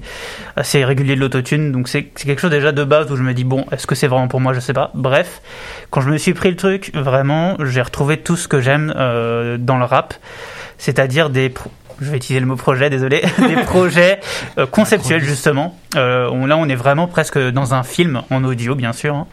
[0.55, 3.43] assez régulier de l'autotune, donc c'est quelque chose déjà de base où je me dis,
[3.43, 4.91] bon, est-ce que c'est vraiment pour moi, je sais pas.
[4.93, 5.41] Bref,
[5.89, 9.57] quand je me suis pris le truc, vraiment, j'ai retrouvé tout ce que j'aime euh,
[9.57, 10.13] dans le rap,
[10.77, 11.49] c'est-à-dire des
[12.01, 14.19] je vais utiliser le mot projet, désolé, des projets
[14.57, 15.77] euh, conceptuels justement.
[15.95, 19.15] Euh, on, là, on est vraiment presque dans un film en audio, bien sûr.
[19.15, 19.27] Hein.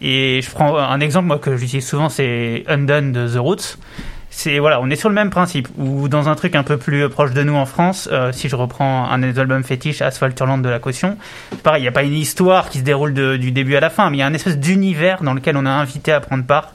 [0.00, 3.78] Et je prends un exemple moi que j'utilise souvent, c'est Undone de The Roots.
[4.28, 5.66] C'est voilà, on est sur le même principe.
[5.78, 8.56] Ou dans un truc un peu plus proche de nous en France, euh, si je
[8.56, 11.16] reprends un des albums fétiches, Asphalturland de la caution,
[11.62, 14.10] pareil, il n'y a pas une histoire qui se déroule du début à la fin,
[14.10, 16.74] mais il y a un espèce d'univers dans lequel on a invité à prendre part.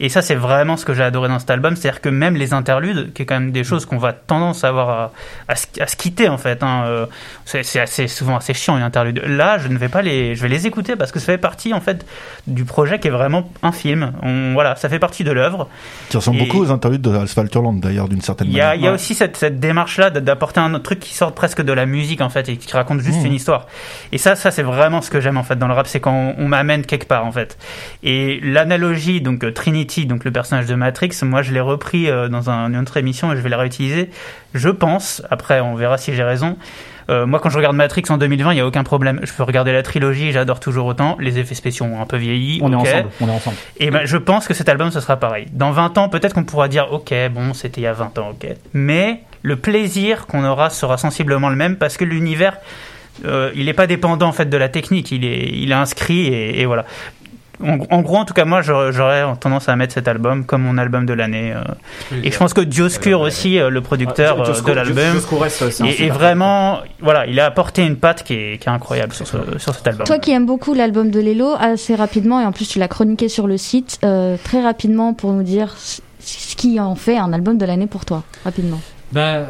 [0.00, 2.52] Et ça, c'est vraiment ce que j'ai adoré dans cet album, c'est-à-dire que même les
[2.52, 5.12] interludes, qui est quand même des choses qu'on va tendance à avoir à,
[5.48, 7.06] à, se, quitter en fait, hein, euh,
[7.44, 9.22] c'est assez souvent assez chiant une interlude.
[9.24, 11.72] Là, je ne vais pas les, je vais les écouter parce que ça fait partie
[11.72, 12.04] en fait
[12.48, 14.12] du projet qui est vraiment un film.
[14.22, 15.68] On, voilà, ça fait partie de l'œuvre.
[16.08, 18.74] Qui ressemble beaucoup aux interludes de Asphalturland d'ailleurs d'une certaine manière.
[18.74, 21.72] Il y a aussi cette, cette démarche-là d'apporter un autre truc qui sort presque de
[21.72, 23.26] la musique en fait et qui raconte juste mmh.
[23.26, 23.66] une histoire.
[24.10, 26.12] Et ça, ça c'est vraiment ce que j'aime en fait dans le rap, c'est quand
[26.12, 27.56] on, on m'amène quelque part en fait.
[28.02, 32.48] Et l'analogie donc Trinity donc le personnage de Matrix, moi je l'ai repris euh, dans
[32.50, 34.10] une autre émission et je vais la réutiliser.
[34.54, 36.56] Je pense, après on verra si j'ai raison.
[37.10, 39.20] Euh, moi, quand je regarde Matrix en 2020, il n'y a aucun problème.
[39.22, 41.16] Je peux regarder la trilogie, j'adore toujours autant.
[41.20, 42.60] Les effets spéciaux ont un peu vieilli.
[42.62, 43.08] On est ensemble.
[43.20, 43.56] On est ensemble.
[43.78, 45.46] Et ben, je pense que cet album, ce sera pareil.
[45.52, 48.30] Dans 20 ans, peut-être qu'on pourra dire, ok, bon, c'était il y a 20 ans,
[48.30, 48.48] ok.
[48.72, 52.56] Mais le plaisir qu'on aura sera sensiblement le même parce que l'univers,
[53.26, 55.12] euh, il n'est pas dépendant en fait de la technique.
[55.12, 56.86] Il est, il est inscrit et, et voilà
[57.62, 61.06] en, gros, en tout cas, moi, j'aurais tendance à mettre cet album comme mon album
[61.06, 61.52] de l'année.
[61.52, 62.20] Euh.
[62.22, 65.20] et je pense que Dioscure aussi, euh, le producteur euh, de l'album,
[65.86, 70.06] est, vraiment, voilà, il a apporté une patte qui est, incroyable sur, sur cet album.
[70.06, 73.28] Toi qui aimes beaucoup l'album de Lelo, assez rapidement, et en plus tu l'as chroniqué
[73.28, 77.66] sur le site, très rapidement pour nous dire ce qui en fait un album de
[77.66, 78.80] l'année pour toi, rapidement.
[79.12, 79.46] Bah,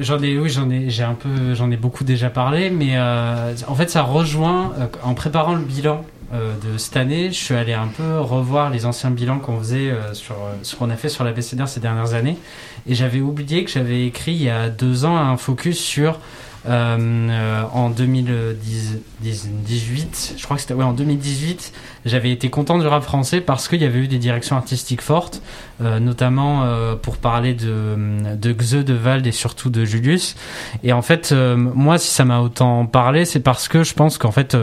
[0.00, 3.74] j'en ai, oui, j'en ai, j'ai un peu, j'en ai beaucoup déjà parlé, mais en
[3.74, 4.72] fait, ça rejoint
[5.02, 8.86] en préparant le bilan euh, de cette année, je suis allé un peu revoir les
[8.86, 11.80] anciens bilans qu'on faisait euh, sur euh, ce qu'on a fait sur la BCDR ces
[11.80, 12.36] dernières années.
[12.86, 16.20] Et j'avais oublié que j'avais écrit il y a deux ans un focus sur
[16.66, 21.74] en 2018, je crois que c'était ouais, en 2018,
[22.04, 25.42] j'avais été content du rap français parce qu'il y avait eu des directions artistiques fortes,
[25.80, 26.66] notamment
[27.02, 27.96] pour parler de,
[28.36, 30.36] de Xe, de Vald et surtout de Julius.
[30.82, 34.32] Et en fait, moi, si ça m'a autant parlé, c'est parce que je pense qu'en
[34.32, 34.56] fait,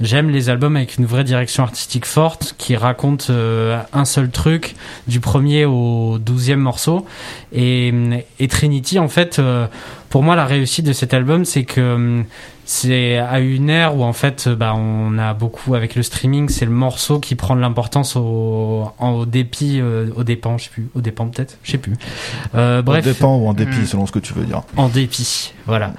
[0.00, 4.74] J'aime les albums avec une vraie direction artistique forte qui raconte euh, un seul truc
[5.06, 7.04] du premier au douzième morceau.
[7.52, 7.92] Et,
[8.38, 9.66] et Trinity, en fait, euh,
[10.08, 12.24] pour moi, la réussite de cet album, c'est que
[12.72, 16.66] c'est à une ère où en fait bah, on a beaucoup avec le streaming c'est
[16.66, 20.88] le morceau qui prend de l'importance au, au dépit euh, au dépens je sais plus
[20.94, 21.94] au dépens peut-être je sais plus.
[22.54, 23.04] Euh, bref.
[23.04, 23.86] Au dépens ou en dépit hmm.
[23.86, 24.62] selon ce que tu veux dire.
[24.76, 25.94] En dépit voilà.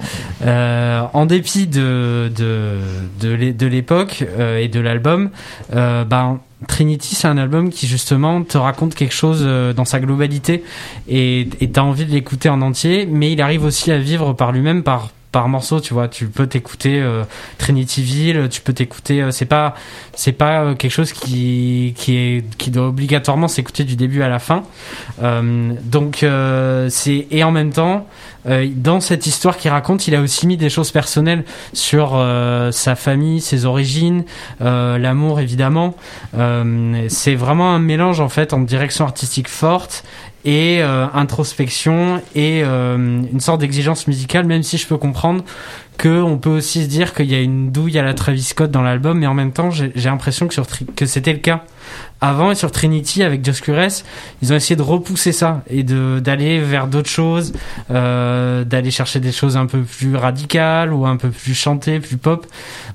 [0.46, 2.78] Euh, en dépit de de
[3.20, 5.28] de l'époque euh, et de l'album
[5.70, 9.46] ben Trinity, c'est un album qui justement te raconte quelque chose
[9.76, 10.64] dans sa globalité
[11.06, 14.82] et t'as envie de l'écouter en entier, mais il arrive aussi à vivre par lui-même
[14.82, 16.08] par par morceau tu vois.
[16.08, 17.24] Tu peux t'écouter euh,
[17.58, 19.74] Trinityville tu peux t'écouter euh, c'est pas
[20.14, 24.28] c'est pas euh, quelque chose qui qui est qui doit obligatoirement s'écouter du début à
[24.28, 24.62] la fin.
[25.22, 26.24] Euh, donc
[26.90, 28.06] c'est et en même temps
[28.44, 32.20] dans cette histoire qu'il raconte il a aussi mis des choses personnelles sur
[32.72, 34.24] sa famille ses origines
[34.60, 35.94] l'amour évidemment.
[37.08, 40.04] C'est vraiment un mélange en fait en direction artistique forte
[40.44, 45.44] et euh, introspection et euh, une sorte d'exigence musicale, même si je peux comprendre
[45.98, 48.70] que on peut aussi se dire qu'il y a une douille à la Travis Scott
[48.70, 50.66] dans l'album, mais en même temps, j'ai l'impression que, sur
[50.96, 51.64] que c'était le cas
[52.20, 53.88] avant et sur Trinity avec Dioscures,
[54.42, 57.52] ils ont essayé de repousser ça et d'aller vers d'autres choses,
[57.90, 62.16] euh, d'aller chercher des choses un peu plus radicales ou un peu plus chantées, plus
[62.16, 62.46] pop.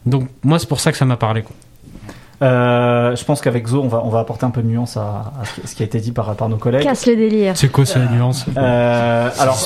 [0.06, 1.44] Donc moi, c'est pour ça que ça m'a parlé.
[1.44, 1.56] Quoi.
[2.42, 5.34] Euh, je pense qu'avec Zo, on va, on va apporter un peu de nuance à,
[5.66, 6.84] ce qui a été dit par, par nos collègues.
[6.84, 7.58] Casse le délire.
[7.58, 9.58] C'est quoi cette nuance euh, Alors,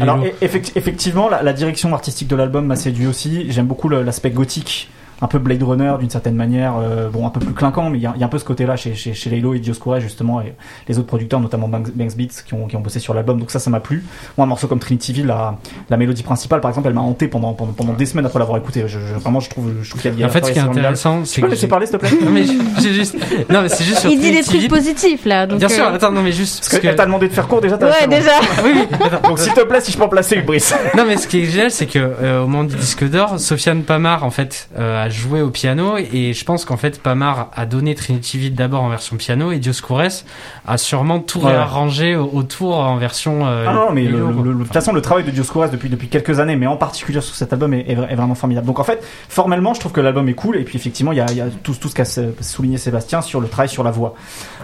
[0.00, 3.50] alors effectivement, la, la, direction artistique de l'album m'a séduit aussi.
[3.52, 4.88] J'aime beaucoup l'aspect gothique
[5.20, 8.02] un peu Blade Runner d'une certaine manière, euh, bon un peu plus clinquant, mais il
[8.02, 10.54] y, a un peu ce côté-là chez, chez, chez Laylo et Dioscore justement et
[10.88, 13.38] les autres producteurs, notamment Banks, Beats, qui ont, qui ont bossé sur l'album.
[13.38, 14.04] Donc ça, ça m'a plu.
[14.36, 15.58] Moi, un morceau comme Trinityville, la,
[15.90, 18.58] la mélodie principale, par exemple, elle m'a hanté pendant, pendant, pendant des semaines après l'avoir
[18.58, 18.84] écouté.
[18.86, 20.26] Je, vraiment, je trouve, je trouve qu'il y a.
[20.26, 21.36] En fait, ce qui est intéressant, c'est.
[21.36, 22.44] Tu peux laisser parler, s'il te plaît Non mais
[22.80, 23.16] j'ai juste,
[23.50, 24.00] non mais c'est juste.
[24.00, 25.46] Sur il dit des trucs positifs là.
[25.46, 25.86] Donc Bien sûr.
[25.86, 26.68] Euh, attends, non mais juste.
[26.70, 27.76] Parce, que, t'a demandé de faire court déjà.
[27.76, 28.32] Ouais, déjà.
[28.64, 28.86] oui.
[29.24, 30.74] Donc s'il te plaît, si je peux en placer une Brice.
[30.96, 33.82] non mais ce qui est génial, c'est que euh, au moment du disque d'or, Sofiane
[33.82, 34.68] Pamar en fait
[35.08, 39.16] joué au piano et je pense qu'en fait Pamar a donné Trinity d'abord en version
[39.16, 40.22] piano et Dioscures
[40.66, 43.46] a sûrement tout réarrangé autour en version.
[43.46, 46.56] Euh, ah non, mais de toute façon le travail de Dioscures depuis depuis quelques années,
[46.56, 48.66] mais en particulier sur cet album est, vraiment formidable.
[48.66, 51.20] Donc en fait formellement je trouve que l'album est cool et puis effectivement il y
[51.20, 52.04] a, y a tout, tout ce qu'a
[52.40, 54.14] souligné Sébastien sur le travail sur la voix.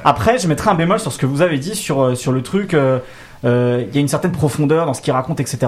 [0.05, 2.43] Après je mettrai un bémol sur ce que vous avez dit sur euh, sur le
[2.43, 2.75] truc.
[2.75, 2.99] Euh,
[3.45, 5.67] il y a une certaine profondeur dans ce qu'il raconte, etc.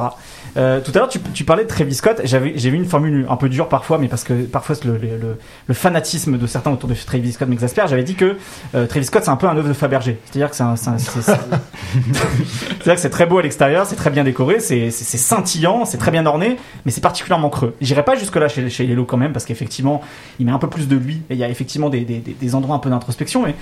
[0.57, 2.23] Euh, tout à l'heure, tu, tu, parlais de Travis Scott.
[2.25, 5.39] J'avais, j'ai vu une formule un peu dure parfois, mais parce que parfois le, le,
[5.67, 7.87] le fanatisme de certains autour de Travis Scott m'exaspère.
[7.87, 8.37] J'avais dit que
[8.75, 10.19] euh, Travis Scott c'est un peu un œuvre de Fabergé.
[10.25, 14.11] C'est-à-dire que c'est, un, c'est, c'est, c'est-à-dire que c'est très beau à l'extérieur, c'est très
[14.11, 17.75] bien décoré, c'est, scintillant, c'est très bien orné, mais c'est particulièrement creux.
[17.81, 20.01] J'irai pas jusque là chez, chez Lelo quand même, parce qu'effectivement,
[20.39, 22.55] il met un peu plus de lui et il y a effectivement des, des, des
[22.55, 23.55] endroits un peu d'introspection, mais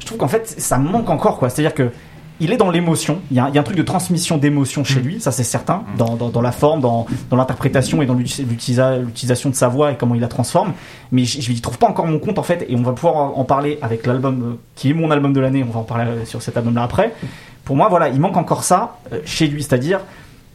[0.00, 1.50] je trouve qu'en fait ça manque encore quoi.
[1.50, 1.90] C'est-à-dire que
[2.40, 3.20] il est dans l'émotion.
[3.30, 5.02] Il, y a un truc de transmission d'émotion chez mm.
[5.02, 5.96] lui, ça c'est certain, mm.
[5.98, 10.14] dans, dans, la forme, dans, dans l'interprétation et dans l'utilisation de sa voix et comment
[10.14, 10.72] il la transforme.
[11.12, 13.44] Mais je n'y trouve pas encore mon compte en fait, et on va pouvoir en
[13.44, 15.64] parler avec l'album euh, qui est mon album de l'année.
[15.66, 17.14] On va en parler euh, sur cet album-là après.
[17.64, 20.00] Pour moi, voilà, il manque encore ça euh, chez lui, c'est-à-dire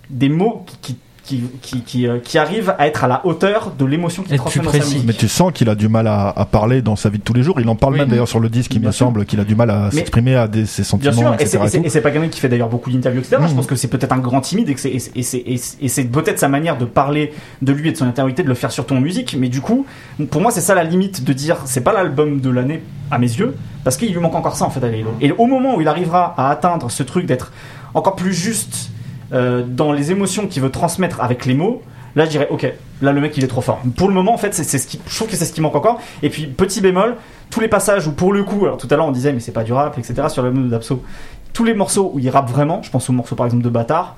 [0.09, 1.43] des mots qui qui, qui,
[1.85, 4.77] qui, euh, qui, arrive à être à la hauteur de l'émotion qu'il transmet dans sa
[4.77, 5.03] musique.
[5.05, 7.33] Mais tu sens qu'il a du mal à, à, parler dans sa vie de tous
[7.33, 7.59] les jours.
[7.59, 9.69] Il en parle même d'ailleurs sur le disque, il me semble qu'il a du mal
[9.69, 11.11] à s'exprimer à des, ses sentiments.
[11.11, 13.37] Bien sûr, et c'est pas quelqu'un qui fait d'ailleurs beaucoup d'interviews, etc.
[13.47, 17.33] Je pense que c'est peut-être un grand timide et, c'est peut-être sa manière de parler
[17.61, 19.35] de lui et de son intériorité de le faire surtout en musique.
[19.39, 19.85] Mais du coup,
[20.29, 23.27] pour moi, c'est ça la limite de dire c'est pas l'album de l'année à mes
[23.27, 24.89] yeux, parce qu'il lui manque encore ça en fait à
[25.21, 27.51] Et au moment où il arrivera à atteindre ce truc d'être
[27.93, 28.89] encore plus juste
[29.35, 31.81] euh, dans les émotions qu'il veut transmettre avec les mots,
[32.15, 32.71] là je dirais ok,
[33.01, 33.81] là le mec il est trop fort.
[33.97, 35.75] Pour le moment en fait c'est ce qui, je trouve que c'est ce qui manque
[35.75, 35.99] encore.
[36.23, 37.15] Et puis petit bémol,
[37.49, 39.51] tous les passages où pour le coup, alors tout à l'heure on disait mais c'est
[39.51, 41.03] pas du rap etc sur le de d'Abso,
[41.53, 44.15] tous les morceaux où il rappe vraiment, je pense au morceau par exemple de Bâtard.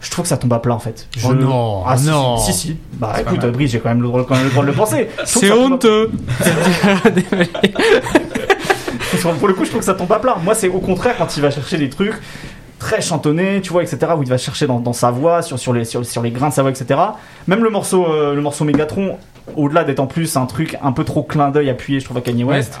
[0.00, 1.06] Je trouve que ça tombe à plat en fait.
[1.24, 2.36] Oh non, ah, non.
[2.36, 4.68] Si, si, Bah écoute, Brice, j'ai quand même le droit, quand même le droit de
[4.68, 5.08] le penser.
[5.24, 6.10] C'est honteux.
[9.38, 10.36] pour le coup, je trouve que ça tombe à plat.
[10.42, 12.14] Moi, c'est au contraire quand il va chercher des trucs
[12.82, 14.12] très chantonné, tu vois, etc.
[14.18, 16.62] Où il va chercher dans, sa voix, sur, sur, les, sur, les grains de sa
[16.62, 17.00] voix, etc.
[17.46, 19.18] Même le morceau, euh, le morceau Megatron,
[19.56, 22.20] au-delà d'être en plus un truc un peu trop clin d'œil appuyé, je trouve, à
[22.20, 22.80] Kanye West.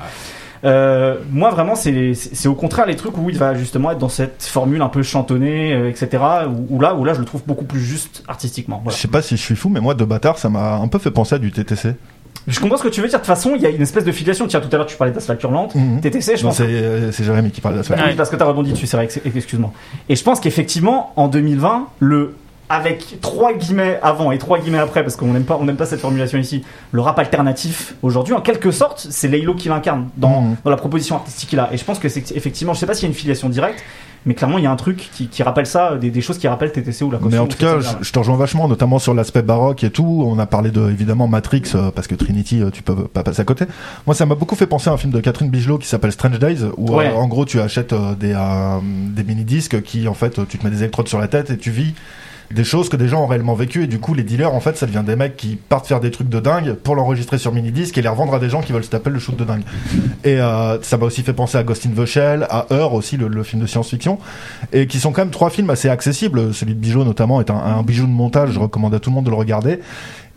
[0.64, 4.44] Euh, moi vraiment c'est au contraire les trucs où il va justement être dans cette
[4.44, 6.22] formule un peu chantonnée euh, etc
[6.70, 9.36] où, là où là je le trouve beaucoup plus juste artistiquement je sais pas si
[9.36, 11.50] je suis fou mais moi de bâtard ça m'a un peu fait penser à du
[11.50, 11.96] TTC
[12.46, 13.18] je comprends ce que tu veux dire.
[13.18, 14.46] De toute façon, il y a une espèce de filiation.
[14.46, 15.74] Tiens, tout à l'heure, tu parlais d'asphalte hurlante.
[15.74, 16.00] Mhm.
[16.00, 16.58] TTC, je pense.
[16.60, 18.02] Euh, c'est Jérémy qui parle d'asphalte.
[18.06, 19.08] Oui, parce que t'as rebondi dessus, c'est vrai.
[19.34, 19.72] Excuse-moi.
[20.08, 22.34] Et je pense qu'effectivement, en 2020, le
[22.68, 25.84] avec trois guillemets avant et trois guillemets après, parce qu'on n'aime pas, on n'aime pas
[25.84, 30.40] cette formulation ici, le rap alternatif aujourd'hui, en quelque sorte, c'est Laylo qui l'incarne dans,
[30.40, 30.56] mhm.
[30.64, 31.68] dans la proposition artistique qu'il a.
[31.74, 33.84] Et je pense que c'est effectivement, je sais pas s'il y a une filiation directe,
[34.26, 36.48] mais clairement il y a un truc qui, qui rappelle ça, des, des, choses qui
[36.48, 39.42] rappellent TTC ou la Mais en tout cas, je, te rejoins vachement, notamment sur l'aspect
[39.42, 40.24] baroque et tout.
[40.26, 43.40] On a parlé de évidemment Matrix euh, parce que Trinity, euh, tu peux pas passer
[43.40, 43.64] à côté.
[44.06, 46.38] Moi, ça m'a beaucoup fait penser à un film de Catherine Bigelow qui s'appelle Strange
[46.38, 48.36] Days, où euh, en gros tu achètes des
[49.14, 51.58] des mini disques qui en fait tu te mets des électrodes sur la tête et
[51.58, 51.94] tu vis
[52.52, 54.76] des choses que des gens ont réellement vécues et du coup les dealers en fait
[54.76, 57.72] ça devient des mecs qui partent faire des trucs de dingue pour l'enregistrer sur mini
[57.72, 59.62] disque et les revendre à des gens qui veulent se taper le shoot de dingue.
[60.24, 63.16] Et euh, ça m'a aussi fait penser à Ghost in the Shell à Heure aussi
[63.16, 64.18] le, film de science-fiction
[64.72, 66.52] et qui sont quand même trois films assez accessibles.
[66.54, 69.24] Celui de Bijou notamment est un, bijou de montage je recommande à tout le monde
[69.24, 69.80] de le regarder.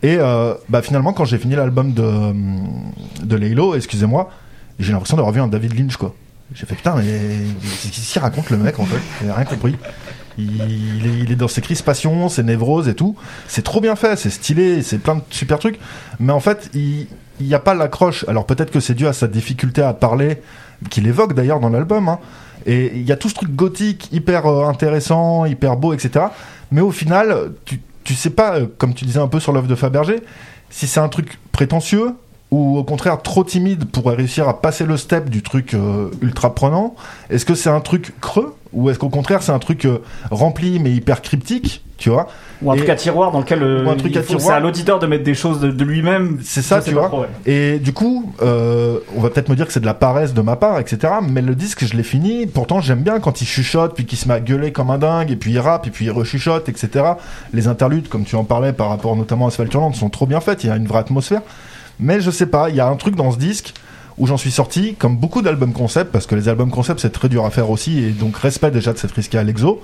[0.03, 2.05] Et euh, bah, finalement quand j'ai fini l'album de
[3.23, 4.29] de excusez-moi
[4.79, 6.13] j'ai l'impression d'avoir vu un David Lynch quoi.
[6.53, 7.03] J'ai fait putain mais
[7.83, 9.01] qu'est-ce qu'il raconte le mec en fait?
[9.23, 9.75] J'ai rien compris
[10.37, 13.15] Il, est, dans ses crispations, ses névroses et tout.
[13.47, 15.79] C'est trop bien fait, c'est stylé, c'est plein de super trucs.
[16.19, 17.07] Mais en fait, il
[17.39, 18.25] n'y a pas l'accroche.
[18.27, 20.41] Alors peut-être que c'est dû à sa difficulté à parler,
[20.89, 22.09] qu'il évoque d'ailleurs dans l'album.
[22.09, 22.19] Hein.
[22.65, 26.25] Et il y a tout ce truc gothique hyper euh, intéressant, hyper beau, etc.
[26.71, 29.67] Mais au final, tu, tu sais pas, euh, comme tu disais un peu sur l'œuvre
[29.67, 30.21] de Fabergé,
[30.69, 32.15] si c'est un truc prétentieux
[32.51, 36.53] ou au contraire trop timide pour réussir à passer le step du truc euh, ultra
[36.53, 36.95] prenant
[37.29, 40.79] Est-ce que c'est un truc creux ou est-ce qu'au contraire c'est un truc euh, rempli
[40.79, 42.27] mais hyper cryptique, tu vois?
[42.61, 45.23] Ou un truc à tiroir dans lequel euh, un truc c'est à l'auditeur de mettre
[45.23, 46.39] des choses de, lui-même.
[46.43, 47.27] C'est ça, tu vois.
[47.45, 50.55] Et du coup, on va peut-être me dire que c'est de la paresse de ma
[50.55, 51.13] part, etc.
[51.21, 52.47] Mais le disque, je l'ai fini.
[52.47, 55.31] Pourtant, j'aime bien quand il chuchote, puis qu'il se met à gueuler comme un dingue,
[55.31, 57.05] et puis il rappe, et puis il rechuchote, etc.
[57.53, 60.63] Les interludes, comme tu en parlais par rapport notamment à Asphalt sont trop bien faites.
[60.63, 61.41] Il y a une vraie atmosphère.
[61.99, 63.73] Mais je sais pas, il y a un truc dans ce disque
[64.17, 67.27] où j'en suis sorti, comme beaucoup d'albums concept, parce que les albums concept c'est très
[67.27, 69.81] dur à faire aussi, et donc respect déjà de cette risqué à l'exo.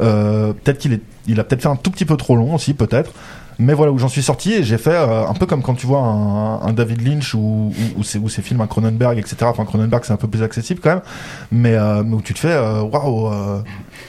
[0.00, 2.74] Euh, peut-être qu'il est, il a peut-être fait un tout petit peu trop long aussi,
[2.74, 3.12] peut-être.
[3.60, 5.86] Mais voilà où j'en suis sorti et j'ai fait euh, un peu comme quand tu
[5.86, 9.36] vois un, David Lynch ou, ou, ou, ces, films, un Cronenberg, etc.
[9.42, 11.02] Enfin, Cronenberg c'est un peu plus accessible quand même,
[11.52, 13.30] mais, euh, où tu te fais waouh,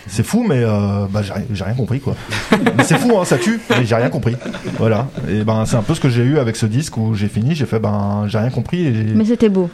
[0.07, 0.63] c'est fou, mais
[1.11, 2.15] bah, j'ai rien compris quoi.
[2.77, 4.37] mais c'est fou, hein, ça tue, mais j'ai rien compris.
[4.77, 5.07] Voilà.
[5.29, 7.53] Et ben c'est un peu ce que j'ai eu avec ce disque où j'ai fini,
[7.53, 8.89] j'ai fait ben j'ai rien compris.
[9.13, 9.69] Mais c'était beau.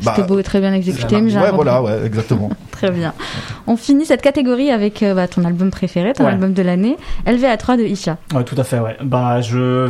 [0.00, 1.20] C'était bah, beau et très bien exécuté.
[1.20, 2.50] Mais ouais, voilà, ouais, exactement.
[2.70, 3.14] très bien.
[3.66, 7.78] On finit cette catégorie avec euh, bah, ton album préféré, ton album de l'année, LVA3
[7.78, 8.18] de Isha.
[8.34, 8.96] Ouais, tout à fait, ouais.
[9.02, 9.88] Bah, je...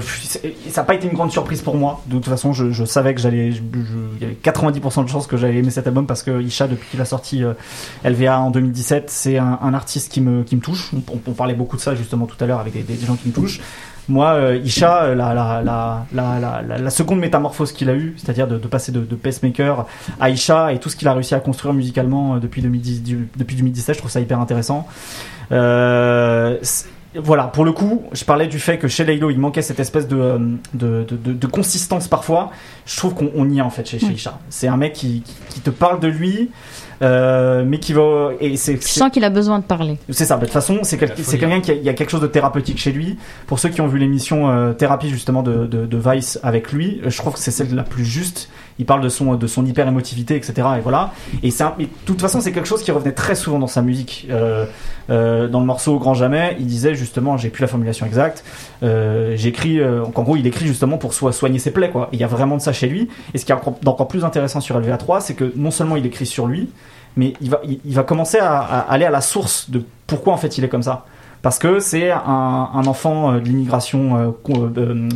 [0.71, 2.03] Ça n'a pas été une grande surprise pour moi.
[2.07, 3.51] De toute façon, je, je savais que j'allais.
[3.51, 6.89] Il y avait 90% de chances que j'allais aimer cet album parce que Isha, depuis
[6.91, 7.55] qu'il a sorti euh,
[8.05, 10.91] LVA en 2017, c'est un, un, artiste qui me, qui me touche.
[10.95, 13.29] On, on, parlait beaucoup de ça justement tout à l'heure avec des, des gens qui
[13.29, 13.61] me touchent.
[14.09, 18.59] Moi, euh, Isha, euh, la, la, la, la, seconde métamorphose qu'il a eue, c'est-à-dire de,
[18.59, 19.87] passer de, pacemaker
[20.21, 23.03] à Isha et tout ce qu'il a réussi à construire musicalement euh, depuis, 2010,
[23.37, 24.87] depuis 2017, je trouve ça hyper intéressant.
[27.17, 30.09] Voilà, pour le coup, je parlais du fait que chez Laylo, il manquait cette espèce
[30.09, 30.39] de,
[30.75, 32.51] de, de, consistance parfois.
[32.87, 34.41] Je trouve qu'on y est en fait chez, chez Isha.
[34.49, 36.51] C'est un mec qui, qui, te parle de lui,
[37.03, 38.31] euh, mais qui va.
[38.41, 39.97] Et c'est, tu sens qu'il a besoin de parler.
[40.11, 40.37] C'est ça.
[40.37, 42.79] De toute façon, c'est, c'est quelqu'un qui a, il y a quelque chose de thérapeutique
[42.79, 43.17] chez lui.
[43.47, 47.01] Pour ceux qui ont vu l'émission euh, Thérapie justement de, de, de, Vice avec lui,
[47.07, 48.49] je trouve que c'est celle la plus juste.
[48.79, 50.55] Il parle de son de son hyper émotivité, etc.
[50.79, 51.13] Et voilà.
[51.43, 54.27] Et c'est de toute façon, c'est quelque chose qui revenait très souvent dans sa musique.
[54.31, 54.67] Euh,
[55.11, 58.45] euh, dans le morceau Grand Jamais, il disait justement, j'ai plus la formulation exacte.
[58.83, 62.09] Euh, j'écris, en gros, il écrit justement pour soigner ses plaies, quoi.
[62.13, 63.09] Il y a vraiment de ça chez lui.
[63.33, 66.27] Et ce qui est encore plus intéressant sur LVA3, c'est que non seulement il écrit
[66.27, 66.71] sur lui,
[67.17, 70.59] mais il va, il, va commencer à, aller à la source de pourquoi en fait
[70.59, 71.05] il est comme ça.
[71.43, 74.35] Parce que c'est un, enfant de l'immigration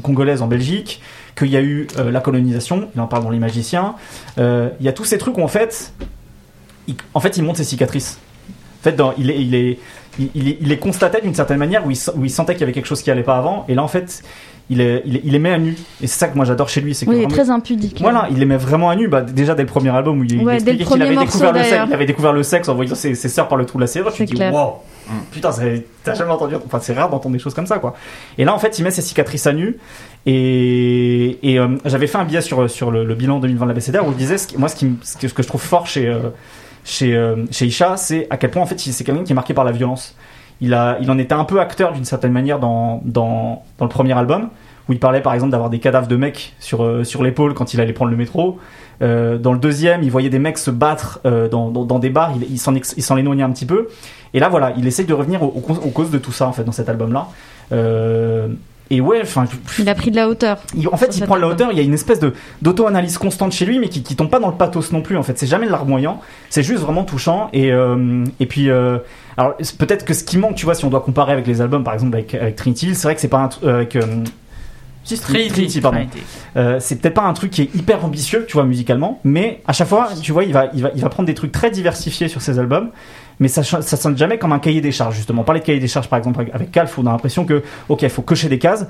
[0.03, 1.01] congolaise en Belgique,
[1.39, 3.95] qu'il y a eu la colonisation, il en parle dans Les Magiciens.
[4.37, 5.93] il y a tous ces trucs où en fait,
[6.89, 8.19] il, en fait, il montre ses cicatrices.
[8.81, 9.79] En fait, dans, il, est, il, est,
[10.35, 13.03] il, est constaté d'une certaine manière où il, où sentait qu'il y avait quelque chose
[13.03, 14.23] qui allait pas avant, et là en fait,
[14.71, 15.77] il, est, il, il les met à nu.
[16.01, 16.95] Et c'est ça que moi j'adore chez lui.
[16.95, 17.99] C'est oui, il est très impudique.
[18.01, 19.09] Voilà, il les met vraiment à nu.
[19.09, 21.85] Bah, déjà dès le premier album où il, ouais, expliquait qu'il avait, découvert le sexe,
[21.89, 23.87] il avait découvert le sexe en voyant ses, ses sœurs par le trou de la
[23.87, 24.13] serrure.
[24.13, 24.75] Tu te dis, wow,
[25.31, 25.51] putain,
[26.05, 26.55] t'as jamais entendu.
[26.55, 27.95] Enfin, c'est rare d'entendre des choses comme ça, quoi.
[28.37, 29.79] Et là, en fait, il met ses cicatrices à nu.
[30.27, 34.07] Et, et euh, j'avais fait un billet sur, sur le, bilan 2020 de la BCDR
[34.07, 36.31] où je disais, moi, ce, que, je trouve fort chez, euh,
[37.03, 39.65] euh, chez Isha, c'est à quel point, en fait, c'est quelqu'un qui est marqué par
[39.65, 40.17] la violence.
[40.61, 43.91] Il, a, il en était un peu acteur d'une certaine manière dans, dans, dans le
[43.91, 44.51] premier album
[44.89, 47.75] où il parlait par exemple d'avoir des cadavres de mecs sur, euh, sur l'épaule quand
[47.75, 48.59] il allait prendre le métro.
[49.01, 52.33] Euh, dans le deuxième, il voyait des mecs se battre euh, dans, dans, des bars,
[52.35, 53.89] il, il s'en éloignait un petit peu.
[54.35, 56.73] Et là, voilà, il essaye de revenir aux, causes de tout ça, en fait, dans
[56.73, 57.29] cet album-là.
[58.91, 59.45] et ouais, enfin.
[59.79, 60.59] Il a pris de la hauteur.
[60.91, 61.69] en fait, il prend de la hauteur.
[61.71, 64.41] Il y a une espèce de d'auto-analyse constante chez lui, mais qui, qui tombe pas
[64.41, 65.17] dans le pathos non plus.
[65.17, 66.21] En fait, c'est jamais larmoyant.
[66.51, 67.51] C'est juste vraiment touchant.
[67.53, 67.71] Et
[68.41, 68.69] et puis.
[68.71, 71.85] alors peut-être que ce qui manque, tu vois, si on doit comparer avec les albums,
[71.85, 73.97] par exemple avec, avec Trinity, c'est vrai que c'est pas un, avec
[75.17, 76.07] Trinity, pardon.
[76.57, 79.73] Euh, c'est peut-être pas un truc qui est hyper ambitieux, tu vois, musicalement, mais à
[79.73, 82.29] chaque fois, tu vois, il va, il va, il va prendre des trucs très diversifiés
[82.29, 82.91] sur ses albums,
[83.41, 85.45] mais ça, ça sonne jamais comme un cahier des charges, justement.
[85.45, 88.11] Parler de cahier des charges, par exemple, avec Calf, on a l'impression que, ok, il
[88.11, 88.87] faut cocher des cases.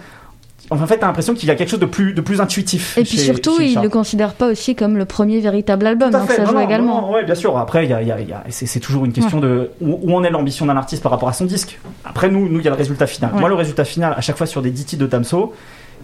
[0.70, 2.98] En fait, t'as l'impression qu'il y a quelque chose de plus, de plus intuitif.
[2.98, 6.44] Et puis surtout, il le considère pas aussi comme le premier véritable album, donc ça
[6.44, 7.10] joue également.
[7.10, 7.56] ouais, bien sûr.
[7.56, 10.24] Après, y a, y a, y a c'est toujours une question de où, où, en
[10.24, 11.78] est l'ambition d'un artiste par rapport à son disque?
[12.04, 13.30] Après, nous, nous, il y a le résultat final.
[13.34, 15.54] Moi, le résultat final, à chaque fois sur des 10 titres de Tamso,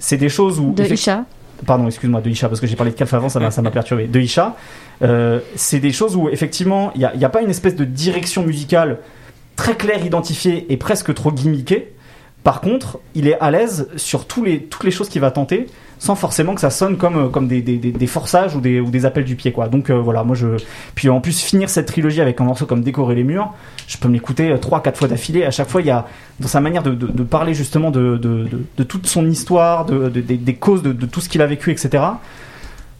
[0.04, 0.72] c'est des choses où.
[0.72, 1.24] De Isha
[1.66, 4.06] Pardon, excuse-moi, de Isha, parce que j'ai parlé de Calf avant, ça m'a perturbé.
[4.06, 4.54] De Isha,
[5.02, 8.42] euh, c'est des choses où effectivement, il n'y a, a, pas une espèce de direction
[8.42, 8.98] musicale
[9.56, 11.92] très claire, identifiée et presque trop gimmickée.
[12.42, 15.68] Par contre, il est à l'aise sur tous les, toutes les choses qu'il va tenter
[16.04, 19.06] sans forcément que ça sonne comme comme des, des, des forçages ou des, ou des
[19.06, 19.68] appels du pied quoi.
[19.68, 20.48] Donc voilà, moi je
[20.94, 23.52] puis en plus finir cette trilogie avec un morceau comme décorer les murs,
[23.88, 25.44] je peux me l'écouter trois quatre fois d'affilée.
[25.44, 26.06] À chaque fois, il y a
[26.40, 30.92] dans sa manière de, parler justement de, de, toute son histoire, de, des causes de,
[31.06, 32.02] tout ce qu'il a vécu, etc.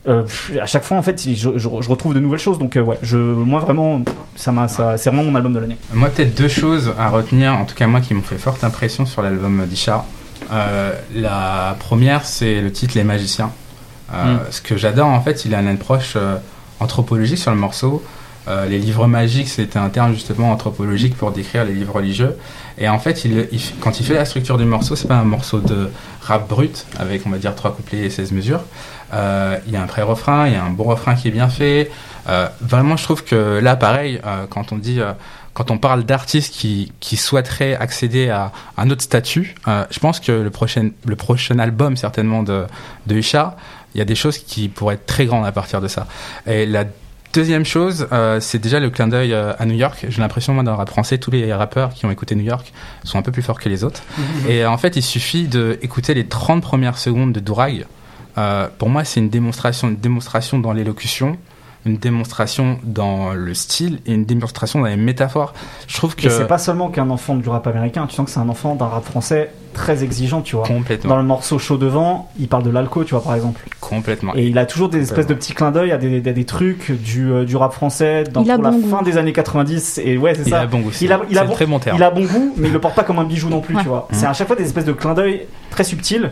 [0.07, 0.25] Euh,
[0.61, 3.17] à chaque fois en fait je, je, retrouve de nouvelles choses donc euh, ouais je
[3.17, 4.03] moi vraiment
[4.37, 7.55] ça m'a ça, c'est vraiment mon album de l'année moi peut-être deux choses à retenir
[7.55, 12.25] en tout cas moi qui m'ont fait forte impression sur l'album d'Ishar euh, la première
[12.25, 13.51] c'est le titre Les Magiciens
[14.13, 14.37] mm.
[14.51, 16.17] ce que j'adore en fait il a une approche
[16.81, 18.03] anthropologique sur le morceau
[18.69, 22.37] les livres magiques, c'était un terme justement anthropologique pour décrire les livres religieux.
[22.77, 23.49] Et en fait, il,
[23.81, 25.91] quand il fait la structure du morceau, c'est pas un morceau de
[26.21, 28.63] rap brut avec, on va dire, trois couplets et 16 mesures.
[29.13, 31.49] Euh, il y a un pré-refrain, il y a un bon refrain qui est bien
[31.49, 31.91] fait.
[32.29, 35.01] Euh, vraiment, je trouve que là, pareil, euh, quand on dit,
[35.55, 40.33] quand on parle d'artistes qui, qui souhaiteraient accéder à un autre statut, je pense que
[40.33, 42.67] le prochain, le prochain album, certainement, de,
[43.07, 43.57] de Isha,
[43.95, 46.07] il y a des choses qui pourraient être très grandes à partir de ça.
[46.47, 46.85] Et la
[47.35, 50.07] Deuxième chose, euh, c'est déjà le clin d'œil euh, à New York.
[50.09, 52.73] J'ai l'impression, moi, dans le rap français, tous les rappeurs qui ont écouté New York
[53.03, 54.03] sont un peu plus forts que les autres.
[54.17, 54.51] Mhm.
[54.51, 57.87] Et en fait, il suffit d'écouter les 30 premières secondes de Dourag.
[58.39, 61.37] Euh, pour moi, c'est une démonstration, une démonstration dans l'élocution,
[61.87, 65.55] une démonstration dans le style et une démonstration dans les métaphores.
[65.87, 66.29] Je trouve que.
[66.29, 68.87] c'est pas seulement qu'un enfant du rap américain, tu sens que c'est un enfant d'un
[68.87, 70.67] rap français très exigeant, tu vois.
[70.67, 71.11] Complètement.
[71.11, 73.61] Dans le morceau Chaud devant, il parle de l'alco, tu vois, par exemple.
[73.81, 74.35] Complètement.
[74.35, 77.31] Et il a toujours des espèces de petits clins d'œil à des, des, trucs du,
[77.31, 80.01] euh, du rap français dans pour la fin des années 90.
[80.03, 80.49] Et ouais, c'est ça.
[80.49, 80.91] Il a bon goût.
[81.01, 81.97] Il a, il a bon, très bon terme.
[81.99, 83.89] Il a bon goût, mais il le porte pas comme un bijou non plus, tu
[83.89, 84.09] vois.
[84.13, 86.31] C'est à chaque fois des espèces de clins d'œil très subtils,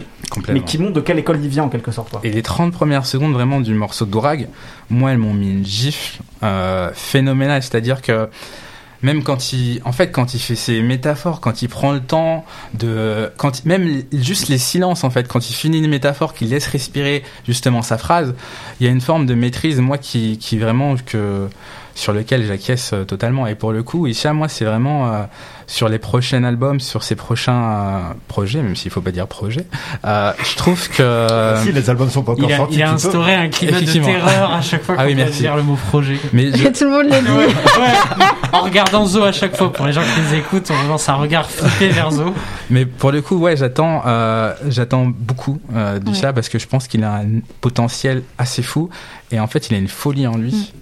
[0.49, 2.11] mais qui montrent de quelle école il vient en quelque sorte.
[2.11, 2.21] Quoi.
[2.25, 4.49] Et les 30 premières secondes vraiment du morceau de Dourag,
[4.89, 7.63] moi, elles m'ont mis une gifle euh, phénoménale.
[7.63, 8.29] C'est-à-dire que
[9.03, 12.45] même quand il, en fait, quand il fait ses métaphores, quand il prend le temps
[12.75, 16.67] de, quand même juste les silences, en fait, quand il finit une métaphore, qu'il laisse
[16.67, 18.35] respirer justement sa phrase,
[18.81, 21.49] il y a une forme de maîtrise, moi, qui, qui vraiment que
[21.95, 23.47] sur lequel j'acquiesce euh, totalement.
[23.47, 25.23] Et pour le coup, Isha, moi, c'est vraiment euh,
[25.67, 29.67] sur les prochains albums, sur ses prochains euh, projets, même s'il faut pas dire projet.
[30.05, 33.35] je trouve que si les albums sont pas encore il a, sortis, il a instauré
[33.35, 36.19] un climat de terreur à chaque fois ah qu'on va dire le mot projet.
[36.33, 37.55] Mais tout le monde l'a dit.
[38.53, 41.15] En regardant Zo à chaque fois, pour les gens qui les écoutent, on lance un
[41.15, 42.35] regard flippé vers Zo.
[42.71, 44.03] Mais pour le coup, ouais, j'attends,
[44.69, 48.91] j'attends beaucoup euh, d'Isha parce que je pense qu'il a un potentiel assez fou
[49.31, 50.73] et en fait, il a une folie en lui.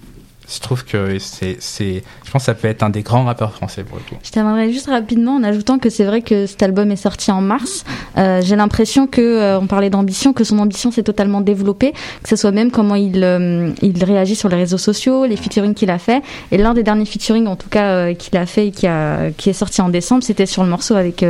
[0.53, 3.83] Je trouve que c'est, je pense que ça peut être un des grands rappeurs français
[3.83, 4.15] pour le coup.
[4.21, 7.41] Je terminerai juste rapidement en ajoutant que c'est vrai que cet album est sorti en
[7.41, 7.85] mars.
[8.17, 12.29] Euh, j'ai l'impression que, euh, on parlait d'ambition, que son ambition s'est totalement développée, que
[12.29, 15.89] ce soit même comment il, euh, il réagit sur les réseaux sociaux, les featuring qu'il
[15.89, 16.21] a fait.
[16.51, 19.81] Et l'un des derniers featuring, en tout cas, qu'il a fait et qui, est sorti
[19.81, 21.25] en décembre, c'était sur le morceau avec,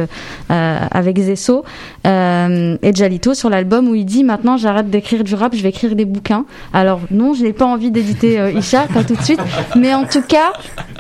[0.50, 1.64] avec Zesso
[2.06, 5.96] et Jalito sur l'album où il dit maintenant j'arrête d'écrire du rap, je vais écrire
[5.96, 6.46] des bouquins.
[6.74, 9.42] Alors non, je n'ai pas envie d'éditer Isha, tout de suite.
[9.76, 10.54] Mais en tout cas,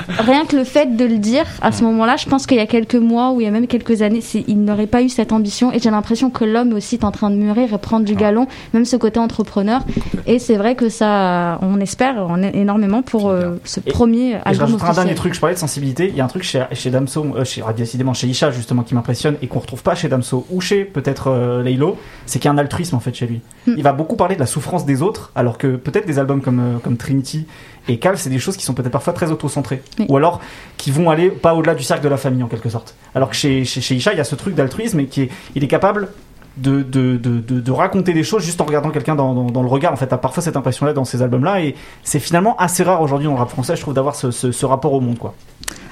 [0.08, 2.66] rien que le fait de le dire à ce moment-là, je pense qu'il y a
[2.66, 5.72] quelques mois ou il y a même quelques années, il n'aurait pas eu cette ambition.
[5.72, 8.48] Et j'ai l'impression que l'homme aussi est en train de mûrir et prendre du galon,
[8.74, 9.82] même ce côté entrepreneur.
[10.28, 14.78] Et c'est vrai que ça, on espère énormément pour euh, ce premier album.
[14.80, 16.10] Et un dernier truc, je parlais de sensibilité.
[16.10, 18.94] Il y a un truc chez, chez Damso, euh, chez, décidément chez Isha justement qui
[18.94, 22.52] m'impressionne et qu'on retrouve pas chez Damso ou chez peut-être euh, Leilo, c'est qu'il y
[22.52, 23.42] a un altruisme en fait chez lui.
[23.68, 23.76] Hmm.
[23.78, 26.80] Il va beaucoup parler de la souffrance des autres, alors que peut-être des albums comme,
[26.84, 27.46] comme Trinity
[27.88, 29.82] et Cal, c'est des choses qui sont peut-être parfois très auto-centrées.
[30.08, 30.42] Ou alors
[30.78, 32.96] qui vont aller pas au-delà du cercle de la famille en quelque sorte.
[33.16, 35.64] Alors que chez, chez, Isha, il y a ce truc d'altruisme et qui est, il
[35.64, 36.10] est capable
[36.58, 39.94] de, de, de, de, raconter des choses juste en regardant quelqu'un dans, dans, le regard.
[39.94, 43.26] En fait, t'as parfois cette impression-là dans ces albums-là, et c'est finalement assez rare aujourd'hui
[43.28, 45.34] dans le rap français, je trouve, d'avoir ce, ce, rapport au monde, quoi.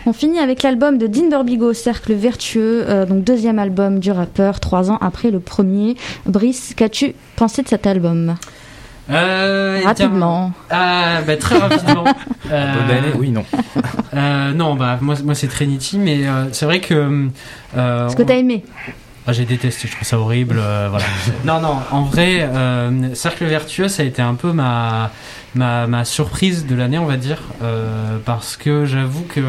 [0.06, 4.60] On finit avec l'album de Dean Burbigo, Cercle Vertueux, euh, donc deuxième album du rappeur,
[4.60, 5.95] trois ans après le premier.
[6.26, 8.36] Brice, qu'as-tu pensé de cet album?
[9.10, 10.52] Euh, rapidement.
[10.69, 12.06] Ah, bah, très rapidement.
[12.52, 13.45] euh, oui, non.
[14.15, 17.30] Euh, non, bah moi, moi c'est Trinity, mais euh, c'est vrai que.
[17.77, 18.65] Euh, Ce que t'as aimé.
[19.27, 20.56] Ah, j'ai détesté, je trouve ça horrible.
[20.56, 21.06] voilà.
[21.45, 22.49] non, non, en vrai,
[23.14, 25.11] Cercle Vertueux, ça a été un peu ma,
[25.53, 27.38] ma, ma surprise de l'année, on va dire,
[28.26, 29.41] parce que j'avoue que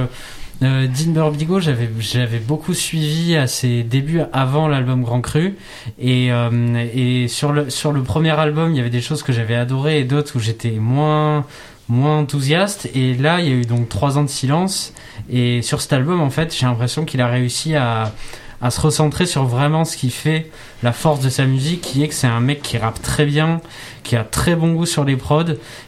[0.62, 5.56] euh, Dean Burbigo, j'avais j'avais beaucoup suivi à ses débuts avant l'album Grand Cru.
[5.98, 9.32] Et euh, et sur le sur le premier album, il y avait des choses que
[9.32, 11.46] j'avais adorées et d'autres où j'étais moins
[11.88, 12.90] moins enthousiaste.
[12.94, 14.92] Et là il y a eu donc trois ans de silence.
[15.30, 18.12] Et sur cet album en fait j'ai l'impression qu'il a réussi à
[18.60, 20.50] à se recentrer sur vraiment ce qui fait
[20.82, 23.60] la force de sa musique, qui est que c'est un mec qui rappe très bien,
[24.02, 25.44] qui a très bon goût sur les prods,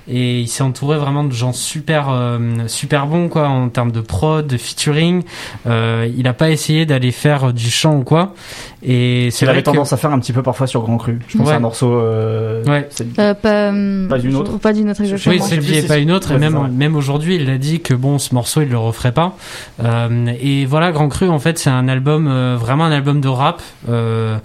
[0.08, 4.00] et il s'est entouré vraiment de gens super, euh, super bons quoi en termes de
[4.02, 5.22] prod, de featuring.
[5.66, 8.34] Euh, il a pas essayé d'aller faire du chant ou quoi.
[8.82, 10.98] Et c'est Il vrai avait que- tendance à faire un petit peu parfois sur Grand
[10.98, 11.20] Cru.
[11.28, 11.54] Je pense Ouais.
[11.54, 11.92] à un morceau.
[11.94, 12.88] euh, Ouais.
[13.18, 14.58] Euh, pas, hum, Pas d'une autre.
[14.58, 15.34] Pas d'une autre, exactement.
[15.36, 16.32] Oui, cette vie et pas une autre.
[16.32, 16.68] Et même, ouais.
[16.68, 19.36] même aujourd'hui, il a dit que bon, ce morceau, il le referait pas.
[19.82, 23.28] Euh, et voilà, Grand Cru, en fait, c'est un album, euh, vraiment un album de
[23.28, 23.62] rap.
[23.88, 24.36] Euh,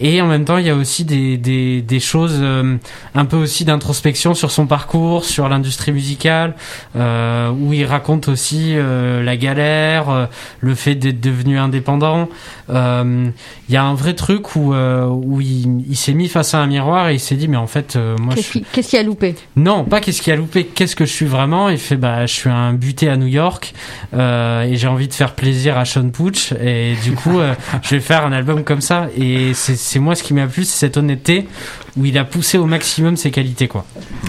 [0.00, 2.76] et en même temps, il y a aussi des, des, des choses euh,
[3.14, 6.54] un peu aussi d'introspection sur son parcours, sur l'industrie musicale,
[6.96, 10.28] euh, où il raconte aussi euh, la galère,
[10.60, 12.28] le fait d'être devenu indépendant.
[12.68, 13.32] Il
[13.70, 17.08] y a un vrai truc où, où il, il s'est mis face à un miroir
[17.08, 19.34] et il s'est dit, mais en fait, moi, je Qu'est-ce suis qui, a loupé?
[19.56, 21.68] Non, pas qu'est-ce qui a loupé, qu'est-ce que je suis vraiment?
[21.68, 23.74] Il fait bah je suis un buté à New York
[24.14, 27.40] et j'ai envie de faire plaisir à Sean Pooch et du coup
[27.82, 30.64] je vais faire un album comme ça et c'est c'est moi ce qui m'a plu,
[30.64, 31.48] c'est cette honnêteté
[31.96, 33.84] où il a poussé au maximum ses qualités quoi.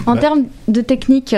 [0.06, 0.20] En Ouais.
[0.20, 1.36] termes de technique,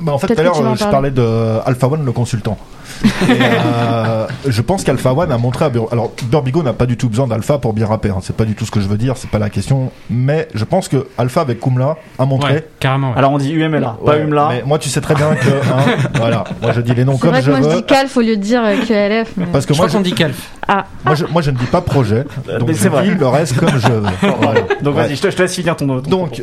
[0.00, 2.56] Bah, en fait, tout à que l'heure, en je parlais de Alpha One, le consultant.
[3.04, 6.96] Et, euh, je pense qu'Alpha One a montré à Bur- Alors, Burbigo n'a pas du
[6.96, 8.10] tout besoin d'Alpha pour bien rapper.
[8.10, 8.18] hein.
[8.22, 9.90] C'est pas du tout ce que je veux dire, c'est pas la question.
[10.08, 12.52] Mais je pense que Alpha avec Kumla a montré.
[12.54, 13.10] Ouais, carrément.
[13.10, 13.18] ouais.
[13.18, 14.48] Alors on dit UMLA, pas UMLA.
[14.50, 15.48] Mais moi, tu sais très bien que.
[15.48, 17.80] hein, voilà, moi je dis les noms c'est comme vrai je que moi je veux.
[17.80, 19.32] dis Calf au lieu de dire euh, QLF.
[19.36, 20.50] mais- Parce que je moi, crois je, qu'on dit Calf.
[20.66, 22.24] Ah, moi, je, moi, je ne dis pas projet.
[22.48, 23.04] Euh, Donc mais je c'est vrai.
[23.04, 24.02] dis le reste comme je veux.
[24.40, 24.60] Voilà.
[24.82, 25.02] Donc Ouais.
[25.02, 25.86] vas-y, je te, je te laisse finir ton.
[25.86, 26.42] ton Donc,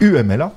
[0.00, 0.52] UMLA,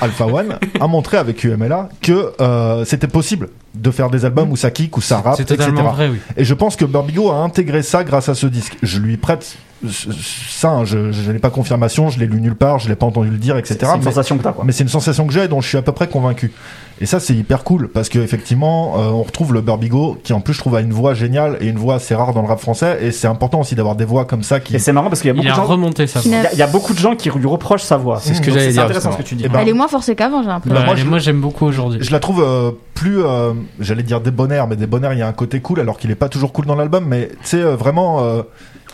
[0.00, 4.56] Alpha One, a montré avec UMLA que euh, c'était possible de faire des albums où
[4.56, 5.68] ça kick, où ça rappe, C'est etc.
[5.70, 6.18] totalement vrai, oui.
[6.36, 8.76] Et je pense que Burbigo a intégré ça grâce à ce disque.
[8.82, 9.56] Je lui prête
[9.90, 13.06] ça, hein, je, je n'ai pas confirmation, je l'ai lu nulle part, je l'ai pas
[13.06, 13.78] entendu le dire, etc.
[13.80, 14.64] C'est une mais- sensation que t'as quoi.
[14.64, 16.52] mais c'est une sensation que j'ai dont je suis à peu près convaincu.
[17.00, 20.40] Et ça, c'est hyper cool parce que effectivement, euh, on retrouve le Burbigo qui en
[20.40, 22.60] plus je trouve a une voix géniale et une voix assez rare dans le rap
[22.60, 22.98] français.
[23.02, 24.76] Et c'est important aussi d'avoir des voix comme ça qui.
[24.76, 25.64] Et c'est marrant parce qu'il y a beaucoup Il de a gens.
[25.64, 26.20] remonté ça.
[26.20, 28.20] Qui Il y, a- il y a beaucoup de gens qui lui reprochent sa voix.
[28.22, 29.42] C'est ce que j'allais C'est dire, intéressant ce que tu dis.
[29.46, 30.78] Eh ben, elle est moins forcée qu'avant, j'ai l'impression.
[30.78, 31.98] Bah, moi, je- moi j'aime beaucoup aujourd'hui.
[32.02, 35.32] Je la trouve euh, plus, euh, j'allais dire débonnaire, mais débonnaire, il y a un
[35.32, 38.22] côté cool, alors qu'il est pas toujours cool dans l'album, mais tu sais, euh, vraiment,
[38.24, 38.42] euh,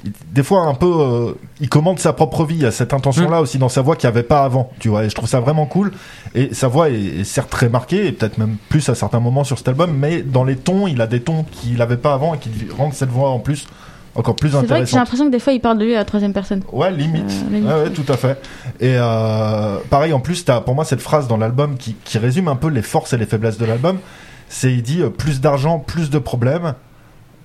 [0.05, 2.93] il- des fois un peu, euh, il commande sa propre vie, il y a cette
[2.95, 5.28] intention-là aussi dans sa voix qu'il n'y avait pas avant, tu vois, et je trouve
[5.28, 5.93] ça vraiment cool,
[6.35, 9.45] et sa voix est, est certes très marquée, et peut-être même plus à certains moments
[9.45, 12.35] sur cet album, mais dans les tons, il a des tons qu'il n'avait pas avant,
[12.35, 13.66] et qui rendent cette voix en plus
[14.15, 15.99] encore plus C'est vrai que j'ai l'impression que des fois il parle de lui à
[15.99, 16.62] la troisième personne.
[16.73, 17.31] Ouais, limite.
[17.31, 17.69] Euh, limite.
[17.69, 18.40] Ouais, ouais, tout à fait.
[18.81, 22.49] Et euh, pareil, en plus, t'as pour moi cette phrase dans l'album qui, qui résume
[22.49, 23.99] un peu les forces et les faiblesses de l'album.
[24.48, 26.74] C'est il dit euh, plus d'argent, plus de problèmes,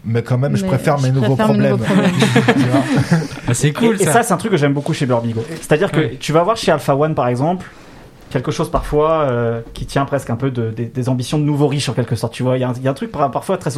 [0.05, 1.71] mais quand même, je préfère mes nouveaux mes problèmes.
[1.71, 2.11] nouveaux problèmes.
[2.55, 4.13] Tu vois Ah, c'est cool et, et ça.
[4.13, 5.43] ça, c'est un truc que j'aime beaucoup chez Burbigo.
[5.61, 6.17] C'est-à-dire que Ouais.
[6.19, 7.65] tu vas voir chez Alpha One, par exemple,
[8.30, 11.67] quelque chose parfois euh, qui tient presque un peu de, des, des ambitions de nouveaux
[11.67, 12.34] riches en quelque sorte.
[12.34, 13.71] Tu vois, il y, a un- il y a un truc par- parfois très.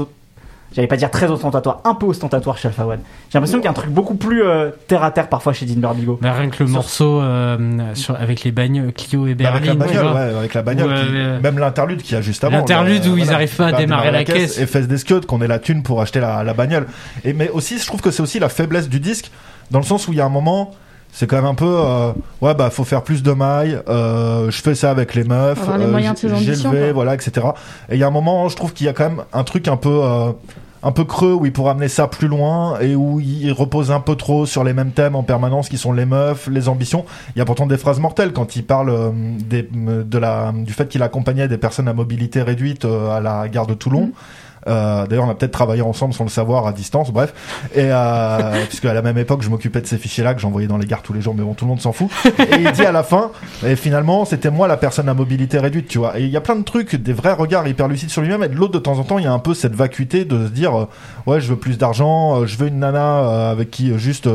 [0.73, 2.99] J'allais pas dire très ostentatoire, un peu ostentatoire chez Alpha One.
[3.29, 5.65] J'ai l'impression qu'il y a un truc beaucoup plus euh, terre à terre parfois chez
[5.65, 6.19] Dean Burbigo.
[6.21, 9.65] Bah, rien que le Sur- avec euh, sur, avec les bagnoles Clio et Bah, avec
[9.67, 11.39] la Berlin, bagnole, ouais, avec la bagnole, Ouais, qui- ouais.
[11.41, 12.57] même l'interlude qu'il y a juste avant.
[12.57, 14.57] L'interlude où ils arrivent pas à démarrer la caisse.
[14.59, 16.87] Et fesses des scuds, qu'on ait la thune pour acheter la, la bagnole.
[17.23, 19.31] Et, mais aussi, je trouve que c'est aussi la faiblesse du disque,
[19.71, 20.71] dans le sens où il y a un moment,
[21.15, 22.11] c'est quand même un peu, euh,
[22.41, 25.85] ouais, bah, faut faire plus de mailles, euh, je fais ça avec les meufs, les
[25.85, 27.47] euh, moyens de ses j'ai levé, voilà, etc.
[27.87, 29.69] Et il y a un moment, je trouve qu'il y a quand même un truc
[29.69, 30.33] un peu, euh,
[30.85, 33.99] un peu creux où il pourrait amener ça plus loin et où il repose un
[33.99, 37.05] peu trop sur les mêmes thèmes en permanence qui sont les meufs, les ambitions.
[37.35, 40.73] Il y a pourtant des phrases mortelles quand il parle euh, des, de la, du
[40.73, 44.11] fait qu'il accompagnait des personnes à mobilité réduite euh, à la gare de Toulon.
[44.67, 47.33] Euh, D'ailleurs, on a peut-être travaillé ensemble sans le savoir à distance, bref.
[47.73, 50.77] Et euh, puisque à la même époque, je m'occupais de ces fichiers-là que j'envoyais dans
[50.77, 52.09] les gares tous les jours, mais bon, tout le monde s'en fout.
[52.25, 53.31] Et il dit à la fin,
[53.65, 56.19] et finalement, c'était moi la personne à mobilité réduite, tu vois.
[56.19, 58.49] Et il y a plein de trucs, des vrais regards hyper lucides sur lui-même, et
[58.49, 60.51] de l'autre, de temps en temps, il y a un peu cette vacuité de se
[60.51, 60.87] dire, euh,
[61.25, 64.27] ouais, je veux plus d'argent, euh, je veux une nana avec qui juste,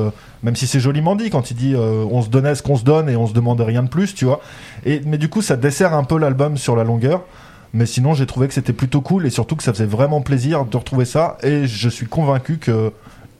[0.43, 2.85] même si c'est joliment dit quand il dit, euh, on se donnait ce qu'on se
[2.85, 4.41] donne et on se demandait rien de plus, tu vois.
[4.87, 7.23] Et mais du coup, ça dessert un peu l'album sur la longueur.
[7.73, 10.65] Mais sinon, j'ai trouvé que c'était plutôt cool et surtout que ça faisait vraiment plaisir
[10.65, 11.37] de retrouver ça.
[11.43, 12.93] Et je suis convaincu que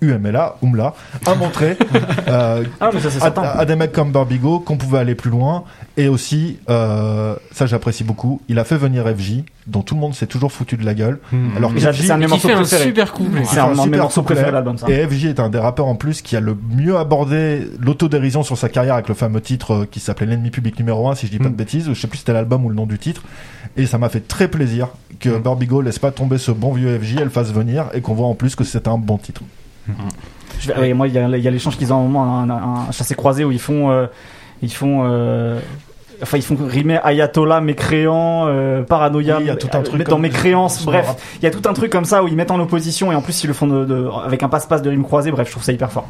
[0.03, 0.95] UMLA, Umla,
[1.27, 1.77] a montré
[2.29, 5.65] euh, Ah, mais ça, c'est à, des mecs comme Barbigo qu'on pouvait aller plus loin.
[5.97, 10.15] Et aussi, euh, ça j'apprécie beaucoup, il a fait venir FJ, dont tout le monde
[10.15, 11.19] s'est toujours foutu de la gueule.
[11.33, 11.57] Hmm.
[11.57, 13.43] Alors que FJ un qui fait un super couplet.
[13.45, 14.89] C'est un de mes super préférés de l'album, ça.
[14.89, 18.57] Et FJ est un des rappeurs en plus qui a le mieux abordé l'autodérision sur
[18.57, 21.33] sa carrière avec le fameux titre euh, qui s'appelait L'ennemi public numéro 1, si je
[21.33, 21.57] dis pas de Mm.
[21.57, 21.89] bêtises.
[21.93, 23.23] Je sais plus si c'était l'album ou le nom du titre.
[23.77, 24.89] Et ça m'a fait très plaisir
[25.21, 25.43] que Mm.
[25.43, 28.35] Barbigo laisse pas tomber ce bon vieux FJ, elle fasse venir et qu'on voit en
[28.35, 29.43] plus que c'est un bon titre.
[30.61, 32.89] Je vais- ouais, moi, il y a, a l'échange qu'ils ont à un moment, un,
[32.89, 34.07] un chassé croisé où ils font, euh,
[34.63, 35.59] ils font, euh,
[36.23, 39.83] enfin ils font rimer Ayatollah, mécréant, euh, paranoïa, Oui, il y a tout un euh,
[39.83, 42.51] truc comme- mécréance, bref, il y a tout un truc comme ça où ils mettent
[42.51, 45.05] en opposition et en plus ils le font de, de- avec un passe-passe de rimes
[45.05, 46.09] croisées, bref, je trouve ça hyper fort.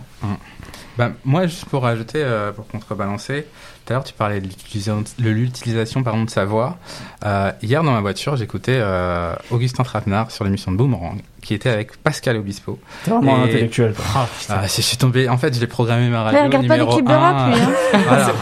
[1.00, 3.46] Bah, moi, juste pour rajouter, euh, pour contrebalancer,
[3.86, 6.76] tout à l'heure tu parlais de l'utilisation pardon, de sa voix.
[7.24, 11.70] Euh, hier dans ma voiture, j'écoutais euh, Augustin Trapenard sur l'émission de Boomerang, qui était
[11.70, 12.78] avec Pascal Obispo.
[13.04, 13.94] C'est vraiment Et- intellectuel.
[14.14, 14.26] Ah.
[14.50, 16.76] Ah, si je suis tombé, en fait, je l'ai programmé ma radio Ouais, regarde pas
[16.76, 17.48] l'équipe de rap, 1.
[17.48, 17.60] lui.
[17.62, 17.70] Hein.
[18.06, 18.32] Voilà.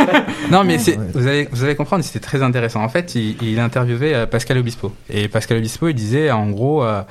[0.50, 0.98] Non, mais Ouais.
[1.14, 2.82] vous allez, vous allez comprendre, c'était très intéressant.
[2.82, 4.92] En fait, il, il interviewait euh, Pascal Obispo.
[5.08, 7.02] Et Pascal Obispo, il disait, en gros, euh,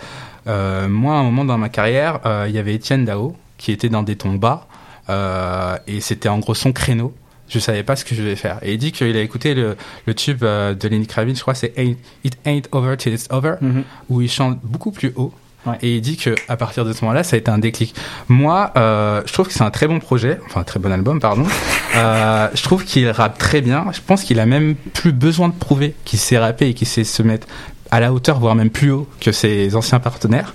[0.47, 3.71] euh, moi, à un moment dans ma carrière, euh, il y avait Étienne Dao, qui
[3.71, 4.67] était dans des tons bas,
[5.09, 7.13] et c'était en gros son créneau.
[7.49, 8.59] Je savais pas ce que je devais faire.
[8.61, 11.55] Et il dit qu'il a écouté le, le tube euh, de Lenny Kravitz, je crois,
[11.55, 13.83] c'est It Ain't Over Till It's Over Mhm.
[14.09, 15.31] où il chante beaucoup plus haut.
[15.65, 15.77] Ouais.
[15.81, 17.95] Et il dit que à partir de ce moment-là, ça a été un déclic.
[18.27, 21.19] Moi, euh, je trouve que c'est un très bon projet, enfin un très bon album,
[21.19, 21.45] pardon.
[21.95, 23.85] Euh, je trouve qu'il rappe très bien.
[23.93, 27.05] Je pense qu'il a même plus besoin de prouver qu'il sait rapper et qu'il sait
[27.05, 27.47] se mettre
[27.89, 30.53] à la hauteur, voire même plus haut que ses anciens partenaires.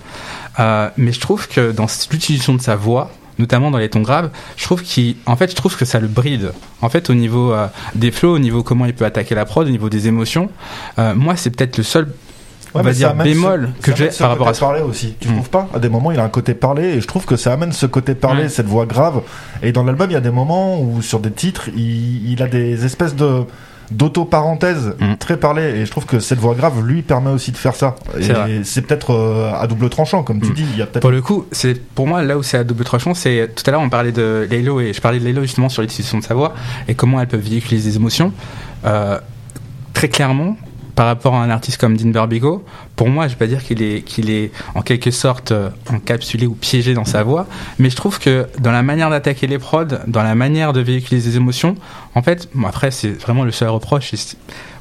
[0.60, 4.30] Euh, mais je trouve que dans l'utilisation de sa voix, notamment dans les tons graves,
[4.56, 6.52] je trouve qu'il, en fait, je trouve que ça le bride.
[6.80, 9.66] En fait, au niveau euh, des flows, au niveau comment il peut attaquer la prod,
[9.66, 10.50] au niveau des émotions,
[10.98, 12.08] euh, moi, c'est peut-être le seul
[12.74, 15.14] on va dire bémol ce- que j'ai par rapport à parler aussi.
[15.20, 15.32] Tu Mm.
[15.34, 15.68] trouves pas?
[15.74, 17.84] À des moments, il a un côté parler et je trouve que ça amène ce
[17.84, 18.48] côté parler, Ouais.
[18.48, 19.20] cette voix grave.
[19.62, 22.46] Et dans l'album, il y a des moments où sur des titres, il, il a
[22.48, 23.42] des espèces de
[23.90, 25.16] d'auto-parenthèses Mm.
[25.18, 27.96] très parlées et je trouve que cette voix grave lui permet aussi de faire ça
[28.20, 28.50] C'est vrai.
[28.52, 30.54] et c'est peut-être euh, à double tranchant comme tu Mm.
[30.54, 32.64] dis il y a peut-être Pour le coup, c'est pour moi là où c'est à
[32.64, 35.42] double tranchant, c'est tout à l'heure on parlait de Laylo et je parlais de Laylo
[35.42, 36.54] justement sur l'utilisation de sa voix
[36.88, 38.32] et comment elle peut véhiculer des émotions.
[38.84, 39.18] Euh,
[39.94, 40.56] très clairement,
[40.94, 42.64] par rapport à un artiste comme Dean Barbigo,
[42.96, 46.46] pour moi, je vais pas dire qu'il est qu'il est en quelque sorte euh, encapsulé
[46.46, 47.46] ou piégé dans sa voix,
[47.78, 51.20] mais je trouve que dans la manière d'attaquer les prods, dans la manière de véhiculer
[51.20, 51.76] des émotions,
[52.14, 54.12] en fait, bon, après c'est vraiment le seul reproche.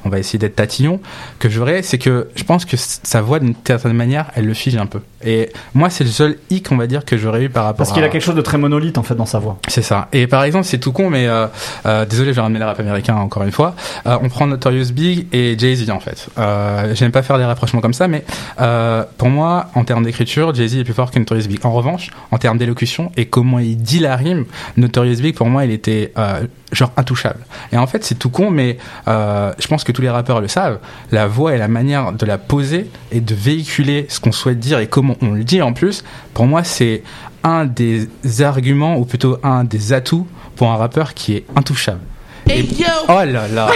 [0.06, 1.00] On va essayer d'être tatillon
[1.40, 4.76] que j'aurais, c'est que je pense que sa voix d'une certaine manière, elle le fige
[4.78, 5.00] un peu.
[5.24, 7.92] Et moi, c'est le seul hic, on va dire, que j'aurais eu par rapport Parce
[7.92, 8.08] qu'il à...
[8.08, 9.58] a quelque chose de très monolithe en fait dans sa voix.
[9.68, 10.08] C'est ça.
[10.14, 11.48] Et par exemple, c'est tout con, mais euh,
[11.86, 13.76] euh, désolé, je vais ramener le rap américain encore une fois.
[14.08, 16.28] Euh, on prend Notorious Big et Jay-Z en fait.
[16.38, 18.24] Euh, J'aime pas faire des rapprochements comme ça, mais
[18.60, 21.60] euh, pour moi, en termes d'écriture, Jay-Z est plus fort que Notorious Big.
[21.64, 24.46] En revanche, en termes d'élocution et comment il dit la rime,
[24.78, 26.42] Notorious Big, pour moi, il était euh,
[26.72, 27.40] genre intouchable.
[27.72, 30.48] Et en fait, c'est tout con, mais euh, je pense que tous les rappeurs le
[30.48, 30.80] savent.
[31.12, 34.80] La voix et la manière de la poser et de véhiculer ce qu'on souhaite dire
[34.80, 36.04] et comment on le dit en plus,
[36.34, 37.04] pour moi, c'est
[37.44, 38.08] un des
[38.42, 42.02] arguments ou plutôt un des atouts pour un rappeur qui est intouchable.
[43.08, 43.70] Oh là là.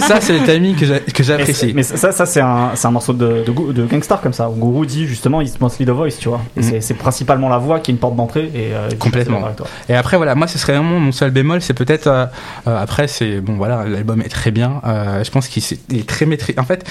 [0.00, 1.72] Ça c'est le timing que j'apprécie.
[1.74, 4.48] mais ça, ça c'est un, morceau de, de, Gangstar comme ça.
[4.48, 6.40] Où Guru dit justement, il se mostly the voice, tu vois.
[6.56, 6.80] Mhm.
[6.80, 8.50] c'est- principalement la voix qui est une porte d'entrée.
[8.54, 9.40] Et euh, Complètement.
[9.40, 9.66] d'accord avec toi.
[9.88, 12.26] Et après voilà, moi ce serait vraiment mon seul bémol, c'est peut-être euh,
[12.66, 14.80] euh, après c'est bon voilà, l'album est très bien.
[14.86, 16.58] Euh, je pense qu'il est très maîtrisé.
[16.58, 16.84] En fait.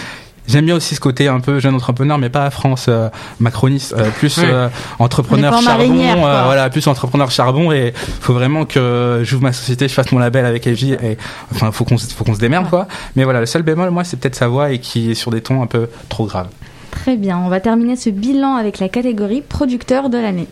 [0.48, 3.10] J'aime bien aussi ce côté un peu jeune entrepreneur, mais pas France euh,
[3.40, 4.44] macroniste, euh, plus Oui.
[4.48, 4.70] euh,
[5.00, 7.72] entrepreneur charbon, euh, voilà, plus entrepreneur charbon.
[7.72, 10.84] Et faut vraiment que j'ouvre ma société, je fasse mon label avec FJ.
[10.92, 11.18] Et
[11.52, 12.88] enfin, faut qu'on se- faut qu'on se démerde quoi.
[13.16, 15.42] Mais voilà, le seul bémol, moi, c'est peut-être sa voix et qui est sur des
[15.42, 16.48] tons un peu trop graves.
[16.92, 20.48] Très bien, on va terminer ce bilan avec la catégorie producteur de l'année.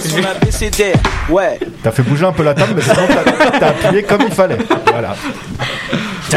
[0.00, 0.96] Sur l'abécédaire,
[1.30, 1.58] ouais.
[1.82, 3.02] t'as fait bouger un peu la table mais sinon
[3.60, 4.58] t'as appuyé comme il fallait
[4.90, 5.14] voilà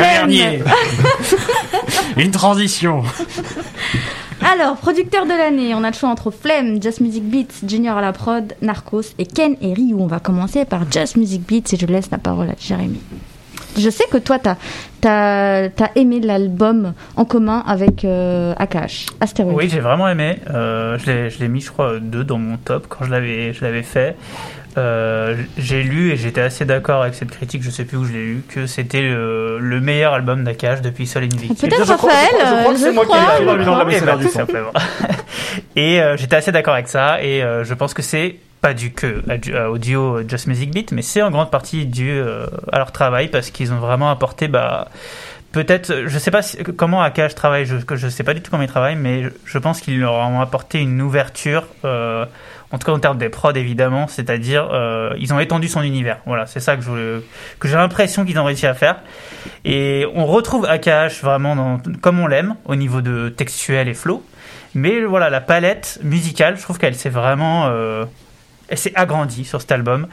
[0.02, 0.60] Dernier
[2.18, 3.04] Une transition
[4.42, 8.02] Alors, producteur de l'année, on a le choix entre Flemme, Just Music Beats, Junior à
[8.02, 9.96] la prod, Narcos et Ken et Ryu.
[9.98, 13.00] On va commencer par Just Music Beats et je laisse la parole à Jérémy.
[13.78, 14.56] Je sais que toi, t'as
[15.06, 19.58] as, aimé l'album en commun avec euh, Akash, Astéroïde.
[19.58, 20.38] Oui, j'ai vraiment aimé.
[20.50, 23.52] Euh, je l'ai- je l'ai mis, je crois, deux dans mon top quand je l'avais
[23.54, 24.16] je l'avais fait.
[24.78, 28.12] Euh, j'ai lu et j'étais assez d'accord avec cette critique, je sais plus où je
[28.12, 31.62] l'ai lu, que c'était le, le meilleur album d'Akash depuis Sol Invictus.
[31.62, 33.34] Peut-être Je crois- Raphaël, je crois- je crois que c'est moi qui l'ai crois.
[33.40, 34.18] Eh ben,
[35.76, 39.24] et euh, j'étais assez d'accord avec ça et euh, je pense que c'est pas que
[39.38, 42.78] du- à- au duo Just Music Beat, mais c'est en grande partie dû euh, à
[42.80, 44.90] leur travail parce qu'ils ont vraiment apporté bah
[45.52, 48.52] peut-être je sais pas si- comment Akash travaille, je, que je sais pas du tout
[48.52, 51.66] comment il travaille, mais je, je pense qu'ils leur ont apporté une ouverture.
[51.86, 52.26] euh,
[52.72, 56.20] en tout cas en termes des prods évidemment, c'est-à-dire euh, ils ont étendu son univers.
[56.26, 57.24] Voilà, c'est ça que
[57.60, 58.98] que j'ai l'impression qu'ils ont réussi à faire.
[59.64, 64.24] Et on retrouve Akash vraiment comme on l'aime au niveau de textuel et flow.
[64.74, 68.06] Mais voilà, la palette musicale, je trouve qu'elle s'est vraiment euh,
[68.68, 70.08] elle s'est agrandie sur cet album.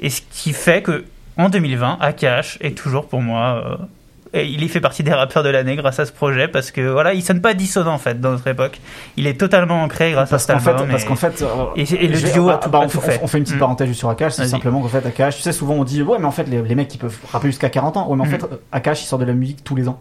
[0.00, 1.04] Et ce qui fait que
[1.36, 3.76] en 2020, Akash est toujours pour moi euh,
[4.32, 6.80] Et il y fait partie des rappeurs de l'année grâce à ce projet parce que
[6.80, 8.80] voilà, il sonne pas dissonant en fait dans notre époque.
[9.16, 10.86] Il est totalement ancré grâce parce à cet album.
[10.86, 11.46] Fait, parce qu'en fait, euh,
[11.76, 13.20] et, le duo a tout, bah, on, fait.
[13.22, 13.38] on, fait.
[13.38, 13.60] une petite mm.
[13.60, 16.26] parenthèse sur Akash, c'est simplement qu'en fait Akash, tu sais souvent on dit ouais mais
[16.26, 18.30] en fait les, les mecs qui peuvent rapper jusqu'à 40 ans, ouais mais en mm.
[18.30, 20.00] fait Akash il sort de la musique tous les ans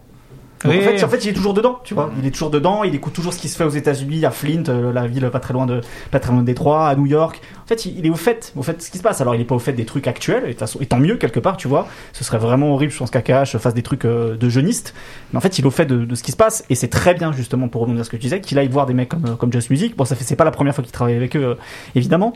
[0.68, 2.12] en, fait, en, fait, il est toujours dedans, tu vois.
[2.20, 4.64] Il est toujours dedans, il écoute toujours ce qui se fait aux États-Unis, à Flint,
[4.70, 5.82] euh, la ville pas très loin de,
[6.12, 7.42] pas très loin de Détroit, à New York.
[7.64, 9.22] En fait, il est au fait, au fait de ce qui se passe.
[9.22, 11.18] Alors, il est pas au fait des trucs actuels, et, de façon, et tant mieux
[11.18, 11.88] quelque part, tu vois.
[12.14, 14.94] Ce serait vraiment horrible, je pense qu'Akash fasse des trucs euh, de jeunistes.
[15.32, 17.14] Mais en fait, il est au fait de, ce qui se passe, et c'est très
[17.14, 19.26] bien, justement, pour rebondir à ce que tu disais, qu'il aille voir des mecs comme,
[19.26, 19.96] euh, comme Just Music.
[19.96, 21.58] Bon, ça fait, c'est pas la première fois qu'il travaille avec eux,
[21.96, 22.34] évidemment.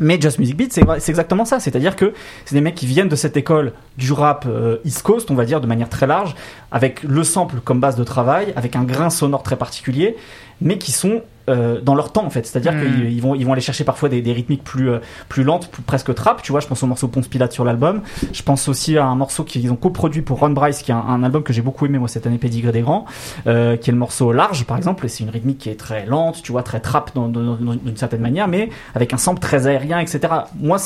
[0.00, 1.60] Mais Just Music Beat, c'est exactement ça.
[1.60, 2.12] C'est-à-dire que
[2.44, 5.44] c'est des mecs qui viennent de cette école du rap euh, East Coast, on va
[5.44, 6.34] dire, de manière très large,
[6.72, 10.16] avec le sample comme base de travail, avec un grain sonore très particulier,
[10.60, 12.46] mais qui sont euh, dans leur temps en fait.
[12.46, 13.02] C'est-à-dire hmm.
[13.02, 14.98] qu'ils vont, ils vont aller chercher parfois des, des rythmiques plus, euh,
[15.28, 16.42] plus lentes, presque trap.
[16.42, 18.00] Tu vois, je pense au morceau Ponce Pilate sur l'album.
[18.32, 21.22] Je pense aussi à un morceau qu'ils ont coproduit pour Ron Bryce, qui est un,
[21.22, 23.04] album que j'ai beaucoup aimé moi cette année, Pédigré des Grands,
[23.46, 25.06] euh, qui est le morceau Large par exemple.
[25.08, 28.70] C'est une rythmique qui est très lente, tu vois, très trap d'une certaine manière, mais
[28.94, 30.20] avec un sample très aérien, etc.
[30.58, 30.78] Moi,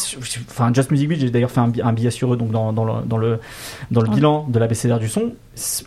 [0.50, 2.84] enfin, Just Music Beat, j'ai d'ailleurs fait un, un, billet sur eux donc dans, dans
[2.84, 3.38] le, dans le,
[3.90, 5.32] dans le bilan de l'ABCDR du son.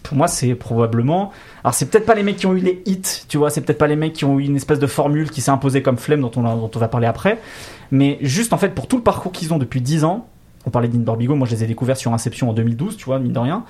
[0.04, 1.32] Pour moi, c'est probablement.
[1.64, 3.78] Alors, c'est peut-être pas les mecs qui ont eu les hits, tu vois, c'est peut-être
[3.78, 6.22] pas les mecs qui ont eu une espèce de formule qui s'est imposée comme flemme
[6.22, 7.40] dont on, dont on va parler après.
[7.92, 10.28] Mais juste en fait, pour tout le parcours qu'ils ont depuis 10 ans,
[10.66, 13.20] on parlait d'In Barbigo, moi je les ai découverts sur Inception en 2012, tu vois,
[13.20, 13.64] mine de rien,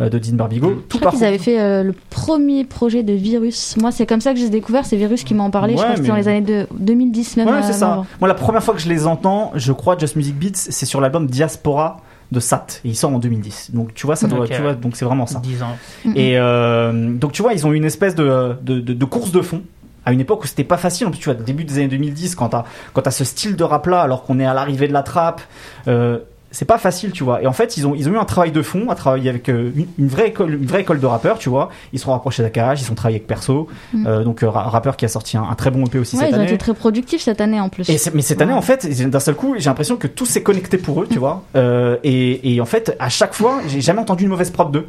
[0.00, 0.70] euh, de Dean Barbigo.
[0.70, 0.82] Mmh.
[0.88, 3.76] Tout je crois qu'ils avaient fait euh, le premier projet de Virus.
[3.78, 5.96] Moi, c'est comme ça que j'ai découvert, c'est Virus qui m'en parlait, je crois que
[5.96, 7.48] c'était dans les années de 2010 même.
[7.48, 8.04] Ouais, c'est ça.
[8.20, 11.00] Moi, la première fois que je les entends, je crois, Just Music Beats, c'est sur
[11.00, 12.00] l'album Diaspora
[12.32, 14.96] de SAT et il sort en 2010 donc tu vois ça doit tu vois donc
[14.96, 15.40] c'est vraiment ça.
[15.40, 15.76] 10 ans.
[16.14, 19.42] et euh, donc tu vois ils ont une espèce de, de, de, de course de
[19.42, 19.62] fond
[20.06, 21.08] à une époque où c'était pas facile.
[21.08, 23.64] En plus, tu vois, début des années 2010, quand t'as, quand t'as ce style de
[23.64, 25.42] rap là, alors qu'on est à l'arrivée de la trappe,
[25.88, 26.20] euh,
[26.56, 27.42] c'est pas facile, tu vois.
[27.42, 29.50] Et en fait, ils ont, ils ont eu un travail de fond, à travailler avec
[29.50, 31.68] euh, une, vraie école, une vraie école de rappeurs, tu vois.
[31.92, 34.06] Ils se sont rapprochés d'Akash, ils sont travaillés avec Perso, mm.
[34.06, 36.34] euh, donc rappeur qui a sorti un, très bon EP aussi cette année.
[36.34, 37.90] Ils ont été très productifs cette année en plus.
[37.90, 40.78] Et mais cette année, en fait, d'un seul coup, j'ai l'impression que tout s'est connecté
[40.78, 41.42] pour eux, tu vois.
[41.54, 44.88] et, et en fait, à chaque fois, j'ai jamais entendu une mauvaise prod d'eux.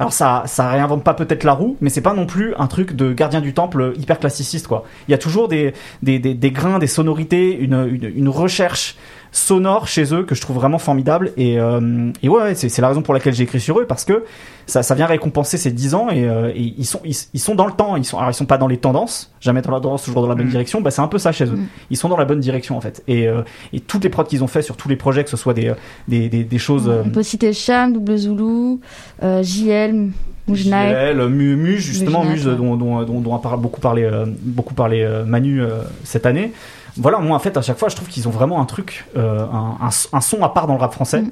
[0.00, 2.96] Alors ça, ça réinvente pas peut-être la roue, mais c'est pas non plus un truc
[2.96, 4.84] de gardien du temple hyper classiciste quoi.
[5.06, 5.72] Il y a toujours des,
[6.02, 8.96] des, des, des grains, des sonorités, une, une, une recherche
[9.34, 11.32] sonore chez eux que je trouve vraiment formidable.
[11.36, 14.24] Et, euh, et ouais, c'est la raison pour laquelle j'ai écrit sur eux parce que
[14.66, 17.54] ça, ça vient récompenser ces 10 ans et, euh, et ils sont ils, ils, sont
[17.54, 19.80] dans le temps ils sont alors ils sont pas dans les tendances jamais dans la
[19.80, 20.50] tendance toujours dans la bonne mm.
[20.50, 21.56] direction bah c'est un peu ça chez eux.
[21.56, 21.66] Mm.
[21.90, 23.02] ils sont dans la bonne direction en fait.
[23.08, 23.42] Et, euh,
[23.72, 25.74] et toutes les prods qu'ils ont fait sur tous les projets que ce soit des
[26.08, 28.78] des, des, des choses on peut citer Cham Double Zulu
[29.20, 30.10] JL
[30.46, 34.06] JL, Muse, justement, Muse, dont, dont, dont, dont, a beaucoup parlé,
[34.42, 35.62] beaucoup parlé Manu
[36.04, 36.52] cette année
[36.96, 39.44] voilà, moi en fait à chaque fois je trouve qu'ils ont vraiment un truc, euh,
[39.52, 41.22] un, un, son à part dans le rap français.
[41.22, 41.30] Mm.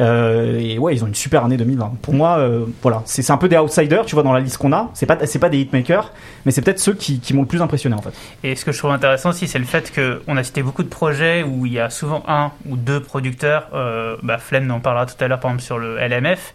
[0.00, 1.94] Euh, et ouais, ils ont une super année 2020.
[2.02, 4.72] Pour moi, euh, voilà, c'est un peu des outsiders, tu vois, dans la liste qu'on
[4.72, 4.90] a.
[4.94, 6.12] C'est pas c'est pas des hitmakers,
[6.44, 8.14] mais c'est peut-être ceux qui, qui m'ont le plus impressionné en fait.
[8.42, 10.88] Et ce que je trouve intéressant aussi, c'est le fait qu'on a cité beaucoup de
[10.88, 13.68] projets où il y a souvent un ou deux producteurs.
[13.74, 16.54] Euh, bah, Flemme en parlera tout à l'heure par exemple sur le LMF.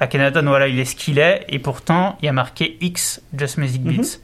[0.00, 3.58] Akhenaton, voilà, il est ce qu'il est, et pourtant il y a marqué X Just
[3.58, 4.02] Music Beats.
[4.02, 4.18] Mm-hmm.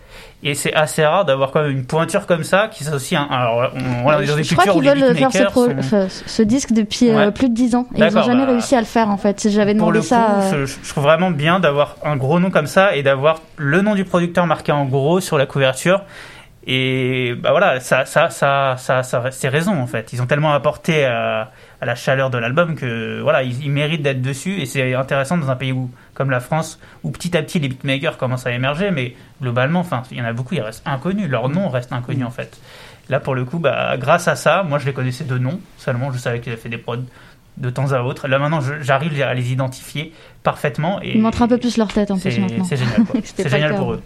[0.47, 3.25] Et c'est assez rare d'avoir quand même une pointure comme ça qui s'associe un.
[3.25, 7.49] Alors, on, on, je, je crois qu'ils veulent faire ce, ce, disque depuis euh, plus
[7.49, 7.87] de 10 ans.
[7.95, 9.49] Et ils n'ont jamais bah, réussi à le faire en fait.
[9.49, 10.43] J'avais demandé ça.
[10.53, 13.95] Euh, je, trouve vraiment bien d'avoir un gros nom comme ça et d'avoir le nom
[13.95, 16.03] du producteur marqué en gros sur la couverture.
[16.67, 20.13] Et bah voilà, ça, ça, ça, ça, ça c'est raison en fait.
[20.13, 24.03] Ils ont tellement apporté à, à la chaleur de l'album que voilà, ils, ils méritent
[24.03, 24.61] d'être dessus.
[24.61, 27.69] Et c'est intéressant dans un pays où comme la France, où petit à petit les
[27.69, 31.29] beatmakers commencent à émerger, mais globalement, enfin, il y en a beaucoup, ils restent inconnus,
[31.29, 32.59] leur nom reste inconnu en fait.
[33.11, 36.13] Là, pour le coup, bah, grâce à ça, moi je les connaissais de nom seulement,
[36.13, 36.97] je savais qu'ils avaient fait des prods
[37.59, 38.27] de temps à autre.
[38.27, 40.13] Là maintenant, j'arrive à les identifier
[40.45, 41.03] parfaitement.
[41.03, 42.65] Et Ils montrent un peu plus leur tête en plus maintenant.
[42.65, 44.03] C'est génial, c'est génial pour eux.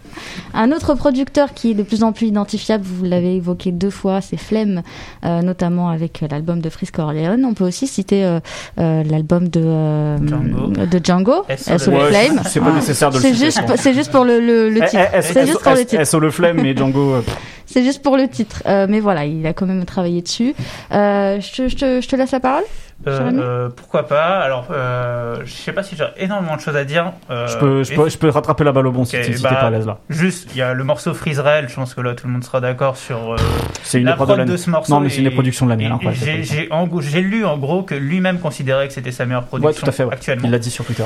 [0.53, 4.21] Un autre producteur qui est de plus en plus identifiable, vous l'avez évoqué deux fois,
[4.21, 4.81] c'est Flemme,
[5.25, 7.37] euh, notamment avec l'album de Frisco Orleans.
[7.43, 8.39] On peut aussi citer euh,
[8.79, 10.67] euh, l'album de, euh, Django.
[10.85, 12.41] de Django, SO le Flame.
[12.45, 15.03] C'est pas nécessaire de le C'est juste, c'est juste pour le, le, le titre.
[15.21, 16.03] C'est juste pour le titre.
[16.05, 17.21] SO le Flame et Django.
[17.65, 18.63] C'est juste pour le titre.
[18.65, 20.55] mais voilà, il a quand même travaillé dessus.
[20.89, 21.37] je,
[21.67, 22.63] je, te, je te laisse la parole.
[23.07, 26.85] Euh, euh, pourquoi pas Alors, euh, je sais pas si j'ai énormément de choses à
[26.85, 27.13] dire.
[27.29, 29.49] Euh, je, peux, je, peux, je, peux, rattraper la balle au bon si tu bah,
[29.49, 29.97] pas à l'aise là.
[30.09, 32.61] Juste, il y a le morceau Freezerel, je pense que là tout le monde sera
[32.61, 33.35] d'accord sur
[33.83, 34.93] c'est une la prod de, de, ce morceau.
[34.93, 35.97] Non, mais c'est une production de la mienne.
[36.13, 39.91] J'ai lu en gros que lui-même considérait que c'était sa meilleure production ouais, tout à
[39.91, 40.45] fait, actuellement.
[40.45, 41.03] Il l'a dit sur Twitter.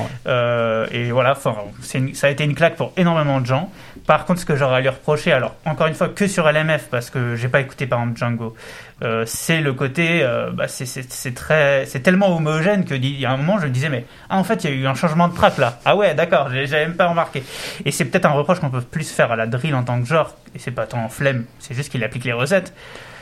[0.92, 3.70] et voilà, ça a été une claque pour énormément de gens
[4.06, 6.88] par contre, ce que j'aurais à lui reprocher, alors encore une fois que sur LMF,
[6.90, 8.56] parce que j'ai pas écouté par exemple Django,
[9.04, 13.32] euh, c'est le côté, euh, bah, c'est très, c'est tellement homogène que il y a
[13.32, 15.28] un moment je me disais mais ah, en fait il y a eu un changement
[15.28, 15.80] de track là.
[15.84, 17.44] Ah ouais d'accord, j'avais même pas remarqué.
[17.84, 20.08] Et c'est peut-être un reproche qu'on peut plus faire à la drill en tant que
[20.08, 22.74] genre, et c'est pas tant en flemme, c'est juste qu'il applique les recettes.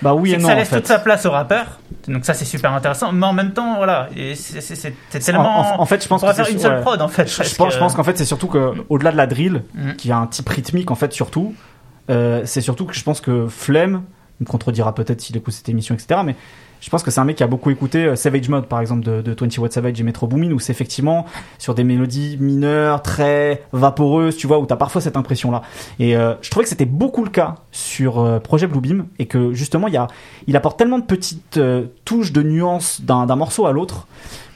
[0.04, 0.50] Bah oui et non.
[0.50, 3.12] Ça laisse toute sa place au rappeur, donc ça c'est super intéressant.
[3.12, 5.82] Mais en même temps voilà, c'est tellement.
[5.82, 7.28] En, fait je pense on va faire une seule prod en fait.
[7.28, 9.94] Je, pense, je pense qu'en fait c'est surtout que au-delà de la drill, mm.
[9.94, 11.56] qui a un type rythmique en fait surtout,
[12.12, 14.04] euh, c'est surtout que je pense que flemme
[14.42, 16.22] me contredira peut-être s'il écoute cette émission, etc.
[16.26, 16.36] Mais
[16.82, 19.04] je pense que c'est un mec qui a beaucoup écouté euh, Savage Mode, par exemple,
[19.04, 21.26] de, de 20 Watt Savage et Metro Boomin, où c'est effectivement
[21.60, 25.62] sur des mélodies mineures, très vaporeuses, tu vois, où t'as parfois cette impression-là.
[26.00, 29.54] Et euh, je trouvais que c'était beaucoup le cas sur euh, Projet Bluebeam, et que
[29.54, 31.60] justement, il, apporte tellement de petites
[32.04, 34.08] touches de nuances d'un morceau à l'autre,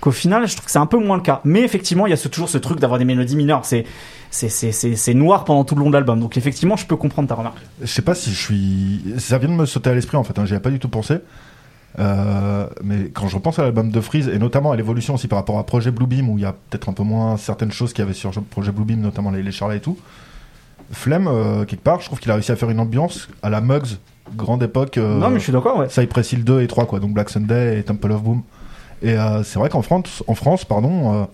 [0.06, 1.41] qu'au final, je trouve que c'est un peu moins le cas.
[1.44, 3.65] Mais effectivement, il y a ce, toujours ce truc d'avoir des mélodies mineures.
[3.65, 3.86] C'est
[4.30, 6.19] c'est noir pendant tout le long de l'album.
[6.19, 7.57] Donc effectivement, je peux comprendre ta remarque.
[7.82, 9.02] Je sais pas si je suis.
[9.18, 10.38] Ça vient de me sauter à l'esprit en fait.
[10.38, 10.45] Hein.
[10.45, 11.15] J'y ai pas du tout pensé.
[11.98, 15.40] Euh, mais quand je repense à l'album de Freeze et notamment à l'évolution aussi par
[15.40, 18.03] rapport à Projet Bluebeam où il y a peut-être un peu moins certaines choses qu'il
[18.03, 19.98] y avait sur Projet Bluebeam, notamment les, les Charlots et tout.
[20.91, 23.61] Flemme, euh, quelque part, je trouve qu'il a réussi à faire une ambiance à la
[23.61, 23.98] Mugs,
[24.36, 24.98] grande époque.
[24.98, 25.90] Euh, non, mais je suis d'accord, ouais.
[25.90, 26.99] Cypress Hill 2 et 3, quoi.
[26.99, 28.44] Donc Black Sunday et Temple of Boom.
[29.07, 31.27] Et c'est vrai qu'en France, en France, pardon,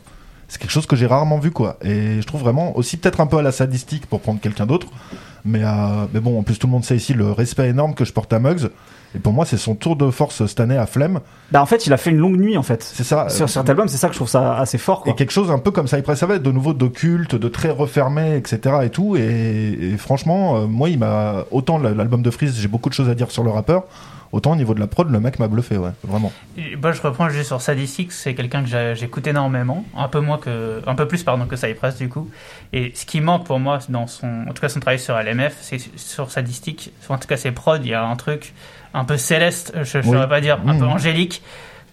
[0.52, 1.77] c'est quelque chose que j'ai rarement vu quoi.
[1.81, 4.88] Et je trouve vraiment aussi peut-être un peu à la sadistique pour prendre quelqu'un d'autre.
[5.45, 8.03] Mais, euh, mais bon, en plus tout le monde sait ici le respect énorme que
[8.03, 8.69] je porte à Muggs.
[9.15, 11.22] Et pour moi, c'est son tour de force cette année à Flemme.
[11.52, 12.84] Bah en fait, il a fait une longue nuit en fait.
[12.84, 13.30] C'est ça.
[13.30, 15.03] Sur cet album, c'est ça que je trouve ça assez fort.
[15.03, 15.14] Quoi.
[15.14, 18.35] Et quelque chose un peu comme ça, il savait de nouveau d'occulte, de très refermé,
[18.35, 18.76] etc.
[18.84, 19.15] Et tout.
[19.15, 23.15] Et, franchement, euh, moi, il m'a autant l'album de Freeze, j'ai beaucoup de choses à
[23.15, 23.84] dire sur le rappeur.
[24.32, 26.32] Autant au niveau de la prod, le mec m'a bluffé, ouais, vraiment.
[26.82, 30.82] moi, je reprends juste sur Sadistic, c'est quelqu'un que j'écoute énormément, un peu moins que,
[30.88, 32.30] un peu plus pardon que Cypress du coup.
[32.72, 35.58] Et ce qui manque pour moi dans son, en tout cas son travail sur LMF,
[35.62, 38.53] c'est sur Sadistic, en tout cas ses prods, il y a un truc
[38.94, 40.90] un peu céleste, je ne saurais pas dire, un peu mmh.
[40.90, 41.41] angélique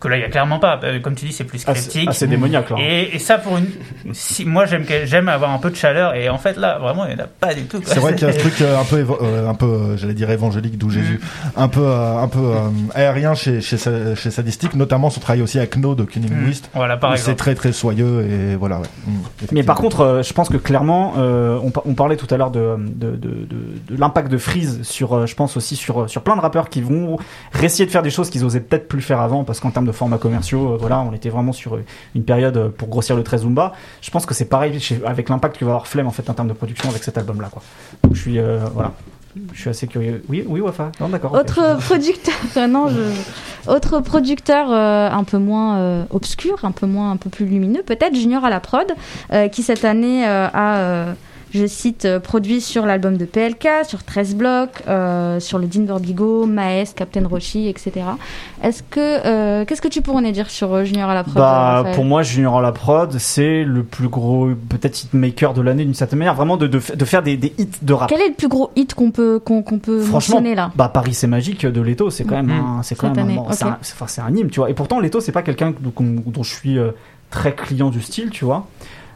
[0.01, 2.27] que là il y a clairement pas euh, comme tu dis c'est plus cryptique assez,
[2.27, 2.77] démoniaque là.
[2.79, 3.67] Et, et, ça pour une
[4.13, 7.17] si, moi j'aime j'aime avoir un peu de chaleur et en fait là vraiment il
[7.17, 8.85] n'y en a pas du tout c'est vrai qu'il y a ce truc euh, un
[8.85, 11.49] peu euh, un peu j'allais dire évangélique d'où Jésus mm.
[11.61, 12.53] un peu un peu
[12.95, 16.53] aérien chez chez, chez Sadistic notamment son travail aussi avec No de Cunning mm.
[16.75, 18.87] voilà par c'est très très soyeux et voilà ouais.
[19.07, 22.77] Mm, mais par contre je pense que clairement on, on, parlait tout à l'heure de
[22.79, 26.69] de, de, de, l'impact de Freeze sur je pense aussi sur sur plein de rappeurs
[26.69, 27.19] qui vont
[27.53, 29.93] réessayer de faire des choses qu'ils osaient peut-être plus faire avant parce qu'en termes de
[29.93, 30.75] formats commerciaux.
[30.75, 31.79] Euh, voilà, on était vraiment sur
[32.15, 33.73] une période euh, pour grossir le 13 Zumba.
[34.01, 36.49] Je pense que c'est pareil avec l'impact que va avoir Flemme en fait en termes
[36.49, 37.49] de production avec cet album-là.
[37.51, 37.63] Quoi.
[38.05, 38.93] Donc je suis euh, voilà.
[39.53, 40.25] Je suis assez curieux.
[40.29, 40.91] Oui, oui, Wafa.
[41.01, 41.33] Non, d'accord.
[41.33, 42.35] Autre producteur,
[42.69, 42.89] non,
[43.69, 48.45] autre producteur un peu moins obscur, un peu moins, un peu plus lumineux, peut-être Junior
[48.45, 48.87] à la prod,
[49.53, 51.15] qui cette année a
[51.53, 55.83] je cite, euh, produit sur l'album de PLK, sur 13 blocs, euh, sur le Dean
[55.83, 57.93] Burbigo, Maes, Captain Roshi, etc.
[58.63, 61.85] Est-ce que, euh, qu'est-ce que tu pourrais en dire sur Junior à la prod bah,
[61.95, 65.95] Pour moi, Junior à la prod, c'est le plus gros, peut-être hitmaker de l'année d'une
[65.95, 68.09] certaine manière, vraiment de, de, faire des, des, hits de rap.
[68.09, 70.71] Quel est le plus gros hit qu'on peut, qu'on, peut mentionner là?
[70.77, 72.79] bah, Paris c'est magique de Leto, c'est quand même mm-hmm.
[72.79, 74.71] un, c'est quand même un, c'est un, hymne, tu vois.
[74.71, 76.79] Et pourtant, Leto, c'est pas quelqu'un dont je suis
[77.31, 78.67] très client du style, tu vois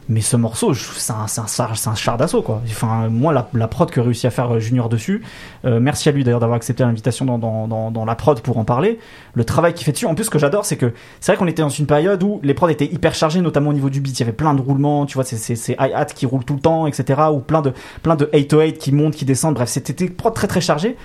[0.09, 2.61] mais ce morceau c'est un, char d'assaut quoi.
[2.65, 5.23] Enfin moi la, prod que réussi à faire euh, Junior dessus
[5.65, 8.99] euh, merci à lui d'ailleurs d'avoir accepté l'invitation dans, la prod pour en parler.
[9.33, 11.47] Le travail qu'il fait dessus en plus ce que j'adore c'est que c'est vrai qu'on
[11.47, 14.19] était dans une période où les prods étaient hyper chargés notamment au niveau du beat.
[14.19, 16.85] Il y avait plein de roulements tu vois c'est hi-hat qui roulent tout le temps
[16.87, 19.55] etc ou plein de plein de 808 qui montent qui descendent.
[19.55, 20.97] Bref c'était des prods très très chargés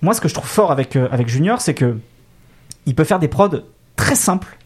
[0.00, 1.98] moi ce que je trouve fort avec euh, avec Junior c'est que
[2.86, 3.60] il peut faire des prods
[3.96, 4.58] très simples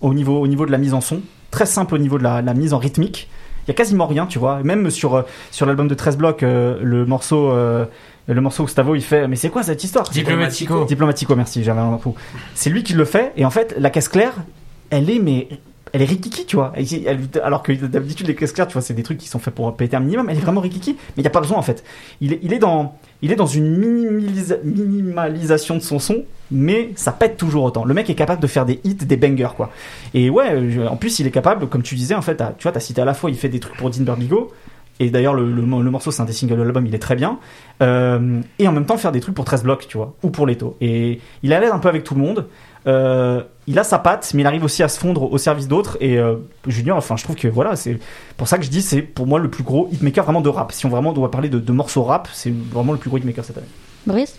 [0.00, 1.22] au niveau au niveau de la mise en son
[1.52, 3.28] très simple au niveau de la, mise en rythmique.
[3.64, 4.60] Il y a quasiment rien, tu vois.
[4.64, 5.22] Même sur euh,
[5.52, 7.84] sur l'album de 13 blocs, euh, le morceau euh,
[8.26, 10.10] le morceau Gustavo il fait mais c'est quoi cette histoire?
[10.10, 10.84] Diplomatico.
[10.84, 12.16] Diplomatico, merci, j'avais un fou.
[12.54, 14.34] C'est lui qui le fait et en fait la caisse claire,
[14.90, 15.48] elle est mais
[15.92, 16.72] elle est rikiki, tu vois.
[17.42, 19.74] alors que d'habitude les caisses claires, tu vois, c'est des trucs qui sont faits pour
[19.76, 20.28] péter un minimum.
[20.30, 21.84] Elle est vraiment rikiki, mais il n'y a pas besoin en fait.
[22.20, 23.76] Il est, dans il est dans une
[24.64, 27.84] minimalisation de son son, mais ça pète toujours autant.
[27.84, 29.70] Le mec est capable de faire des hits, des bangers, quoi.
[30.14, 32.80] Et ouais, en plus, il est capable, comme tu disais, en fait, tu vois, t'as
[32.80, 34.50] cité à la fois, il fait des trucs pour Dean Burbigo,
[35.00, 37.38] et d'ailleurs, le, morceau, c'est un des singles de l'album, il est très bien.
[37.82, 40.46] Euh, et en même temps, faire des trucs pour 13 blocs, tu vois, ou pour
[40.46, 40.76] Leto.
[40.80, 42.46] Et il a l'air un peu avec tout le monde.
[42.86, 45.96] Euh, il a sa patte, mais il arrive aussi à se fondre au service d'autres.
[46.00, 46.36] Et euh,
[46.66, 47.98] Junior, enfin, je trouve que voilà, c'est
[48.36, 50.72] pour ça que je dis, c'est pour moi le plus gros hitmaker vraiment de rap.
[50.72, 53.58] Si on vraiment doit parler de, morceaux rap, c'est vraiment le plus gros hitmaker cette
[53.58, 53.66] année.
[54.06, 54.36] Brice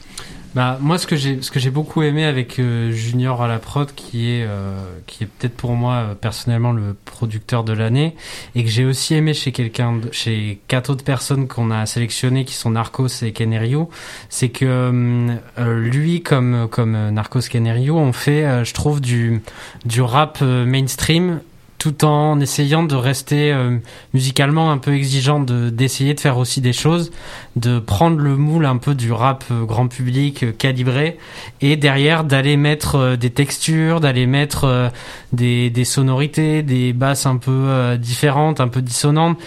[0.56, 3.58] Bah moi ce que j'ai ce que j'ai beaucoup aimé avec euh, Junior à la
[3.58, 4.78] prod qui est euh,
[5.08, 8.16] qui est peut-être pour moi euh, personnellement le producteur de l'année
[8.54, 12.54] et que j'ai aussi aimé chez quelqu'un chez quatre autres personnes qu'on a sélectionnées qui
[12.54, 13.90] sont Narcos et Kenerio,
[14.30, 15.28] c'est que
[15.58, 19.42] lui comme comme Narcos Kenerio on fait je trouve du
[19.86, 21.40] du rap mainstream
[21.84, 23.78] tout en essayant de rester euh,
[24.14, 27.12] musicalement un peu exigeant, de d'essayer de faire aussi des choses,
[27.58, 31.18] de prendre le moule un peu du rap euh, grand public euh, calibré,
[31.60, 34.92] et derrière d'aller mettre des textures, d'aller mettre
[35.34, 39.38] des, des sonorités, des basses un peu différentes, un peu dissonantes.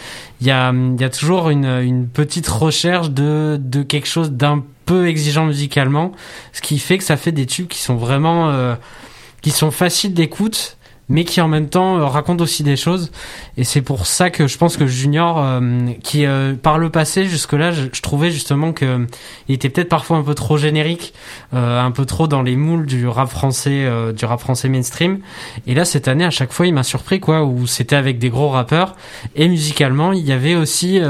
[0.43, 4.63] Il y a, y a toujours une, une petite recherche de, de quelque chose d'un
[4.85, 6.13] peu exigeant musicalement,
[6.53, 8.77] ce qui fait que ça fait des tubes qui sont vraiment
[9.41, 10.77] qui sont faciles d'écoute
[11.09, 13.11] mais qui en même temps euh, raconte aussi des choses.
[13.57, 15.61] Et c'est pour ça que je pense que Junior, euh,
[16.03, 19.07] qui euh, par le passé jusque-là, je, trouvais justement que
[19.49, 21.13] il était peut-être parfois un peu trop générique,
[21.53, 25.19] un peu trop dans les moules du rap français, du rap français mainstream.
[25.67, 28.29] Et là, cette année, à chaque fois, il m'a surpris quoi, où c'était avec des
[28.29, 28.95] gros rappeurs
[29.35, 31.01] et musicalement, il y avait aussi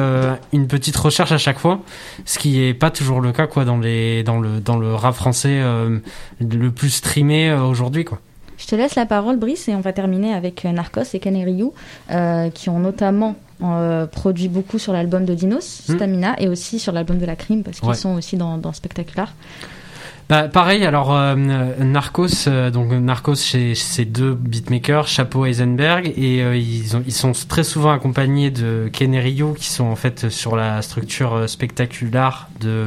[0.52, 1.80] une petite recherche à chaque fois,
[2.24, 5.14] ce qui est pas toujours le cas quoi dans les dans le dans le rap
[5.14, 5.60] français
[6.40, 8.20] le plus streamé aujourd'hui quoi.
[8.58, 11.74] Je te laisse la parole, Brice, et on va terminer avec euh, Narcos et Caneriou,
[12.10, 15.94] euh, qui ont notamment euh, produit beaucoup sur l'album de Dinos, hmm.
[15.94, 19.32] Stamina, et aussi sur l'album de La Crime, parce qu'ils sont aussi dans, dans Spectacular.
[20.28, 26.96] Bah, pareil, alors euh, Narcos, donc Narcos chez ces deux beatmakers, Chapeau Eisenberg, et ils,
[26.96, 29.16] ont, ils sont très souvent accompagnés de Ken
[29.54, 32.86] qui sont en fait sur la structure spectaculaire de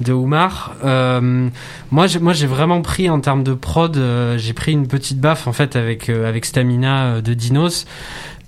[0.00, 0.74] de Oumar.
[0.84, 1.48] Euh,
[1.90, 5.20] moi, j'ai, moi, j'ai vraiment pris en termes de prod, euh, j'ai pris une petite
[5.20, 7.86] baffe en fait avec euh, avec Stamina de Dinos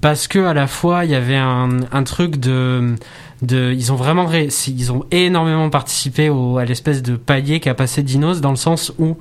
[0.00, 2.94] parce que à la fois il y avait un, un truc de
[3.42, 8.02] de, ils ont vraiment, ils ont énormément participé au, à l'espèce de palier qu'a passé
[8.02, 9.16] Dinos dans le sens où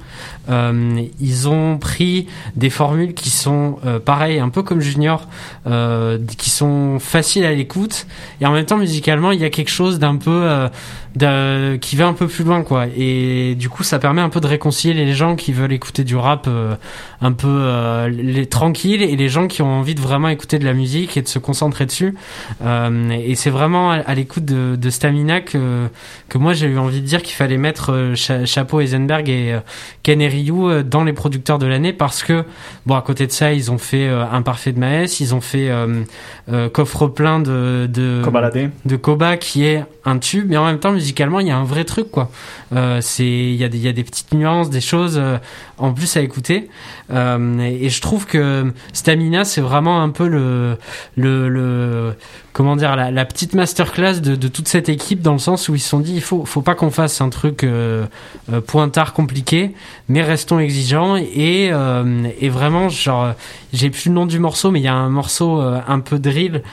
[0.49, 5.27] euh, ils ont pris des formules qui sont euh, pareil, un peu comme Junior,
[5.67, 8.07] euh, qui sont faciles à l'écoute
[8.41, 10.69] et en même temps musicalement il y a quelque chose d'un peu
[11.21, 12.85] euh, qui va un peu plus loin quoi.
[12.95, 16.15] Et du coup ça permet un peu de réconcilier les gens qui veulent écouter du
[16.15, 16.75] rap euh,
[17.21, 20.73] un peu les, tranquille et les gens qui ont envie de vraiment écouter de la
[20.73, 22.15] musique et de se concentrer dessus.
[22.63, 25.87] et c'est vraiment à l'écoute de, de, Stamina que,
[26.29, 29.59] que moi j'ai eu envie de dire qu'il fallait mettre euh, Chapeau Eisenberg et euh,
[30.01, 32.43] Ken Ryu euh, dans les producteurs de l'année parce que,
[32.87, 35.69] bon, à côté de ça, ils ont fait Imparfait de Maes, ils ont fait
[36.73, 38.23] Coffre plein de, de,
[38.85, 41.63] de Koba qui est un tube, mais en même temps, musicalement, il y a un
[41.63, 42.31] vrai truc, quoi.
[43.01, 45.21] c'est, il y a des, il y a des petites nuances, des choses
[45.79, 46.69] en plus à écouter.
[47.11, 50.77] et, et, je trouve que Stamina, c'est vraiment un peu le,
[51.15, 52.13] le, le
[52.59, 55.75] comment dire la, la petite masterclass de, de, toute cette équipe dans le sens où
[55.75, 58.05] ils se sont dit il faut faut pas qu'on fasse un truc euh,
[58.51, 59.73] euh pointard compliqué
[60.09, 61.15] mais restons exigeants.
[61.15, 63.33] Et euh, et vraiment genre
[63.71, 66.19] j'ai plus le nom du morceau mais il y a un morceau euh, un peu
[66.19, 66.63] drill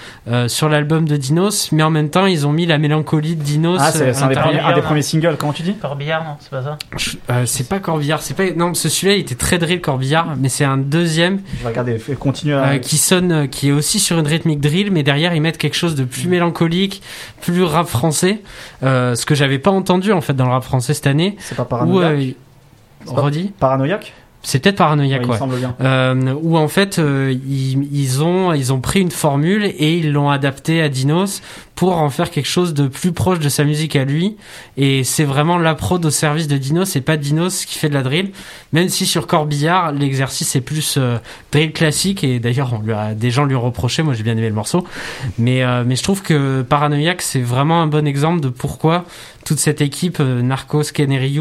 [0.49, 3.79] sur l'album de Dinos mais en même temps ils ont mis la mélancolie de Dinos
[3.81, 5.37] ah c'est un, un, des premiers singles.
[5.39, 5.75] Comment tu dis?
[5.75, 7.45] Corbillard non c'est pas ça.
[7.45, 10.65] C'est pas Corbillard c'est pas non ce celui-là il était très drill Corbillard mais c'est
[10.65, 14.91] un deuxième je vais regarder continue qui sonne qui est aussi sur une rythmique drill
[14.91, 17.03] mais derrière ils mettent quelque chose de plus mélancolique,
[17.41, 18.43] plus rap français,
[18.83, 21.37] euh, ce que j'avais pas entendu en fait dans le rap français cette année.
[21.39, 22.37] C'est pas paranoïaque.
[23.07, 23.53] redis.
[23.59, 24.13] Paranoïaque.
[24.43, 25.39] C'est peut-être paranoïaque, ouais.
[25.81, 30.13] Euh, où en fait euh, ils, ils, ont ils ont pris une formule et ils
[30.13, 31.43] l'ont adaptée à Dinos
[31.77, 34.37] pour en faire quelque chose de plus proche de sa musique à lui.
[34.77, 37.95] Et c'est vraiment la prod au service de Dinos et pas Dinos qui fait de
[37.95, 38.33] la drill.
[38.73, 41.19] Même si sur Corbillard l'exercice est plus euh,
[41.53, 44.03] drill classique et d'ailleurs on a, des gens lui ont reproché.
[44.03, 44.85] Moi j'ai bien aimé le morceau,
[45.39, 49.05] mais euh, mais je trouve que Paranoïaque c'est vraiment un bon exemple de pourquoi
[49.47, 51.41] toute cette équipe euh, Narcos, Ken et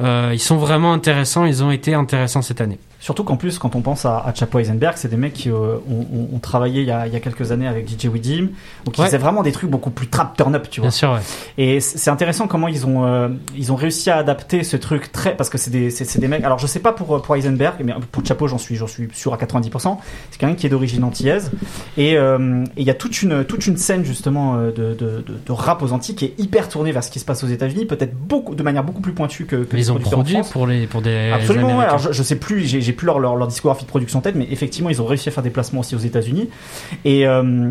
[0.00, 2.78] euh, ils sont vraiment intéressants, ils ont été intéressants cette année.
[3.08, 5.76] Surtout qu'en plus, quand on pense à, à Chapo Eisenberg, c'est des mecs qui euh,
[5.90, 8.48] ont, ont, travaillé il y, a, il y, a, quelques années avec DJ Widim,
[8.84, 10.90] donc ils faisaient vraiment des trucs beaucoup plus trap turn up, tu vois.
[10.90, 11.20] Bien sûr, ouais.
[11.56, 15.34] Et c'est intéressant comment ils ont euh, ils ont réussi à adapter ce truc très
[15.34, 16.44] parce que c'est des c'est des mecs.
[16.44, 19.32] Alors je sais pas pour pour Eisenberg, mais pour Chapo, j'en suis j'en suis sûr
[19.32, 19.96] à 90%.
[20.30, 21.50] C'est quelqu'un qui est d'origine antillaise
[21.96, 25.52] et euh, il y a toute une toute une scène justement de, de, de, de,
[25.52, 28.14] rap aux Antilles qui est hyper tournée vers ce qui se passe aux États-Unis, peut-être
[28.14, 31.00] beaucoup de manière beaucoup plus pointue que, que mais ils ont produit pour les pour
[31.00, 31.78] des absolument.
[31.78, 31.86] Ouais.
[31.86, 34.48] Alors je, je sais plus, j'ai plus leur, leur, discographie de production en tête, mais
[34.50, 36.50] effectivement, ils ont réussi à faire des placements aussi aux États-Unis.
[37.04, 37.70] Et, euh,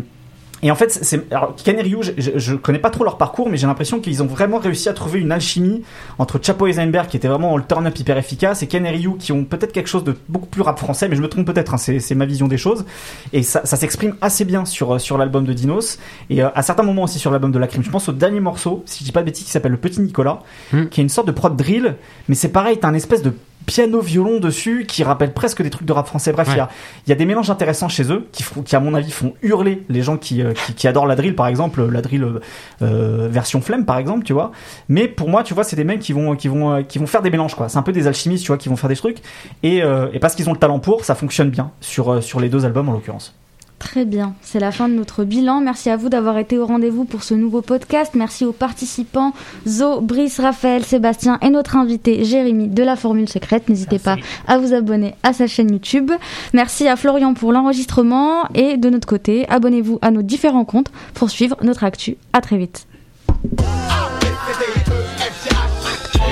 [0.62, 3.48] Et en fait, c'est alors Ken et Ryu, je, je, connais pas trop leur parcours,
[3.48, 5.82] mais j'ai l'impression qu'ils ont vraiment réussi à trouver une alchimie
[6.18, 9.16] entre Chapo et Eisenberg, qui était vraiment le turn-up hyper efficace, et Ken et Ryu,
[9.18, 11.74] qui ont peut-être quelque chose de beaucoup plus rap français, mais je me trompe peut-être,
[11.74, 12.84] hein, c'est c'est ma vision des choses.
[13.32, 15.98] Et ça, ça s'exprime assez bien sur sur l'album de Dinos,
[16.28, 17.84] et euh, à certains moments aussi sur l'album de La Crime.
[17.84, 20.00] Je pense au dernier morceau, si je dis pas de bêtises, qui s'appelle Le Petit
[20.00, 20.40] Nicolas,
[20.72, 20.86] Hmm.
[20.86, 21.94] qui est une sorte de prod drill,
[22.28, 23.32] mais c'est pareil, t'as un espèce de
[23.68, 26.32] piano violon dessus qui rappelle presque des trucs de rap français.
[26.32, 26.68] Bref, il y a-
[27.06, 29.82] il y, a des mélanges intéressants chez eux qui, qui à mon avis font hurler
[29.90, 32.40] les gens qui, euh, qui, qui adorent la drill, par exemple, la drill euh,
[32.82, 34.52] euh, version flemme, par exemple, tu vois.
[34.88, 37.20] Mais pour moi, tu vois, c'est des mecs qui vont, qui vont, qui vont faire
[37.22, 37.68] des mélanges, quoi.
[37.68, 39.18] C'est un peu des alchimistes, tu vois, qui vont faire des trucs.
[39.62, 42.48] Et, euh, et parce qu'ils ont le talent pour, ça fonctionne bien sur, sur les
[42.48, 43.34] deux albums en l'occurrence.
[43.78, 45.60] Très bien, c'est la fin de notre bilan.
[45.60, 48.14] Merci à vous d'avoir été au rendez-vous pour ce nouveau podcast.
[48.16, 49.32] Merci aux participants
[49.68, 53.68] Zo, Brice, Raphaël, Sébastien et notre invité Jérémy de la Formule Secrète.
[53.68, 54.16] N'hésitez pas
[54.48, 56.10] à vous abonner à sa chaîne YouTube.
[56.52, 61.30] Merci à Florian pour l'enregistrement et de notre côté, abonnez-vous à nos différents comptes pour
[61.30, 62.16] suivre notre actu.
[62.32, 62.86] À très vite.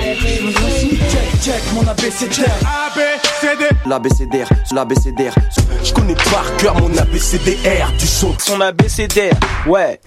[0.07, 2.55] Check, check mon abécédaire.
[2.63, 3.75] ABCD.
[3.85, 5.35] L'abécédaire, l'abécédaire.
[5.83, 8.33] Je connais par cœur mon abécédaire du son.
[8.39, 9.33] Son abécédaire,
[9.67, 9.99] ouais.